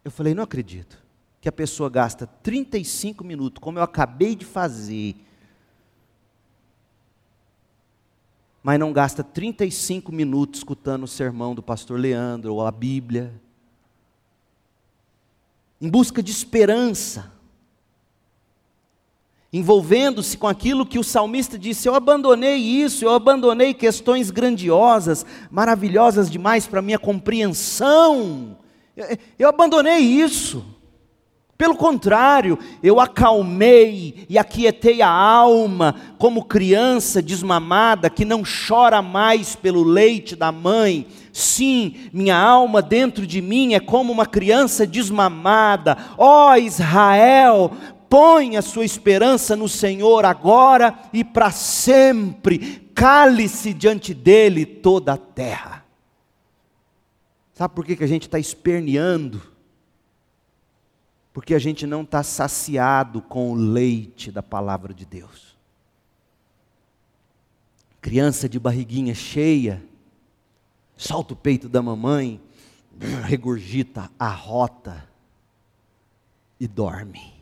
Eu 0.07 0.11
falei, 0.13 0.37
não 0.37 0.45
acredito 0.45 1.03
que 1.41 1.49
a 1.49 1.53
pessoa 1.53 1.91
gasta 1.91 2.29
35 2.29 3.25
minutos, 3.25 3.61
como 3.61 3.81
eu 3.81 3.83
acabei 3.83 4.37
de 4.37 4.45
fazer, 4.45 5.17
mas 8.63 8.79
não 8.79 8.93
gasta 8.93 9.25
35 9.25 10.13
minutos 10.13 10.61
escutando 10.61 11.03
o 11.03 11.09
sermão 11.09 11.57
do 11.57 11.63
pastor 11.63 11.99
Leandro 11.99 12.55
ou 12.55 12.65
a 12.65 12.71
Bíblia, 12.71 13.35
em 15.81 15.91
busca 15.91 16.23
de 16.23 16.31
esperança, 16.31 17.33
envolvendo-se 19.53 20.39
com 20.39 20.47
aquilo 20.47 20.87
que 20.87 21.01
o 21.01 21.05
salmista 21.05 21.59
disse: 21.59 21.89
Eu 21.89 21.97
abandonei 21.97 22.55
isso, 22.55 23.05
eu 23.05 23.11
abandonei 23.11 23.75
questões 23.75 24.31
grandiosas, 24.31 25.27
maravilhosas 25.51 26.31
demais 26.31 26.65
para 26.65 26.81
minha 26.81 26.97
compreensão 26.97 28.57
eu 29.39 29.49
abandonei 29.49 29.99
isso. 29.99 30.65
Pelo 31.59 31.75
contrário, 31.75 32.59
eu 32.83 33.01
acalmei 33.01 34.27
e 34.29 34.37
aquietei 34.37 35.01
a 35.01 35.09
alma, 35.09 35.95
como 36.19 36.45
criança 36.45 37.23
desmamada 37.23 38.11
que 38.11 38.27
não 38.27 38.43
chora 38.43 39.01
mais 39.01 39.57
pelo 39.57 39.83
leite 39.83 40.37
da 40.37 40.53
mãe. 40.53 41.07
Sim, 41.33 41.95
minha 42.13 42.37
alma 42.37 42.83
dentro 42.83 43.27
de 43.27 43.41
mim 43.41 43.73
é 43.73 43.81
como 43.81 44.13
uma 44.13 44.27
criança 44.27 44.87
desmamada. 44.87 45.97
Ó 46.19 46.51
oh, 46.51 46.57
Israel, 46.57 47.73
põe 48.09 48.59
a 48.59 48.63
sua 48.63 48.85
esperança 48.85 49.57
no 49.57 49.69
Senhor 49.69 50.27
agora 50.27 50.95
e 51.11 51.25
para 51.25 51.51
sempre. 51.51 52.91
Cale-se 52.95 53.73
diante 53.73 54.13
dele 54.13 54.67
toda 54.67 55.15
a 55.15 55.19
terra. 55.19 55.86
Sabe 57.57 57.75
por 57.75 57.87
que, 57.87 57.97
que 57.97 58.05
a 58.05 58.07
gente 58.07 58.27
está 58.27 58.39
esperneando? 58.39 59.41
Porque 61.33 61.55
a 61.55 61.59
gente 61.59 61.87
não 61.87 62.03
está 62.03 62.23
saciado 62.23 63.23
com 63.23 63.51
o 63.51 63.55
leite 63.55 64.31
da 64.31 64.43
palavra 64.43 64.93
de 64.93 65.07
Deus. 65.07 65.57
Criança 67.99 68.47
de 68.47 68.61
barriguinha 68.61 69.15
cheia, 69.15 69.83
solta 70.99 71.33
o 71.33 71.37
peito 71.37 71.67
da 71.67 71.81
mamãe, 71.81 72.39
regurgita 73.25 74.11
a 74.19 74.29
rota 74.29 75.09
e 76.61 76.69
dorme. 76.69 77.33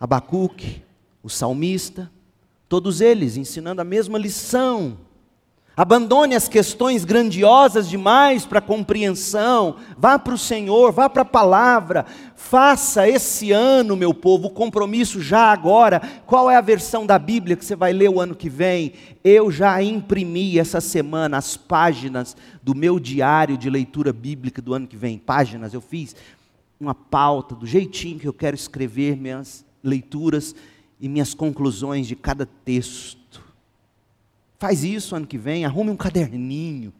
Abacuque, 0.00 0.82
o 1.22 1.28
salmista, 1.30 2.10
todos 2.68 3.00
eles 3.00 3.36
ensinando 3.36 3.80
a 3.80 3.84
mesma 3.84 4.18
lição 4.18 4.98
Abandone 5.74 6.34
as 6.34 6.48
questões 6.48 7.02
grandiosas 7.02 7.88
demais 7.88 8.44
para 8.44 8.60
compreensão. 8.60 9.76
Vá 9.96 10.18
para 10.18 10.34
o 10.34 10.38
Senhor, 10.38 10.92
vá 10.92 11.08
para 11.08 11.22
a 11.22 11.24
palavra. 11.24 12.04
Faça 12.36 13.08
esse 13.08 13.52
ano, 13.52 13.96
meu 13.96 14.12
povo, 14.12 14.48
o 14.48 14.50
compromisso 14.50 15.22
já 15.22 15.50
agora. 15.50 16.02
Qual 16.26 16.50
é 16.50 16.56
a 16.56 16.60
versão 16.60 17.06
da 17.06 17.18
Bíblia 17.18 17.56
que 17.56 17.64
você 17.64 17.74
vai 17.74 17.90
ler 17.90 18.10
o 18.10 18.20
ano 18.20 18.34
que 18.34 18.50
vem? 18.50 18.92
Eu 19.24 19.50
já 19.50 19.82
imprimi 19.82 20.58
essa 20.58 20.78
semana 20.78 21.38
as 21.38 21.56
páginas 21.56 22.36
do 22.62 22.74
meu 22.74 23.00
diário 23.00 23.56
de 23.56 23.70
leitura 23.70 24.12
bíblica 24.12 24.60
do 24.60 24.74
ano 24.74 24.86
que 24.86 24.96
vem. 24.96 25.16
Páginas, 25.16 25.72
eu 25.72 25.80
fiz 25.80 26.14
uma 26.78 26.94
pauta 26.94 27.54
do 27.54 27.66
jeitinho 27.66 28.18
que 28.18 28.28
eu 28.28 28.34
quero 28.34 28.54
escrever 28.54 29.16
minhas 29.16 29.64
leituras 29.82 30.54
e 31.00 31.08
minhas 31.08 31.32
conclusões 31.32 32.06
de 32.06 32.14
cada 32.14 32.44
texto. 32.44 33.21
Faz 34.62 34.84
isso 34.84 35.16
ano 35.16 35.26
que 35.26 35.36
vem, 35.36 35.64
arrume 35.64 35.90
um 35.90 35.96
caderninho. 35.96 36.92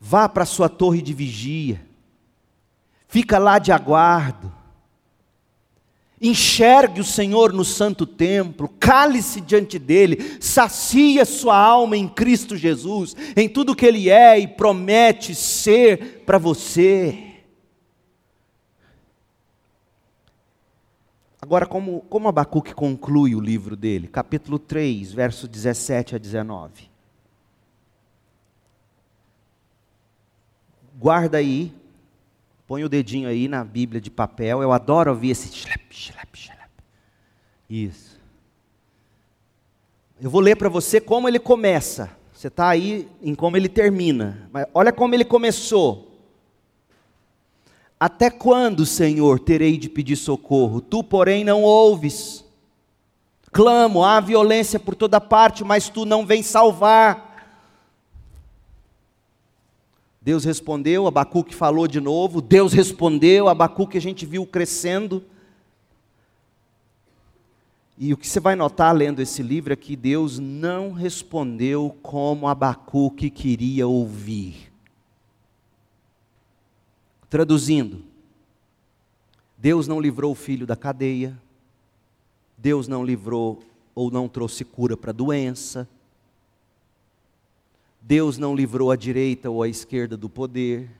Vá 0.00 0.28
para 0.28 0.42
a 0.42 0.46
sua 0.46 0.68
torre 0.68 1.00
de 1.00 1.14
vigia. 1.14 1.80
Fica 3.06 3.38
lá 3.38 3.60
de 3.60 3.70
aguardo. 3.70 4.52
Enxergue 6.20 7.00
o 7.00 7.04
Senhor 7.04 7.52
no 7.52 7.64
santo 7.64 8.06
templo, 8.06 8.68
cale-se 8.80 9.40
diante 9.40 9.78
dele, 9.78 10.36
sacia 10.40 11.24
sua 11.24 11.56
alma 11.56 11.96
em 11.96 12.08
Cristo 12.08 12.56
Jesus, 12.56 13.14
em 13.36 13.48
tudo 13.48 13.76
que 13.76 13.86
ele 13.86 14.10
é 14.10 14.36
e 14.36 14.48
promete 14.48 15.32
ser 15.32 16.24
para 16.26 16.38
você. 16.38 17.29
Agora, 21.50 21.66
como, 21.66 22.02
como 22.02 22.28
Abacuque 22.28 22.72
conclui 22.72 23.34
o 23.34 23.40
livro 23.40 23.74
dele? 23.74 24.06
Capítulo 24.06 24.56
3, 24.56 25.12
verso 25.12 25.48
17 25.48 26.14
a 26.14 26.18
19. 26.18 26.88
Guarda 30.96 31.38
aí, 31.38 31.74
põe 32.68 32.84
o 32.84 32.88
dedinho 32.88 33.28
aí 33.28 33.48
na 33.48 33.64
Bíblia 33.64 34.00
de 34.00 34.12
papel. 34.12 34.62
Eu 34.62 34.70
adoro 34.70 35.10
ouvir 35.10 35.30
esse 35.30 35.52
shlep, 35.52 35.92
shlep, 35.92 36.38
shlep. 36.38 36.70
Isso. 37.68 38.20
Eu 40.20 40.30
vou 40.30 40.40
ler 40.40 40.54
para 40.54 40.68
você 40.68 41.00
como 41.00 41.26
ele 41.26 41.40
começa 41.40 42.16
Você 42.32 42.46
está 42.46 42.68
aí 42.68 43.08
em 43.20 43.34
como 43.34 43.56
ele 43.56 43.68
termina. 43.68 44.48
Mas 44.52 44.66
olha 44.72 44.92
como 44.92 45.16
ele 45.16 45.24
começou. 45.24 46.09
Até 48.00 48.30
quando, 48.30 48.86
Senhor, 48.86 49.38
terei 49.38 49.76
de 49.76 49.86
pedir 49.86 50.16
socorro? 50.16 50.80
Tu, 50.80 51.04
porém, 51.04 51.44
não 51.44 51.62
ouves. 51.62 52.42
Clamo, 53.52 54.02
há 54.02 54.18
violência 54.20 54.80
por 54.80 54.94
toda 54.94 55.20
parte, 55.20 55.62
mas 55.62 55.90
tu 55.90 56.06
não 56.06 56.24
vens 56.24 56.46
salvar. 56.46 57.28
Deus 60.22 60.44
respondeu, 60.44 61.06
Abacuque 61.06 61.54
falou 61.54 61.86
de 61.86 62.00
novo, 62.00 62.40
Deus 62.40 62.72
respondeu, 62.72 63.48
Abacuque 63.48 63.98
a 63.98 64.00
gente 64.00 64.24
viu 64.24 64.46
crescendo. 64.46 65.22
E 67.98 68.14
o 68.14 68.16
que 68.16 68.26
você 68.26 68.40
vai 68.40 68.56
notar 68.56 68.94
lendo 68.94 69.20
esse 69.20 69.42
livro 69.42 69.74
é 69.74 69.76
que 69.76 69.94
Deus 69.94 70.38
não 70.38 70.92
respondeu 70.92 71.94
como 72.02 72.48
Abacuque 72.48 73.28
queria 73.28 73.86
ouvir. 73.86 74.69
Traduzindo, 77.30 78.02
Deus 79.56 79.86
não 79.86 80.00
livrou 80.00 80.32
o 80.32 80.34
filho 80.34 80.66
da 80.66 80.74
cadeia, 80.74 81.40
Deus 82.58 82.88
não 82.88 83.04
livrou 83.04 83.62
ou 83.94 84.10
não 84.10 84.28
trouxe 84.28 84.64
cura 84.64 84.96
para 84.96 85.10
a 85.10 85.14
doença, 85.14 85.88
Deus 88.02 88.36
não 88.36 88.52
livrou 88.52 88.90
a 88.90 88.96
direita 88.96 89.48
ou 89.48 89.62
a 89.62 89.68
esquerda 89.68 90.16
do 90.16 90.28
poder. 90.28 90.90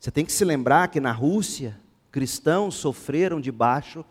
Você 0.00 0.10
tem 0.10 0.24
que 0.24 0.32
se 0.32 0.44
lembrar 0.44 0.88
que 0.88 0.98
na 0.98 1.12
Rússia, 1.12 1.78
cristãos 2.10 2.74
sofreram 2.76 3.38
debaixo 3.38 4.02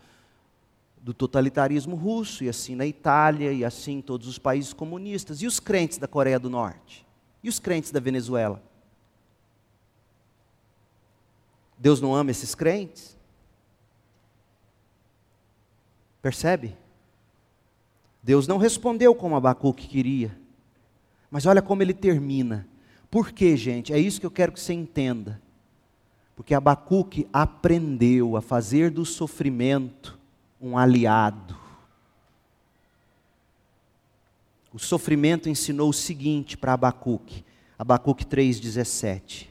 do 0.98 1.12
totalitarismo 1.12 1.96
russo, 1.96 2.44
e 2.44 2.48
assim 2.48 2.76
na 2.76 2.86
Itália, 2.86 3.52
e 3.52 3.64
assim 3.64 3.94
em 3.94 4.02
todos 4.02 4.28
os 4.28 4.38
países 4.38 4.72
comunistas. 4.72 5.42
E 5.42 5.48
os 5.48 5.58
crentes 5.58 5.98
da 5.98 6.06
Coreia 6.06 6.38
do 6.38 6.48
Norte? 6.48 7.04
E 7.42 7.48
os 7.48 7.58
crentes 7.58 7.90
da 7.90 7.98
Venezuela? 7.98 8.62
Deus 11.78 12.00
não 12.00 12.14
ama 12.14 12.30
esses 12.30 12.54
crentes? 12.54 13.16
Percebe? 16.22 16.76
Deus 18.22 18.46
não 18.46 18.56
respondeu 18.56 19.14
como 19.14 19.36
Abacuque 19.36 19.86
queria. 19.86 20.36
Mas 21.30 21.44
olha 21.46 21.60
como 21.60 21.82
ele 21.82 21.92
termina. 21.92 22.66
Por 23.10 23.30
quê, 23.30 23.56
gente? 23.56 23.92
É 23.92 23.98
isso 23.98 24.18
que 24.18 24.26
eu 24.26 24.30
quero 24.30 24.52
que 24.52 24.60
você 24.60 24.72
entenda. 24.72 25.40
Porque 26.34 26.54
Abacuque 26.54 27.28
aprendeu 27.32 28.36
a 28.36 28.40
fazer 28.40 28.90
do 28.90 29.04
sofrimento 29.04 30.18
um 30.60 30.78
aliado. 30.78 31.56
O 34.72 34.78
sofrimento 34.78 35.48
ensinou 35.48 35.90
o 35.90 35.92
seguinte 35.92 36.56
para 36.56 36.72
Abacuque, 36.72 37.44
Abacuque 37.78 38.24
3,17: 38.24 39.46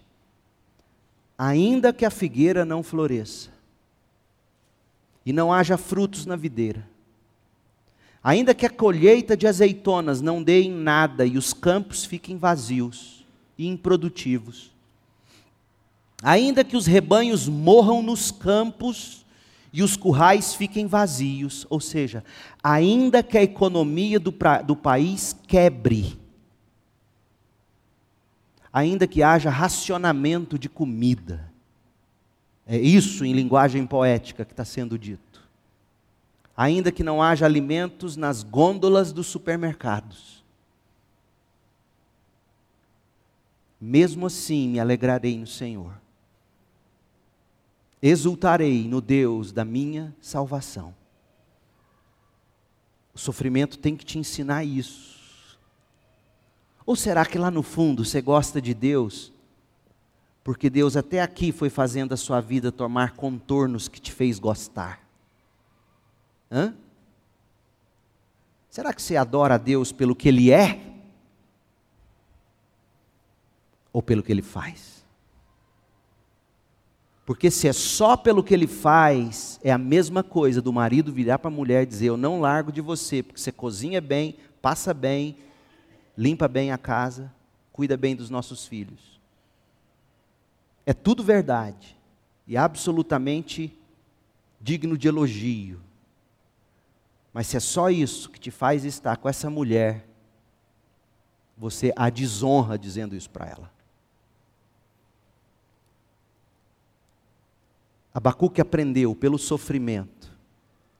Ainda 1.46 1.92
que 1.92 2.06
a 2.06 2.10
figueira 2.10 2.64
não 2.64 2.82
floresça, 2.82 3.50
e 5.26 5.34
não 5.34 5.52
haja 5.52 5.78
frutos 5.78 6.26
na 6.26 6.36
videira, 6.36 6.88
Ainda 8.24 8.54
que 8.54 8.66
a 8.66 8.70
colheita 8.70 9.36
de 9.36 9.46
azeitonas 9.46 10.22
não 10.22 10.42
dê 10.42 10.62
em 10.62 10.72
nada 10.72 11.26
e 11.26 11.38
os 11.38 11.52
campos 11.52 12.06
fiquem 12.06 12.38
vazios 12.38 13.26
e 13.58 13.68
improdutivos, 13.68 14.72
ainda 16.22 16.64
que 16.64 16.78
os 16.78 16.86
rebanhos 16.86 17.50
morram 17.50 18.02
nos 18.02 18.32
campos 18.32 19.26
e 19.74 19.84
os 19.84 19.98
currais 19.98 20.56
fiquem 20.56 20.88
vazios, 20.88 21.68
ou 21.70 21.82
seja, 21.82 22.24
ainda 22.64 23.22
que 23.22 23.38
a 23.38 23.44
economia 23.44 24.20
do, 24.20 24.32
pra, 24.32 24.62
do 24.62 24.76
país 24.76 25.36
quebre, 25.46 26.18
ainda 28.74 29.08
que 29.08 29.22
haja 29.22 29.50
racionamento 29.50 30.58
de 30.58 30.68
comida, 30.68 31.50
é 32.66 32.78
isso 32.78 33.24
em 33.24 33.32
linguagem 33.32 33.86
poética 33.86 34.44
que 34.44 34.52
está 34.52 34.66
sendo 34.66 34.98
dito 34.98 35.34
ainda 36.56 36.92
que 36.92 37.04
não 37.04 37.22
haja 37.22 37.46
alimentos 37.46 38.16
nas 38.16 38.44
gôndolas 38.44 39.12
dos 39.12 39.28
supermercados. 39.28 40.44
Mesmo 43.82 44.28
assim 44.28 44.70
me 44.70 44.80
alegrarei 44.80 45.38
no 45.38 45.48
Senhor, 45.48 45.94
exultarei 48.02 48.88
no 48.88 49.02
Deus 49.02 49.52
da 49.52 49.66
minha 49.66 50.16
salvação. 50.22 50.96
O 53.14 53.20
sofrimento 53.20 53.78
tem 53.78 53.96
que 53.96 54.06
te 54.06 54.18
ensinar 54.18 54.64
isso. 54.64 55.13
Ou 56.86 56.96
será 56.96 57.26
que 57.26 57.38
lá 57.38 57.50
no 57.50 57.64
fundo 57.64 58.04
você 58.04 58.22
gosta 58.22 58.62
de 58.62 58.74
Deus? 58.74 59.32
Porque 60.44 60.70
Deus 60.70 60.98
até 60.98 61.22
aqui 61.22 61.52
foi 61.52 61.70
fazendo 61.70 62.14
a 62.14 62.18
sua 62.18 62.42
vida 62.42 62.72
tomar 62.72 63.12
contornos 63.12 63.88
que 63.88 64.02
te 64.02 64.12
fez 64.12 64.40
gostar. 64.40 65.00
Hã? 66.52 66.76
Será 68.70 68.94
que 68.94 69.02
você 69.02 69.16
adora 69.16 69.56
a 69.56 69.58
Deus 69.58 69.92
pelo 69.92 70.16
que 70.16 70.28
Ele 70.28 70.52
é? 70.52 70.82
Ou 73.94 74.02
pelo 74.02 74.22
que 74.22 74.32
Ele 74.32 74.42
faz? 74.42 75.06
Porque 77.26 77.50
se 77.50 77.68
é 77.68 77.74
só 77.74 78.18
pelo 78.18 78.44
que 78.44 78.54
Ele 78.54 78.68
faz, 78.68 79.60
é 79.64 79.72
a 79.72 79.78
mesma 79.78 80.24
coisa 80.24 80.62
do 80.62 80.74
marido 80.74 81.14
virar 81.14 81.40
para 81.40 81.48
a 81.48 81.54
mulher 81.54 81.84
e 81.84 81.86
dizer: 81.86 82.08
Eu 82.08 82.18
não 82.18 82.42
largo 82.42 82.72
de 82.72 82.82
você, 82.82 83.24
porque 83.24 83.40
você 83.40 83.52
cozinha 83.52 84.02
bem, 84.02 84.36
passa 84.62 84.94
bem, 84.94 85.38
limpa 86.18 86.48
bem 86.48 86.72
a 86.72 86.78
casa, 86.78 87.32
cuida 87.72 87.98
bem 87.98 88.16
dos 88.16 88.30
nossos 88.30 88.66
filhos. 88.68 89.20
É 90.86 90.94
tudo 90.94 91.24
verdade 91.24 91.98
e 92.48 92.58
absolutamente 92.58 93.78
digno 94.60 94.98
de 94.98 95.08
elogio. 95.08 95.82
Mas 97.34 97.48
se 97.48 97.58
é 97.58 97.60
só 97.60 97.90
isso 97.90 98.30
que 98.30 98.40
te 98.40 98.52
faz 98.52 98.86
estar 98.86 99.18
com 99.18 99.28
essa 99.28 99.50
mulher, 99.50 100.08
você 101.58 101.94
a 101.96 102.10
desonra 102.10 102.78
dizendo 102.78 103.16
isso 103.16 103.30
para 103.30 103.48
ela. 103.48 103.72
Abacuque 108.14 108.62
aprendeu 108.62 109.16
pelo 109.16 109.40
sofrimento 109.40 110.32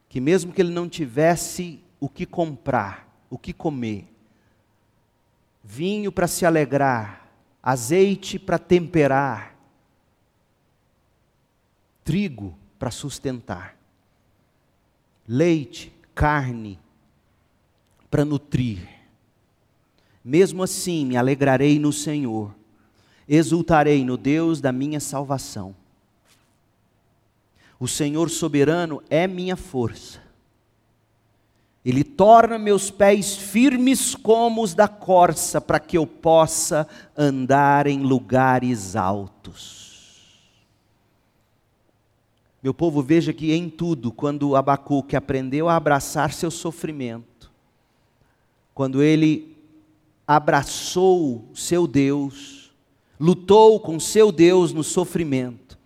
que 0.10 0.22
mesmo 0.22 0.54
que 0.54 0.62
ele 0.62 0.72
não 0.72 0.88
tivesse 0.88 1.84
o 2.00 2.08
que 2.08 2.24
comprar, 2.24 3.08
o 3.32 3.38
que 3.38 3.52
comer, 3.52 4.13
vinho 5.64 6.12
para 6.12 6.28
se 6.28 6.46
alegrar, 6.46 7.32
azeite 7.62 8.38
para 8.38 8.60
temperar, 8.60 9.56
trigo 12.04 12.58
para 12.78 12.92
sustentar, 12.92 13.78
leite 15.28 15.94
carne 16.14 16.80
para 18.12 18.26
nutrir. 18.26 18.88
Mesmo 20.24 20.64
assim, 20.64 21.06
me 21.06 21.18
alegrarei 21.18 21.80
no 21.80 21.94
Senhor, 21.94 22.54
exultarei 23.28 24.04
no 24.06 24.18
Deus 24.18 24.60
da 24.62 24.72
minha 24.72 25.00
salvação. 25.00 25.76
O 27.80 27.88
Senhor 27.88 28.30
soberano 28.30 29.04
é 29.10 29.28
minha 29.28 29.58
força. 29.58 30.23
Ele 31.86 32.04
torna 32.04 32.58
meus 32.58 32.90
pés 32.90 33.36
firmes 33.36 34.16
como 34.16 34.64
os 34.64 34.74
da 34.74 34.88
corça, 34.88 35.60
para 35.60 35.80
que 35.80 35.98
eu 35.98 36.08
possa 36.08 36.88
andar 37.18 37.88
em 37.88 38.00
lugares 38.00 38.96
altos. 38.96 39.84
Meu 42.62 42.74
povo, 42.74 43.02
veja 43.02 43.34
que 43.34 43.52
em 43.52 43.70
tudo, 43.70 44.10
quando 44.10 44.56
Abacuque 44.56 45.18
aprendeu 45.18 45.68
a 45.68 45.76
abraçar 45.76 46.32
seu 46.32 46.50
sofrimento, 46.50 47.52
quando 48.74 49.04
ele 49.04 49.58
abraçou 50.26 51.44
seu 51.54 51.86
Deus, 51.86 52.72
lutou 53.20 53.78
com 53.82 54.00
seu 54.00 54.32
Deus 54.32 54.72
no 54.72 54.82
sofrimento, 54.82 55.78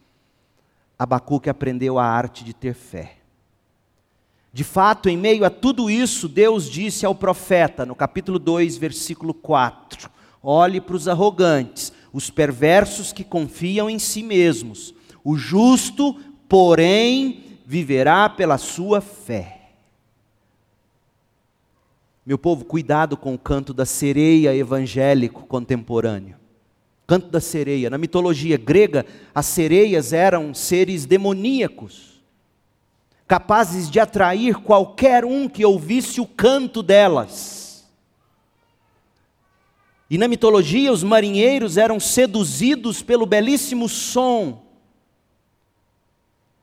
Abacuque 1.00 1.50
aprendeu 1.50 1.98
a 1.98 2.06
arte 2.06 2.44
de 2.44 2.54
ter 2.54 2.76
fé. 2.76 3.18
De 4.58 4.64
fato, 4.64 5.08
em 5.08 5.16
meio 5.16 5.46
a 5.46 5.52
tudo 5.52 5.88
isso, 5.88 6.28
Deus 6.28 6.68
disse 6.68 7.06
ao 7.06 7.14
profeta, 7.14 7.86
no 7.86 7.94
capítulo 7.94 8.40
2, 8.40 8.76
versículo 8.76 9.32
4: 9.32 10.10
Olhe 10.42 10.82
para 10.82 10.96
os 10.96 11.08
arrogantes, 11.08 11.94
os 12.12 12.32
perversos 12.32 13.14
que 13.14 13.24
confiam 13.24 13.88
em 13.88 14.00
si 14.00 14.24
mesmos. 14.24 14.96
O 15.24 15.38
justo 15.38 16.16
porém 16.50 17.60
viverá 17.68 18.28
pela 18.28 18.58
sua 18.58 19.00
fé. 19.00 19.74
Meu 22.26 22.40
povo, 22.40 22.66
cuidado 22.66 23.16
com 23.16 23.36
o 23.36 23.40
canto 23.40 23.76
da 23.76 23.86
sereia 23.86 24.56
evangélico 24.56 25.46
contemporâneo. 25.46 26.36
Canto 27.06 27.28
da 27.28 27.40
sereia. 27.40 27.92
Na 27.92 27.98
mitologia 28.00 28.58
grega, 28.58 29.06
as 29.36 29.46
sereias 29.46 30.14
eram 30.14 30.52
seres 30.52 31.06
demoníacos, 31.06 32.07
capazes 33.28 33.90
de 33.90 34.00
atrair 34.00 34.56
qualquer 34.56 35.26
um 35.26 35.50
que 35.50 35.66
ouvisse 35.66 36.22
o 36.22 36.26
canto 36.26 36.82
delas. 36.82 37.86
E 40.10 40.18
na 40.18 40.28
mitologia, 40.28 40.92
os 40.92 41.04
marinheiros 41.04 41.76
eram 41.76 42.00
seduzidos 42.00 43.04
pelo 43.04 43.26
belíssimo 43.26 43.90
som. 43.90 44.64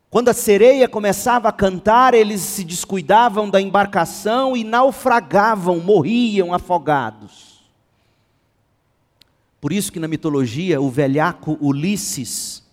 Quando 0.09 0.31
a 0.31 0.33
sereia 0.33 0.89
começava 0.89 1.49
a 1.49 1.53
cantar, 1.53 2.15
eles 2.15 2.41
se 2.41 2.65
descuidavam 2.65 3.51
da 3.51 3.61
embarcação 3.61 4.57
e 4.57 4.65
naufragavam, 4.65 5.81
morriam 5.81 6.55
afogados. 6.55 7.63
Por 9.61 9.73
isso 9.73 9.93
que 9.93 10.01
na 10.01 10.09
mitologia, 10.09 10.81
o 10.81 10.89
velhaco 10.89 11.59
Ulisses 11.61 12.64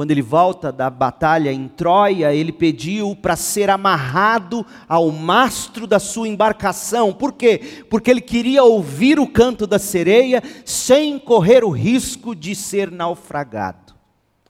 quando 0.00 0.12
ele 0.12 0.22
volta 0.22 0.72
da 0.72 0.88
batalha 0.88 1.52
em 1.52 1.68
Troia, 1.68 2.32
ele 2.32 2.52
pediu 2.52 3.14
para 3.14 3.36
ser 3.36 3.68
amarrado 3.68 4.64
ao 4.88 5.10
mastro 5.10 5.86
da 5.86 5.98
sua 5.98 6.26
embarcação. 6.26 7.12
Por 7.12 7.34
quê? 7.34 7.84
Porque 7.90 8.10
ele 8.10 8.22
queria 8.22 8.64
ouvir 8.64 9.20
o 9.20 9.26
canto 9.26 9.66
da 9.66 9.78
sereia 9.78 10.42
sem 10.64 11.18
correr 11.18 11.62
o 11.64 11.68
risco 11.68 12.34
de 12.34 12.54
ser 12.54 12.90
naufragado 12.90 13.92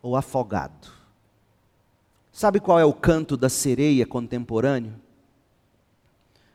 ou 0.00 0.14
afogado. 0.14 0.86
Sabe 2.30 2.60
qual 2.60 2.78
é 2.78 2.84
o 2.84 2.92
canto 2.92 3.36
da 3.36 3.48
sereia 3.48 4.06
contemporâneo? 4.06 4.94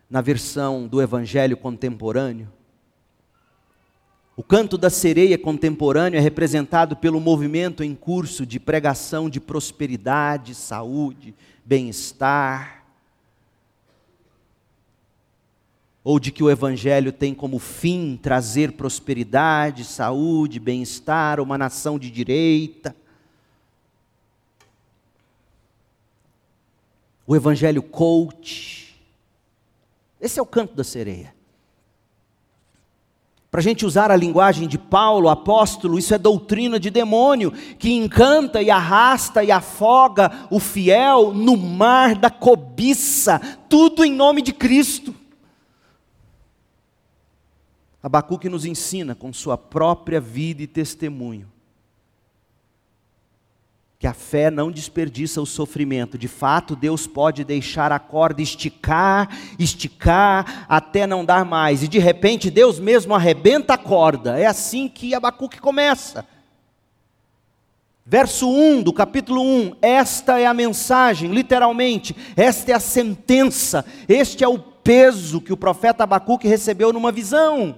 Na 0.10 0.22
versão 0.22 0.88
do 0.88 1.02
evangelho 1.02 1.58
contemporâneo, 1.58 2.48
o 4.38 4.44
canto 4.44 4.78
da 4.78 4.90
sereia 4.90 5.38
contemporâneo 5.38 6.18
é 6.18 6.22
representado 6.22 6.98
pelo 6.98 7.22
movimento 7.22 7.82
em 7.82 7.96
curso 7.96 8.46
de 8.46 8.60
pregação 8.60 9.30
de 9.30 9.40
prosperidade, 9.40 10.54
saúde, 10.54 11.34
bem-estar. 11.64 12.84
Ou 16.04 16.20
de 16.20 16.34
que 16.34 16.44
o 16.44 16.50
Evangelho 16.50 17.14
tem 17.14 17.34
como 17.34 17.60
fim 17.60 18.20
trazer 18.22 18.74
prosperidade, 18.74 19.86
saúde, 19.86 20.60
bem-estar, 20.60 21.40
uma 21.40 21.58
nação 21.58 21.98
de 21.98 22.12
direita. 22.12 22.94
O 27.26 27.36
Evangelho 27.38 27.82
coach. 27.82 29.02
Esse 30.20 30.40
é 30.40 30.42
o 30.42 30.46
canto 30.46 30.76
da 30.76 30.84
sereia. 30.84 31.35
Para 33.56 33.62
a 33.62 33.64
gente 33.64 33.86
usar 33.86 34.12
a 34.12 34.18
linguagem 34.18 34.68
de 34.68 34.78
Paulo, 34.78 35.30
apóstolo, 35.30 35.97
isso 35.97 36.14
é 36.14 36.18
doutrina 36.18 36.78
de 36.78 36.89
demônio, 36.89 37.53
que 37.80 37.89
encanta 37.89 38.62
e 38.62 38.70
arrasta 38.70 39.45
e 39.45 39.49
afoga 39.49 40.30
o 40.51 40.60
fiel 40.60 41.34
no 41.34 41.56
mar 41.56 42.16
da 42.16 42.30
cobiça, 42.30 43.39
tudo 43.70 44.03
em 44.03 44.12
nome 44.12 44.41
de 44.41 44.51
Cristo. 44.51 45.16
Abacuque 48.03 48.49
nos 48.49 48.66
ensina 48.66 49.16
com 49.16 49.32
sua 49.32 49.58
própria 49.58 50.20
vida 50.20 50.62
e 50.62 50.68
testemunho 50.68 51.55
que 54.06 54.10
a 54.10 54.14
fé 54.14 54.51
não 54.51 54.72
desperdiça 54.72 55.41
o 55.41 55.47
sofrimento. 55.47 56.16
De 56.16 56.28
fato, 56.28 56.76
Deus 56.76 57.08
pode 57.08 57.43
deixar 57.43 57.91
a 57.91 57.97
corda 57.97 58.39
esticar, 58.39 59.28
esticar, 59.58 60.68
até 60.70 61.08
não 61.08 61.26
dar 61.26 61.43
mais. 61.43 61.82
E 61.82 61.88
de 61.88 61.97
repente, 61.97 62.51
Deus 62.51 62.80
mesmo 62.80 63.16
arrebenta 63.16 63.74
a 63.74 63.80
corda. 63.80 64.39
É 64.39 64.45
assim 64.45 64.88
que 64.88 65.16
Abacuque 65.16 65.60
começa. 65.60 66.24
Verso 68.06 68.47
1 68.47 68.84
do 68.84 68.93
capítulo 68.93 69.41
1: 69.41 69.78
Esta 69.82 70.39
é 70.39 70.45
a 70.45 70.53
mensagem, 70.53 71.32
literalmente, 71.32 72.16
esta 72.36 72.74
é 72.74 72.76
a 72.76 72.80
sentença, 72.80 73.84
este 74.08 74.43
é 74.43 74.47
o 74.47 74.60
peso 74.60 75.41
que 75.41 75.51
o 75.51 75.58
profeta 75.58 76.03
Abacuque 76.03 76.47
recebeu 76.47 76.93
numa 76.93 77.12
visão. 77.12 77.78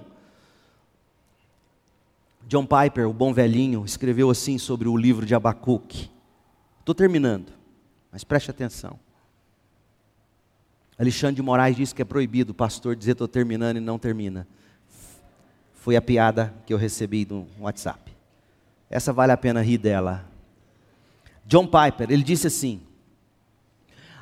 John 2.46 2.66
Piper, 2.66 3.08
o 3.08 3.14
bom 3.14 3.32
velhinho, 3.32 3.82
escreveu 3.86 4.28
assim 4.28 4.58
sobre 4.58 4.88
o 4.88 4.94
livro 4.96 5.24
de 5.24 5.34
Abacuque. 5.34 6.17
Estou 6.88 6.94
terminando, 6.94 7.52
mas 8.10 8.24
preste 8.24 8.50
atenção. 8.50 8.98
Alexandre 10.98 11.36
de 11.36 11.42
Moraes 11.42 11.76
disse 11.76 11.94
que 11.94 12.00
é 12.00 12.04
proibido 12.04 12.52
o 12.52 12.54
pastor 12.54 12.96
dizer 12.96 13.12
estou 13.12 13.28
terminando 13.28 13.76
e 13.76 13.80
não 13.80 13.98
termina. 13.98 14.48
Foi 15.74 15.96
a 15.96 16.00
piada 16.00 16.54
que 16.64 16.72
eu 16.72 16.78
recebi 16.78 17.26
no 17.28 17.46
WhatsApp. 17.60 18.10
Essa 18.88 19.12
vale 19.12 19.32
a 19.32 19.36
pena 19.36 19.60
rir 19.60 19.76
dela. 19.76 20.24
John 21.44 21.66
Piper, 21.66 22.10
ele 22.10 22.22
disse 22.22 22.46
assim: 22.46 22.80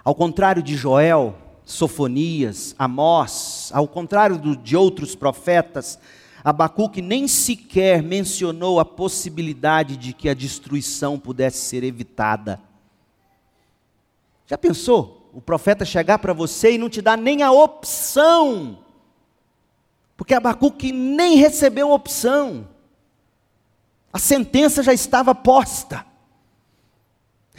ao 0.02 0.16
contrário 0.16 0.60
de 0.60 0.74
Joel, 0.74 1.38
Sofonias, 1.64 2.74
Amós, 2.76 3.70
ao 3.72 3.86
contrário 3.86 4.56
de 4.56 4.76
outros 4.76 5.14
profetas, 5.14 6.00
Abacuque 6.46 7.02
nem 7.02 7.26
sequer 7.26 8.00
mencionou 8.00 8.78
a 8.78 8.84
possibilidade 8.84 9.96
de 9.96 10.12
que 10.12 10.28
a 10.28 10.32
destruição 10.34 11.18
pudesse 11.18 11.58
ser 11.58 11.82
evitada. 11.82 12.60
Já 14.46 14.56
pensou? 14.56 15.28
O 15.34 15.40
profeta 15.40 15.84
chegar 15.84 16.20
para 16.20 16.32
você 16.32 16.70
e 16.70 16.78
não 16.78 16.88
te 16.88 17.02
dar 17.02 17.18
nem 17.18 17.42
a 17.42 17.50
opção. 17.50 18.78
Porque 20.16 20.34
Abacuque 20.34 20.92
nem 20.92 21.34
recebeu 21.34 21.90
opção. 21.90 22.68
A 24.12 24.18
sentença 24.20 24.84
já 24.84 24.92
estava 24.92 25.34
posta. 25.34 26.06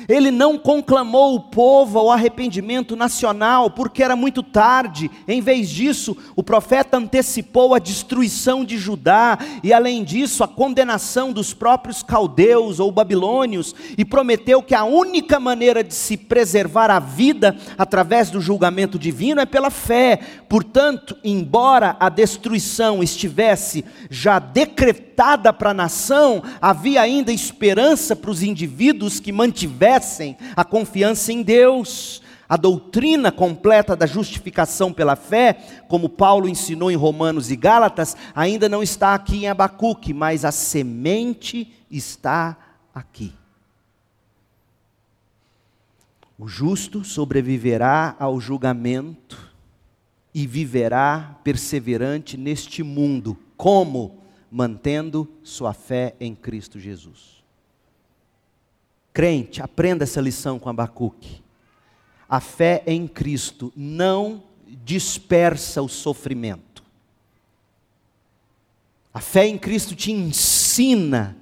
Ele 0.07 0.29
não 0.29 0.57
conclamou 0.57 1.35
o 1.35 1.39
povo 1.39 1.97
ao 1.97 2.11
arrependimento 2.11 2.95
nacional, 2.95 3.71
porque 3.71 4.03
era 4.03 4.15
muito 4.15 4.43
tarde. 4.43 5.09
Em 5.27 5.41
vez 5.41 5.69
disso, 5.69 6.15
o 6.35 6.43
profeta 6.43 6.97
antecipou 6.97 7.73
a 7.73 7.79
destruição 7.79 8.63
de 8.63 8.77
Judá 8.77 9.39
e, 9.63 9.73
além 9.73 10.03
disso, 10.03 10.43
a 10.43 10.47
condenação 10.47 11.31
dos 11.31 11.53
próprios 11.53 12.03
caldeus 12.03 12.79
ou 12.79 12.91
babilônios, 12.91 13.73
e 13.97 14.05
prometeu 14.05 14.61
que 14.61 14.75
a 14.75 14.83
única 14.83 15.39
maneira 15.39 15.83
de 15.83 15.93
se 15.93 16.15
preservar 16.15 16.91
a 16.91 16.99
vida 16.99 17.57
através 17.77 18.29
do 18.29 18.39
julgamento 18.39 18.99
divino 18.99 19.41
é 19.41 19.45
pela 19.45 19.71
fé. 19.71 20.19
Portanto, 20.47 21.17
embora 21.23 21.95
a 21.99 22.09
destruição 22.09 23.01
estivesse 23.01 23.83
já 24.09 24.37
decretada 24.37 25.51
para 25.51 25.71
a 25.71 25.73
nação, 25.73 26.43
havia 26.61 27.01
ainda 27.01 27.31
esperança 27.31 28.15
para 28.15 28.31
os 28.31 28.43
indivíduos 28.43 29.19
que 29.19 29.31
mantiveram 29.31 29.86
a 30.55 30.65
confiança 30.65 31.31
em 31.31 31.41
Deus. 31.41 32.21
A 32.49 32.55
doutrina 32.55 33.29
completa 33.29 33.93
da 33.95 34.05
justificação 34.05 34.93
pela 34.93 35.17
fé, 35.17 35.53
como 35.89 36.07
Paulo 36.07 36.47
ensinou 36.47 36.89
em 36.89 36.95
Romanos 36.95 37.51
e 37.51 37.57
Gálatas, 37.57 38.15
ainda 38.33 38.69
não 38.69 38.81
está 38.81 39.13
aqui 39.13 39.43
em 39.43 39.47
Abacuque, 39.49 40.13
mas 40.13 40.45
a 40.45 40.51
semente 40.51 41.73
está 41.91 42.57
aqui. 42.95 43.33
O 46.39 46.47
justo 46.47 47.03
sobreviverá 47.03 48.15
ao 48.19 48.39
julgamento 48.39 49.51
e 50.33 50.45
viverá 50.45 51.35
perseverante 51.43 52.37
neste 52.37 52.83
mundo. 52.83 53.35
Como? 53.57 54.19
Mantendo 54.49 55.27
sua 55.43 55.73
fé 55.73 56.15
em 56.19 56.33
Cristo 56.33 56.79
Jesus. 56.79 57.36
Crente, 59.17 59.63
aprenda 59.63 60.03
essa 60.03 60.21
lição 60.21 60.59
com 60.59 60.69
Abacuque. 60.69 61.43
A 62.29 62.39
fé 62.39 62.83
em 62.85 63.07
Cristo 63.07 63.73
não 63.75 64.43
dispersa 64.85 65.81
o 65.81 65.89
sofrimento. 65.89 66.83
A 69.11 69.19
fé 69.19 69.47
em 69.47 69.57
Cristo 69.57 69.95
te 69.95 70.11
ensina 70.11 71.35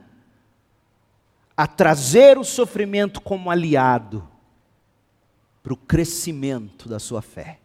a 1.57 1.67
trazer 1.67 2.37
o 2.37 2.45
sofrimento 2.45 3.19
como 3.19 3.51
aliado 3.51 4.25
para 5.61 5.73
o 5.73 5.77
crescimento 5.77 6.87
da 6.87 6.97
sua 6.97 7.21
fé. 7.21 7.59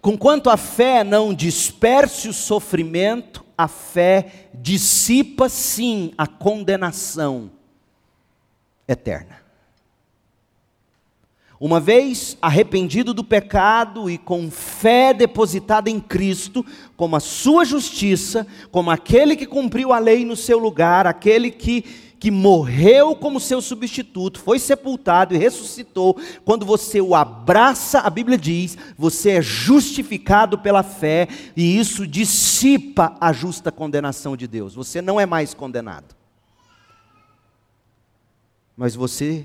Conquanto 0.00 0.48
a 0.48 0.56
fé 0.56 1.04
não 1.04 1.34
disperse 1.34 2.30
o 2.30 2.32
sofrimento, 2.32 3.44
a 3.58 3.68
fé 3.68 4.48
dissipa 4.54 5.50
sim 5.50 6.14
a 6.16 6.26
condenação 6.26 7.57
eterna. 8.88 9.48
Uma 11.60 11.80
vez 11.80 12.38
arrependido 12.40 13.12
do 13.12 13.24
pecado 13.24 14.08
e 14.08 14.16
com 14.16 14.48
fé 14.48 15.12
depositada 15.12 15.90
em 15.90 15.98
Cristo, 15.98 16.64
como 16.96 17.16
a 17.16 17.20
sua 17.20 17.64
justiça, 17.64 18.46
como 18.70 18.92
aquele 18.92 19.34
que 19.34 19.44
cumpriu 19.44 19.92
a 19.92 19.98
lei 19.98 20.24
no 20.24 20.36
seu 20.36 20.56
lugar, 20.56 21.04
aquele 21.04 21.50
que, 21.50 21.82
que 22.20 22.30
morreu 22.30 23.16
como 23.16 23.40
seu 23.40 23.60
substituto, 23.60 24.38
foi 24.38 24.60
sepultado 24.60 25.34
e 25.34 25.38
ressuscitou, 25.38 26.16
quando 26.44 26.64
você 26.64 27.00
o 27.00 27.12
abraça, 27.12 27.98
a 27.98 28.10
Bíblia 28.10 28.38
diz, 28.38 28.78
você 28.96 29.30
é 29.30 29.42
justificado 29.42 30.58
pela 30.58 30.84
fé, 30.84 31.26
e 31.56 31.76
isso 31.76 32.06
dissipa 32.06 33.16
a 33.20 33.32
justa 33.32 33.72
condenação 33.72 34.36
de 34.36 34.46
Deus, 34.46 34.76
você 34.76 35.02
não 35.02 35.18
é 35.18 35.26
mais 35.26 35.54
condenado 35.54 36.17
mas 38.78 38.94
você 38.94 39.44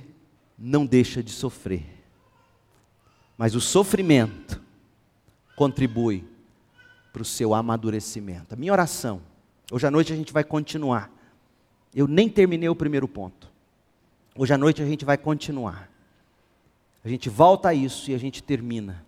não 0.55 0.85
deixa 0.85 1.23
de 1.23 1.31
sofrer. 1.31 1.83
Mas 3.35 3.55
o 3.55 3.59
sofrimento 3.59 4.61
contribui 5.55 6.23
para 7.11 7.23
o 7.23 7.25
seu 7.25 7.55
amadurecimento. 7.55 8.53
A 8.53 8.55
minha 8.55 8.71
oração, 8.71 9.23
hoje 9.71 9.87
à 9.87 9.91
noite 9.91 10.13
a 10.13 10.15
gente 10.15 10.31
vai 10.31 10.43
continuar. 10.43 11.11
Eu 11.95 12.07
nem 12.07 12.29
terminei 12.29 12.69
o 12.69 12.75
primeiro 12.75 13.07
ponto. 13.07 13.51
Hoje 14.37 14.53
à 14.53 14.57
noite 14.57 14.83
a 14.83 14.85
gente 14.85 15.03
vai 15.03 15.17
continuar. 15.17 15.89
A 17.03 17.09
gente 17.09 17.27
volta 17.27 17.69
a 17.69 17.73
isso 17.73 18.11
e 18.11 18.13
a 18.13 18.19
gente 18.19 18.43
termina. 18.43 19.03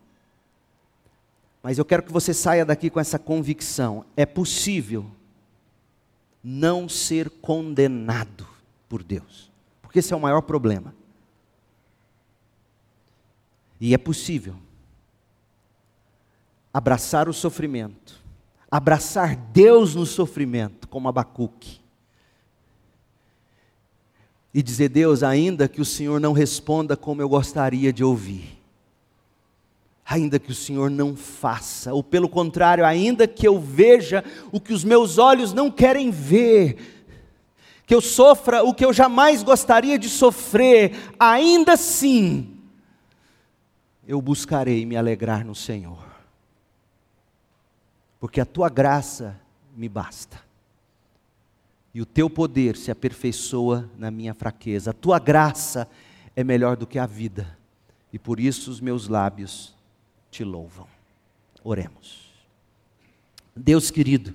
Mas 1.62 1.78
eu 1.78 1.86
quero 1.86 2.02
que 2.02 2.12
você 2.12 2.34
saia 2.34 2.66
daqui 2.66 2.90
com 2.90 3.00
essa 3.00 3.20
convicção: 3.20 4.04
é 4.18 4.26
possível 4.26 5.06
não 6.44 6.90
ser 6.90 7.30
condenado 7.30 8.48
por 8.90 9.04
Deus, 9.04 9.52
porque 9.96 10.00
esse 10.00 10.14
é 10.14 10.18
o 10.18 10.20
maior 10.20 10.42
problema. 10.42 10.94
E 13.80 13.94
é 13.94 13.98
possível 13.98 14.58
abraçar 16.74 17.30
o 17.30 17.34
sofrimento, 17.34 18.22
abraçar 18.70 19.38
Deus 19.38 19.96
no 19.96 20.06
sofrimento, 20.06 20.86
como 20.90 21.08
Abacuque, 21.08 21.80
e 24.54 24.62
dizer: 24.62 24.90
Deus, 24.90 25.24
ainda 25.24 25.66
que 25.66 25.80
o 25.80 25.86
Senhor 25.86 26.20
não 26.20 26.34
responda 26.34 26.98
como 26.98 27.22
eu 27.22 27.30
gostaria 27.30 27.94
de 27.94 28.04
ouvir, 28.04 28.62
ainda 30.06 30.38
que 30.38 30.52
o 30.52 30.56
Senhor 30.56 30.90
não 30.90 31.16
faça, 31.16 31.94
ou 31.94 32.04
pelo 32.04 32.28
contrário, 32.28 32.86
ainda 32.86 33.30
que 33.30 33.48
eu 33.48 33.62
veja 33.62 34.26
o 34.52 34.60
que 34.60 34.74
os 34.74 34.84
meus 34.84 35.18
olhos 35.18 35.54
não 35.54 35.72
querem 35.72 36.12
ver, 36.12 36.95
que 37.86 37.94
eu 37.94 38.02
sofra 38.02 38.64
o 38.64 38.74
que 38.74 38.84
eu 38.84 38.92
jamais 38.92 39.44
gostaria 39.44 40.00
de 40.00 40.10
sofrer, 40.10 41.14
ainda 41.20 41.74
assim, 41.74 42.58
eu 44.08 44.22
buscarei 44.22 44.86
me 44.86 44.96
alegrar 44.96 45.46
no 45.46 45.56
Senhor 45.56 46.16
porque 48.26 48.42
a 48.42 48.46
tua 48.46 48.70
graça 48.70 49.40
me 49.78 49.88
basta. 49.88 50.42
E 51.94 52.02
o 52.02 52.08
teu 52.08 52.28
poder 52.28 52.76
se 52.76 52.90
aperfeiçoa 52.90 53.88
na 54.00 54.10
minha 54.10 54.34
fraqueza. 54.34 54.90
A 54.90 54.94
tua 54.94 55.20
graça 55.20 55.88
é 56.36 56.44
melhor 56.44 56.76
do 56.76 56.88
que 56.88 56.98
a 56.98 57.06
vida, 57.06 57.56
e 58.12 58.18
por 58.18 58.40
isso 58.40 58.72
os 58.72 58.82
meus 58.82 59.08
lábios 59.08 59.76
te 60.32 60.44
louvam. 60.44 60.88
Oremos. 61.64 62.34
Deus 63.56 63.92
querido, 63.92 64.34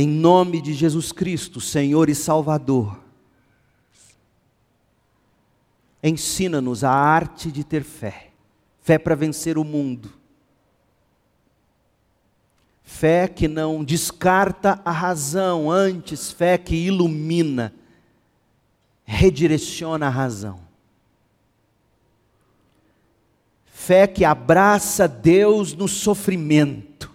em 0.00 0.08
nome 0.08 0.62
de 0.62 0.72
Jesus 0.72 1.12
Cristo, 1.12 1.60
Senhor 1.60 2.08
e 2.08 2.14
Salvador, 2.14 2.98
ensina-nos 6.02 6.84
a 6.84 6.90
arte 6.90 7.50
de 7.50 7.64
ter 7.64 7.82
fé, 7.82 8.30
fé 8.80 8.98
para 8.98 9.14
vencer 9.14 9.58
o 9.58 9.64
mundo, 9.64 10.18
Fé 12.88 13.28
que 13.28 13.46
não 13.46 13.84
descarta 13.84 14.80
a 14.82 14.90
razão, 14.90 15.70
antes, 15.70 16.32
fé 16.32 16.56
que 16.56 16.74
ilumina, 16.74 17.72
redireciona 19.04 20.06
a 20.06 20.10
razão. 20.10 20.58
Fé 23.66 24.06
que 24.06 24.24
abraça 24.24 25.06
Deus 25.06 25.74
no 25.74 25.86
sofrimento 25.86 27.07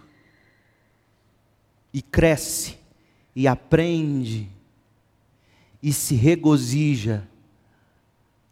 e 1.94 2.02
cresce 2.02 2.76
e 3.34 3.48
aprende 3.48 4.50
e 5.82 5.94
se 5.94 6.14
regozija 6.14 7.26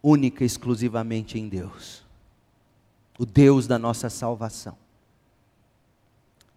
única 0.03 0.43
e 0.43 0.47
exclusivamente 0.47 1.39
em 1.39 1.47
Deus, 1.47 2.03
o 3.19 3.27
Deus 3.27 3.67
da 3.67 3.79
nossa 3.79 4.09
salvação 4.09 4.81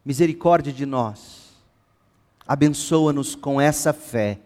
misericórdia 0.05 0.71
de 0.71 0.85
nós, 0.85 1.55
abençoa-nos 2.47 3.33
com 3.33 3.59
essa 3.59 3.91
fé. 3.91 4.39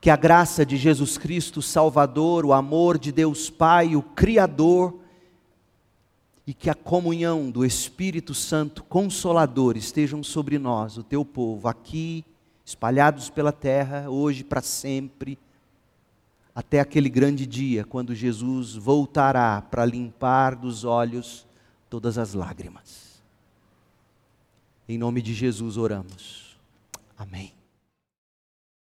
Que 0.00 0.08
a 0.08 0.16
graça 0.16 0.64
de 0.64 0.76
Jesus 0.76 1.18
Cristo, 1.18 1.60
Salvador, 1.60 2.46
o 2.46 2.52
amor 2.52 2.96
de 2.96 3.10
Deus 3.10 3.50
Pai, 3.50 3.96
o 3.96 4.02
Criador, 4.02 5.00
e 6.46 6.52
que 6.52 6.68
a 6.68 6.74
comunhão 6.74 7.50
do 7.50 7.64
Espírito 7.64 8.34
Santo 8.34 8.84
Consolador 8.84 9.76
estejam 9.76 10.22
sobre 10.22 10.58
nós, 10.58 10.98
o 10.98 11.02
teu 11.02 11.24
povo, 11.24 11.68
aqui, 11.68 12.24
espalhados 12.64 13.30
pela 13.30 13.52
terra, 13.52 14.10
hoje 14.10 14.44
para 14.44 14.60
sempre, 14.60 15.38
até 16.54 16.80
aquele 16.80 17.08
grande 17.08 17.46
dia, 17.46 17.84
quando 17.84 18.14
Jesus 18.14 18.74
voltará 18.74 19.60
para 19.62 19.84
limpar 19.84 20.54
dos 20.54 20.84
olhos 20.84 21.46
todas 21.88 22.18
as 22.18 22.34
lágrimas. 22.34 23.22
Em 24.86 24.98
nome 24.98 25.22
de 25.22 25.32
Jesus 25.32 25.76
oramos. 25.76 26.56
Amém. 27.16 27.53